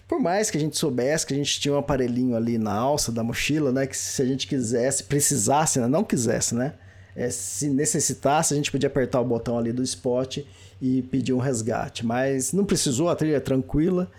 [0.10, 3.12] por mais que a gente soubesse que a gente tinha um aparelhinho ali na alça
[3.12, 3.86] da mochila, né?
[3.86, 5.88] Que se a gente quisesse, precisasse, né?
[5.88, 6.74] não quisesse, né?
[7.16, 10.40] É, se necessitasse, a gente podia apertar o botão ali do spot
[10.82, 12.04] e pedir um resgate.
[12.04, 14.10] Mas não precisou, a trilha é tranquila.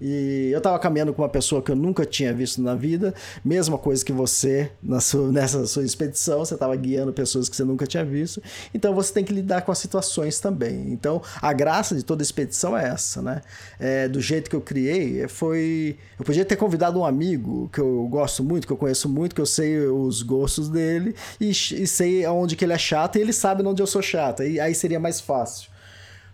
[0.00, 3.14] E eu estava caminhando com uma pessoa que eu nunca tinha visto na vida,
[3.44, 4.70] mesma coisa que você
[5.00, 8.42] sua, nessa sua expedição, você estava guiando pessoas que você nunca tinha visto.
[8.72, 10.90] Então você tem que lidar com as situações também.
[10.92, 13.42] Então a graça de toda expedição é essa, né?
[13.78, 15.98] É, do jeito que eu criei, foi.
[16.18, 19.40] Eu podia ter convidado um amigo que eu gosto muito, que eu conheço muito, que
[19.40, 23.32] eu sei os gostos dele e, e sei aonde que ele é chato e ele
[23.32, 24.42] sabe onde eu sou chato.
[24.42, 25.69] E aí seria mais fácil.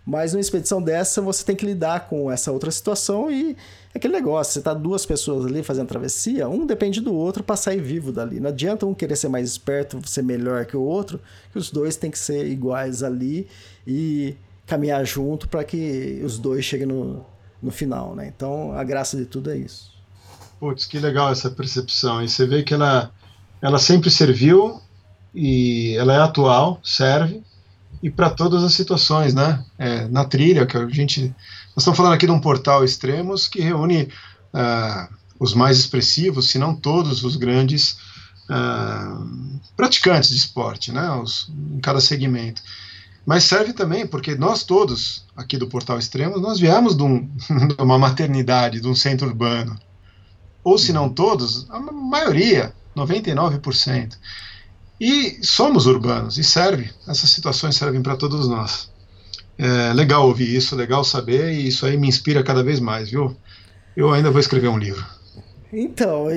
[0.07, 3.57] Mas numa expedição dessa, você tem que lidar com essa outra situação e
[3.93, 7.57] é aquele negócio, você tá duas pessoas ali fazendo travessia, um depende do outro para
[7.57, 8.39] sair vivo dali.
[8.39, 11.19] Não adianta um querer ser mais esperto, ser melhor que o outro,
[11.51, 13.49] que os dois têm que ser iguais ali
[13.85, 14.33] e
[14.65, 17.25] caminhar junto para que os dois cheguem no,
[17.61, 18.31] no final, né?
[18.33, 19.91] Então, a graça de tudo é isso.
[20.57, 22.23] Putz, que legal essa percepção.
[22.23, 23.11] E você vê que ela,
[23.61, 24.79] ela sempre serviu
[25.35, 27.43] e ela é atual, serve,
[28.01, 29.63] e para todas as situações, né?
[29.77, 31.21] É, na trilha, que a gente.
[31.69, 34.03] Nós estamos falando aqui de um portal Extremos que reúne
[34.53, 37.97] uh, os mais expressivos, se não todos os grandes
[38.49, 41.09] uh, praticantes de esporte, né?
[41.11, 42.61] Os, em cada segmento.
[43.25, 47.27] Mas serve também porque nós todos aqui do Portal Extremos, nós viemos de, um,
[47.77, 49.77] de uma maternidade, de um centro urbano.
[50.63, 54.17] Ou se não todos, a maioria, 99%.
[54.99, 58.89] E somos urbanos, e serve, essas situações servem para todos nós.
[59.57, 63.35] É legal ouvir isso, legal saber, e isso aí me inspira cada vez mais, viu?
[63.95, 65.05] Eu ainda vou escrever um livro.
[65.71, 66.27] Então,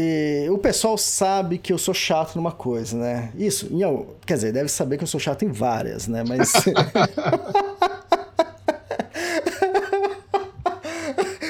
[0.50, 3.32] o pessoal sabe que eu sou chato numa coisa, né?
[3.36, 3.80] Isso, em,
[4.26, 6.24] quer dizer, deve saber que eu sou chato em várias, né?
[6.26, 6.52] Mas.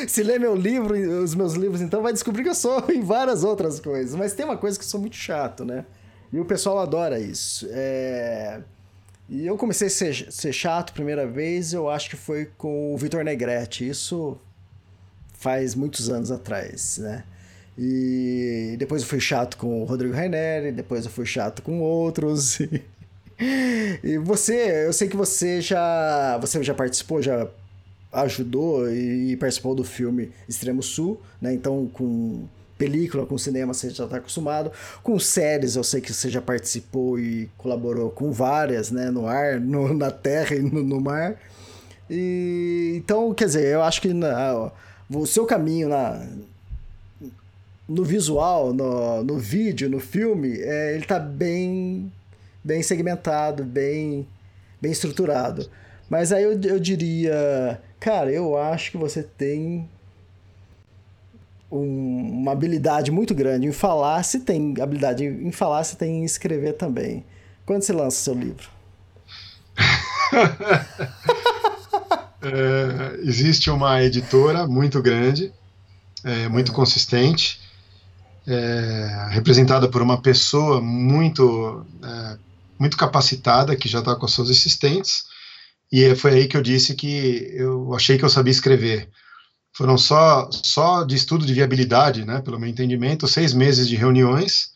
[0.08, 3.44] Se ler meu livro, os meus livros, então vai descobrir que eu sou em várias
[3.44, 4.14] outras coisas.
[4.16, 5.84] Mas tem uma coisa que eu sou muito chato, né?
[6.32, 7.66] E o pessoal adora isso.
[7.70, 8.60] É...
[9.28, 12.98] E eu comecei a ser, ser chato primeira vez, eu acho que foi com o
[12.98, 13.88] Vitor Negrete.
[13.88, 14.36] Isso
[15.34, 17.24] faz muitos anos atrás, né?
[17.78, 22.58] E depois eu fui chato com o Rodrigo Raineri, depois eu fui chato com outros.
[24.02, 27.48] e você, eu sei que você já, você já participou, já
[28.12, 31.54] ajudou e participou do filme Extremo Sul, né?
[31.54, 32.46] Então com
[32.80, 34.72] película, com cinema você já está acostumado.
[35.02, 39.10] Com séries eu sei que você já participou e colaborou com várias, né?
[39.10, 41.36] No ar, no, na terra e no, no mar.
[42.08, 44.72] E, então, quer dizer, eu acho que na,
[45.10, 46.26] o seu caminho na,
[47.86, 52.10] no visual, no, no vídeo, no filme, é, ele está bem,
[52.64, 54.26] bem segmentado, bem,
[54.80, 55.68] bem estruturado.
[56.08, 59.88] Mas aí eu, eu diria, cara, eu acho que você tem
[61.70, 66.24] um, uma habilidade muito grande em falar, se tem habilidade em falar, se tem em
[66.24, 67.24] escrever também.
[67.64, 68.68] Quando você lança seu livro?
[72.42, 75.52] é, existe uma editora muito grande,
[76.24, 77.60] é, muito consistente,
[78.46, 82.38] é, representada por uma pessoa muito, é,
[82.78, 85.24] muito capacitada, que já está com as suas assistentes,
[85.92, 89.08] e foi aí que eu disse que eu achei que eu sabia escrever
[89.72, 94.70] foram só, só de estudo de viabilidade, né, pelo meu entendimento, seis meses de reuniões,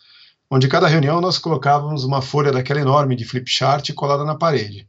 [0.51, 4.87] onde cada reunião nós colocávamos uma folha daquela enorme de flip chart colada na parede.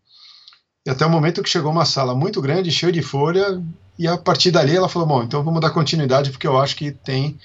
[0.86, 3.62] E até o momento que chegou uma sala muito grande, cheia de folha,
[3.98, 6.92] e a partir dali ela falou: bom, então vamos dar continuidade porque eu acho que
[6.92, 7.40] tem,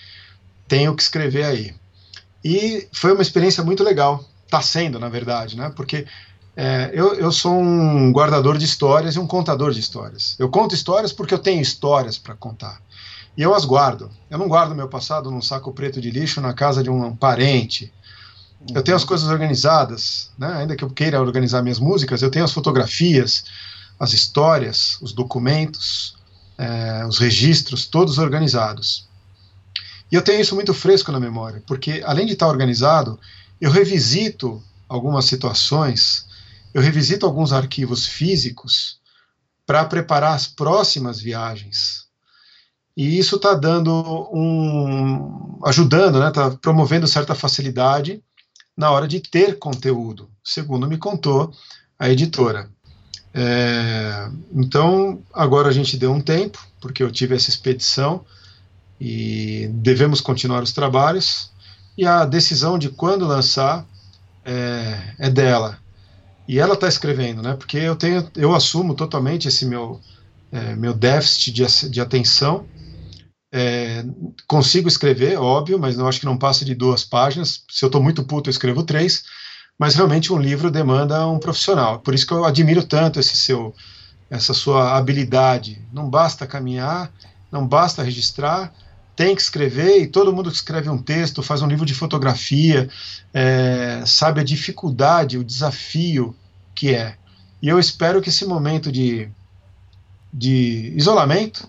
[0.68, 1.74] tem o que escrever aí.
[2.44, 6.06] E foi uma experiência muito legal, está sendo, na verdade, né, porque
[6.56, 10.36] é, eu, eu sou um guardador de histórias e um contador de histórias.
[10.38, 12.80] Eu conto histórias porque eu tenho histórias para contar.
[13.36, 14.10] E eu as guardo.
[14.28, 17.92] Eu não guardo meu passado num saco preto de lixo na casa de um parente.
[18.74, 20.48] Eu tenho as coisas organizadas, né?
[20.58, 23.44] ainda que eu queira organizar minhas músicas, eu tenho as fotografias,
[23.98, 26.16] as histórias, os documentos,
[26.58, 29.08] é, os registros, todos organizados.
[30.12, 33.18] E eu tenho isso muito fresco na memória, porque além de estar organizado,
[33.58, 36.26] eu revisito algumas situações
[36.72, 38.98] eu revisito alguns arquivos físicos
[39.66, 42.06] para preparar as próximas viagens.
[42.96, 43.92] E isso está dando
[44.32, 45.58] um.
[45.64, 48.22] ajudando, está né, tá promovendo certa facilidade
[48.76, 51.52] na hora de ter conteúdo, segundo me contou
[51.98, 52.70] a editora.
[53.32, 58.24] É, então, agora a gente deu um tempo, porque eu tive essa expedição
[59.00, 61.50] e devemos continuar os trabalhos.
[61.96, 63.86] E a decisão de quando lançar
[64.44, 65.78] é, é dela
[66.54, 67.54] e ela está escrevendo, né?
[67.56, 70.00] Porque eu tenho, eu assumo totalmente esse meu
[70.52, 72.66] é, meu déficit de, de atenção
[73.52, 74.04] É,
[74.46, 77.64] consigo escrever, óbvio, mas eu acho que não passa de duas páginas.
[77.68, 79.24] Se eu estou muito puto, eu escrevo três.
[79.78, 81.98] Mas realmente um livro demanda um profissional.
[82.00, 83.74] Por isso que eu admiro tanto esse seu,
[84.30, 85.84] essa sua habilidade.
[85.92, 87.10] Não basta caminhar,
[87.50, 88.72] não basta registrar,
[89.16, 90.00] tem que escrever.
[90.02, 92.88] E todo mundo que escreve um texto, faz um livro de fotografia,
[93.34, 96.36] é, sabe a dificuldade, o desafio
[96.80, 97.14] que é.
[97.60, 99.30] E eu espero que esse momento de,
[100.32, 101.68] de isolamento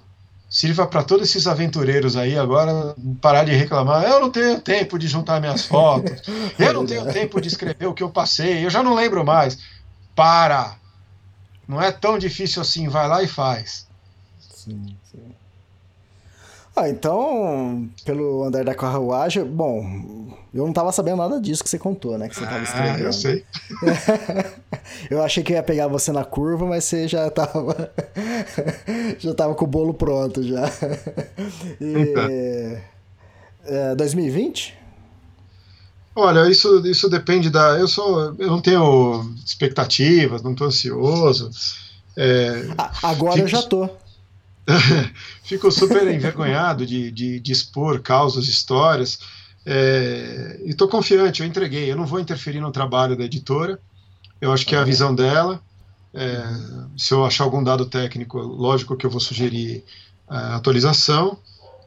[0.49, 4.05] sirva para todos esses aventureiros aí agora parar de reclamar.
[4.05, 6.21] Eu não tenho tempo de juntar minhas fotos,
[6.57, 9.57] eu não tenho tempo de escrever o que eu passei, eu já não lembro mais.
[10.15, 10.77] Para!
[11.67, 13.89] Não é tão difícil assim, vai lá e faz.
[14.39, 14.97] Sim, sim.
[16.75, 19.83] Ah, então, pelo andar da carruagem, bom,
[20.53, 22.29] eu não tava sabendo nada disso que você contou, né?
[22.29, 22.95] Que você tava escrevendo.
[22.95, 23.45] Ah, eu sei.
[25.11, 27.91] eu achei que ia pegar você na curva, mas você já tava.
[29.19, 30.63] já tava com o bolo pronto já.
[31.79, 32.77] E...
[33.63, 34.75] É, 2020?
[36.15, 37.77] Olha, isso, isso depende da.
[37.79, 38.35] Eu sou.
[38.37, 41.49] Eu não tenho expectativas, não tô ansioso.
[42.17, 42.67] É,
[43.03, 43.45] Agora fico...
[43.45, 43.89] eu já tô.
[45.43, 49.19] Fico super envergonhado de, de, de, expor causas, histórias.
[49.65, 51.91] É, e estou confiante, eu entreguei.
[51.91, 53.79] Eu não vou interferir no trabalho da editora.
[54.39, 55.61] Eu acho que é a visão dela.
[56.13, 56.43] É,
[56.97, 59.83] se eu achar algum dado técnico, lógico que eu vou sugerir
[60.27, 61.37] a atualização.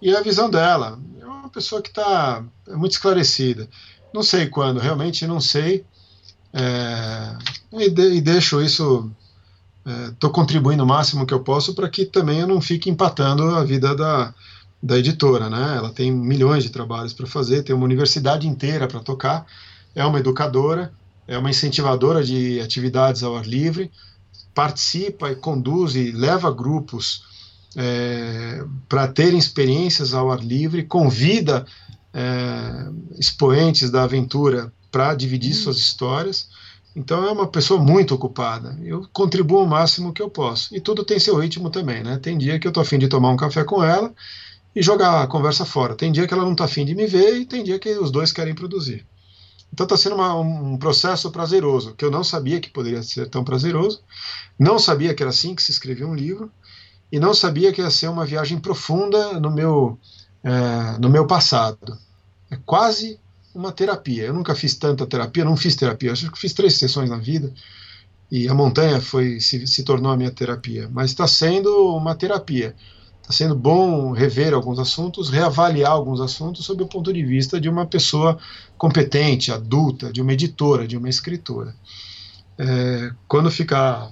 [0.00, 0.98] E é a visão dela.
[1.20, 3.68] É uma pessoa que está é muito esclarecida.
[4.12, 5.84] Não sei quando, realmente não sei.
[6.52, 7.36] É,
[7.72, 9.10] e, de, e deixo isso
[10.12, 13.42] estou é, contribuindo o máximo que eu posso para que também eu não fique empatando
[13.54, 14.34] a vida da,
[14.82, 15.74] da editora, né?
[15.76, 19.46] Ela tem milhões de trabalhos para fazer, tem uma universidade inteira para tocar,
[19.94, 20.92] é uma educadora,
[21.26, 23.90] é uma incentivadora de atividades ao ar livre,
[24.54, 27.22] participa e conduz e leva grupos
[27.76, 31.66] é, para terem experiências ao ar livre, convida
[32.12, 32.88] é,
[33.18, 35.54] expoentes da aventura para dividir hum.
[35.54, 36.48] suas histórias.
[36.94, 38.78] Então é uma pessoa muito ocupada.
[38.82, 40.74] Eu contribuo o máximo que eu posso.
[40.74, 42.18] E tudo tem seu ritmo também, né?
[42.18, 44.14] Tem dia que eu tô afim de tomar um café com ela
[44.74, 45.94] e jogar a conversa fora.
[45.94, 48.10] Tem dia que ela não tá afim de me ver e tem dia que os
[48.10, 49.06] dois querem produzir.
[49.72, 53.42] Então está sendo uma, um processo prazeroso, que eu não sabia que poderia ser tão
[53.42, 54.02] prazeroso,
[54.56, 56.48] não sabia que era assim que se escrevia um livro,
[57.10, 59.98] e não sabia que ia ser uma viagem profunda no meu,
[60.42, 61.98] é, no meu passado.
[62.50, 63.18] É quase
[63.54, 64.24] uma terapia.
[64.24, 67.52] Eu nunca fiz tanta terapia, não fiz terapia, acho que fiz três sessões na vida
[68.30, 70.90] e a montanha foi se, se tornou a minha terapia.
[70.92, 72.74] Mas está sendo uma terapia.
[73.20, 77.68] Está sendo bom rever alguns assuntos, reavaliar alguns assuntos sob o ponto de vista de
[77.68, 78.38] uma pessoa
[78.76, 81.74] competente, adulta, de uma editora, de uma escritora.
[82.58, 84.10] É, quando ficar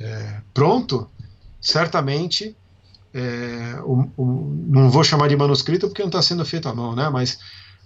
[0.00, 1.10] é, pronto,
[1.60, 2.56] certamente
[3.12, 6.96] é, o, o, não vou chamar de manuscrito porque não está sendo feito à mão,
[6.96, 7.08] né?
[7.10, 7.38] Mas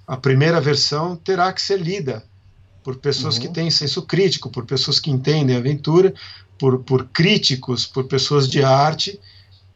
[0.08, 2.24] a primeira versão terá que ser lida
[2.82, 3.42] por pessoas uhum.
[3.42, 6.14] que têm senso crítico, por pessoas que entendem a aventura,
[6.58, 9.20] por, por críticos, por pessoas de arte.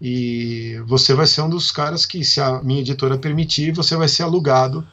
[0.01, 4.09] E você vai ser um dos caras que, se a minha editora permitir, você vai
[4.09, 4.85] ser alugado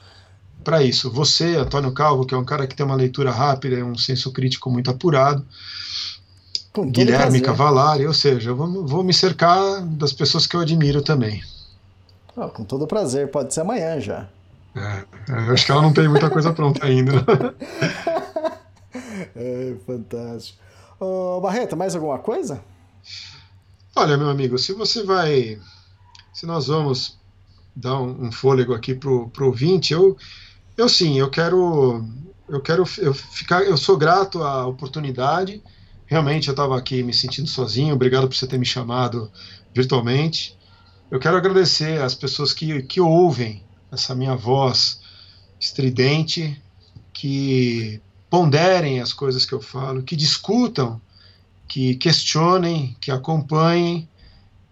[0.62, 1.10] para isso.
[1.10, 4.34] Você, Antônio Calvo, que é um cara que tem uma leitura rápida, é um senso
[4.34, 5.46] crítico muito apurado.
[6.92, 11.42] Guilherme Cavalari, ou seja, eu vou, vou, me cercar das pessoas que eu admiro também.
[12.36, 14.28] Oh, com todo prazer, pode ser amanhã já.
[14.76, 17.14] É, acho que ela não tem muita coisa pronta ainda.
[19.36, 20.60] é, fantástico.
[21.00, 22.64] Ô, Barreto, mais alguma coisa?
[23.96, 25.60] Olha, meu amigo, se você vai.
[26.34, 27.18] Se nós vamos
[27.76, 30.18] dar um, um fôlego aqui pro, pro ouvinte, eu,
[30.78, 32.06] eu sim, eu quero.
[32.48, 33.64] Eu quero eu ficar.
[33.64, 35.62] Eu sou grato à oportunidade.
[36.06, 37.94] Realmente eu estava aqui me sentindo sozinho.
[37.94, 39.32] Obrigado por você ter me chamado
[39.74, 40.58] virtualmente.
[41.12, 45.00] Eu quero agradecer às pessoas que, que ouvem essa minha voz
[45.60, 46.62] estridente,
[47.14, 51.02] que ponderem as coisas que eu falo, que discutam,
[51.68, 54.08] que questionem, que acompanhem.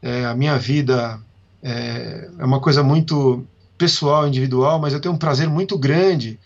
[0.01, 1.19] É, a minha vida
[1.61, 3.45] é, é uma coisa muito
[3.77, 6.39] pessoal, individual, mas eu tenho um prazer muito grande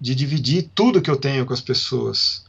[0.00, 2.44] de dividir tudo que eu tenho com as pessoas.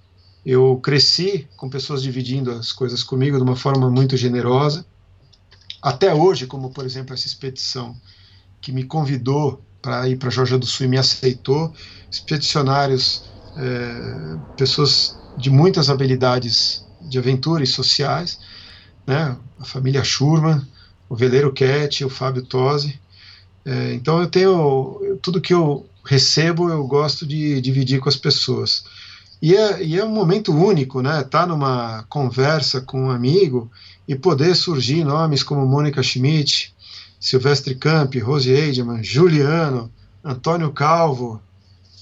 [0.46, 4.86] Eu cresci com pessoas dividindo as coisas comigo de uma forma muito generosa.
[5.82, 7.96] Até hoje, como por exemplo essa expedição
[8.64, 11.74] que me convidou para ir para Georgia do Sul e me aceitou,
[12.10, 13.26] expedicionários,
[13.58, 18.40] é, pessoas de muitas habilidades de aventura e sociais,
[19.06, 19.36] né?
[19.60, 20.66] a família Schurman,
[21.10, 22.98] o Veleiro Cat, o Fábio Tosi.
[23.66, 28.86] É, então eu tenho tudo que eu recebo eu gosto de dividir com as pessoas.
[29.42, 31.22] E é, e é um momento único, né?
[31.24, 33.70] Tá numa conversa com um amigo
[34.08, 36.73] e poder surgir nomes como Mônica Schmidt,
[37.24, 39.90] Silvestre Campi, Rose Eidman, Juliano,
[40.22, 41.42] Antônio Calvo.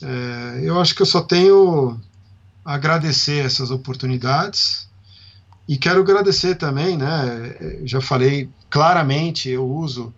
[0.02, 2.02] É, eu acho que eu só tenho
[2.66, 4.90] a agradecer essas oportunidades
[5.68, 7.56] e quero agradecer também, né?
[7.84, 10.12] Já falei claramente, eu uso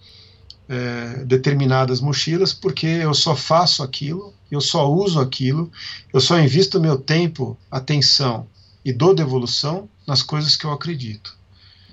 [0.70, 5.70] é, determinadas mochilas porque eu só faço aquilo, eu só uso aquilo,
[6.14, 8.48] eu só invisto meu tempo, atenção
[8.86, 11.43] e dou devolução nas coisas que eu acredito.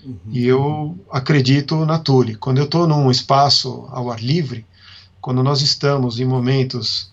[0.05, 0.19] Uhum.
[0.31, 2.35] E eu acredito na Tule.
[2.35, 4.67] Quando eu estou num espaço ao ar livre,
[5.21, 7.11] quando nós estamos em momentos,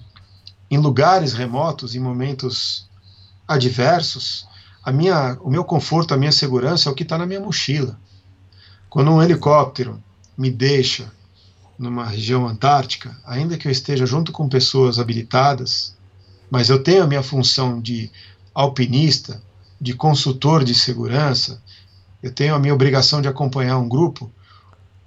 [0.70, 2.88] em lugares remotos, em momentos
[3.48, 4.48] adversos,
[4.84, 8.00] a minha, o meu conforto, a minha segurança é o que está na minha mochila.
[8.90, 10.02] Quando um helicóptero
[10.38, 11.12] me deixa
[11.78, 15.96] numa região antártica, ainda que eu esteja junto com pessoas habilitadas,
[16.50, 18.10] mas eu tenho a minha função de
[18.54, 19.42] alpinista,
[19.80, 21.62] de consultor de segurança,
[22.28, 24.32] eu tenho a minha obrigação de acompanhar um grupo,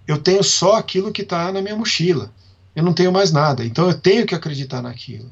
[0.06, 2.32] eu tenho só aquilo que está na minha mochila.
[2.74, 3.64] Eu não tenho mais nada.
[3.64, 5.30] Então eu tenho que acreditar naquilo.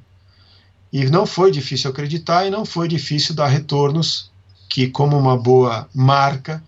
[0.93, 4.31] E não foi difícil acreditar e não foi difícil dar retornos
[4.69, 6.63] que, como uma boa marca,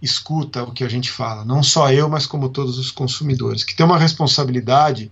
[0.00, 1.44] escuta o que a gente fala.
[1.44, 5.10] Não só eu, mas como todos os consumidores, que tem uma responsabilidade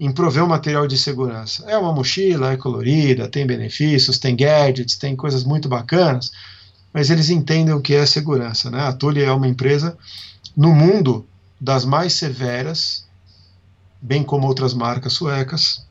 [0.00, 1.64] em prover um material de segurança.
[1.66, 6.30] É uma mochila, é colorida, tem benefícios, tem gadgets, tem coisas muito bacanas,
[6.98, 8.72] mas eles entendem o que é segurança.
[8.72, 8.80] Né?
[8.80, 9.96] A Tule é uma empresa
[10.56, 11.24] no mundo
[11.60, 13.06] das mais severas,
[14.02, 15.86] bem como outras marcas suecas,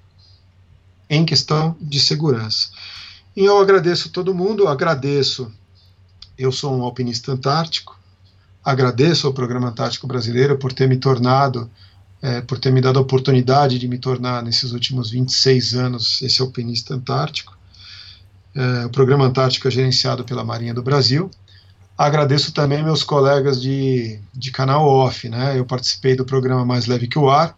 [1.10, 2.72] em questão de segurança.
[3.34, 5.50] E eu agradeço todo mundo, agradeço.
[6.38, 7.98] Eu sou um alpinista antártico,
[8.62, 11.72] agradeço ao Programa Antártico Brasileiro por ter me tornado
[12.22, 16.42] é, por ter me dado a oportunidade de me tornar, nesses últimos 26 anos, esse
[16.42, 17.57] alpinista antártico.
[18.58, 21.30] É, o programa Antártico é gerenciado pela Marinha do Brasil.
[21.96, 25.60] Agradeço também meus colegas de, de canal off, né?
[25.60, 27.56] Eu participei do programa Mais Leve que o Ar.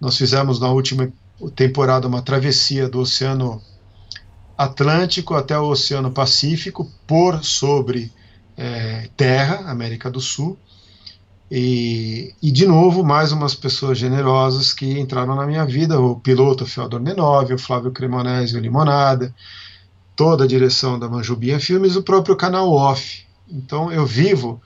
[0.00, 1.12] Nós fizemos na última
[1.56, 3.60] temporada uma travessia do Oceano
[4.56, 8.12] Atlântico até o Oceano Pacífico por sobre
[8.56, 10.56] é, terra, América do Sul.
[11.50, 16.64] E, e, de novo, mais umas pessoas generosas que entraram na minha vida: o piloto
[16.66, 19.34] Feodor Nenov, o Flávio Cremonese, o Limonada,
[20.20, 23.24] toda a direção da Manjubinha Filmes, o próprio canal Off.
[23.50, 24.60] Então eu vivo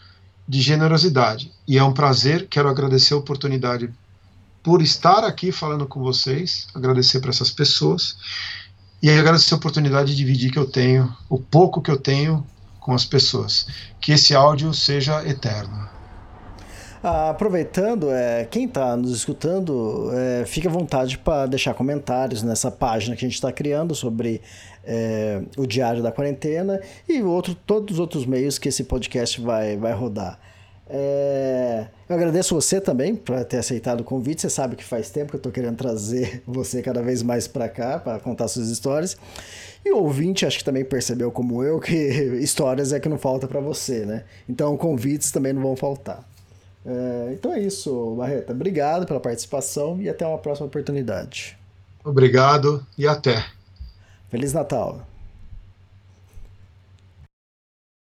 [0.49, 2.49] de generosidade e é um prazer.
[2.49, 3.89] Quero agradecer a oportunidade
[4.65, 8.17] por estar aqui falando com vocês, agradecer para essas pessoas
[9.01, 12.45] e agradecer a oportunidade de dividir que eu tenho, o pouco que eu tenho
[12.81, 13.69] com as pessoas.
[14.01, 15.89] Que esse áudio seja eterno.
[17.07, 23.15] Ah, aproveitando, é, quem está nos escutando, é, à vontade para deixar comentários nessa página
[23.15, 24.41] que a gente está criando sobre
[24.87, 29.77] é, o Diário da Quarentena e outro, todos os outros meios que esse podcast vai,
[29.77, 30.39] vai rodar.
[30.87, 34.43] É, eu agradeço você também por ter aceitado o convite.
[34.43, 37.69] Você sabe que faz tempo que eu estou querendo trazer você cada vez mais para
[37.69, 39.17] cá para contar suas histórias.
[39.85, 41.95] E o ouvinte acho que também percebeu como eu que
[42.41, 44.25] histórias é que não falta para você, né?
[44.49, 46.25] Então convites também não vão faltar.
[46.87, 48.53] É, então é isso, Barreta.
[48.53, 51.57] Obrigado pela participação e até uma próxima oportunidade.
[52.05, 53.45] Obrigado e até.
[54.35, 55.14] Feliz Natal.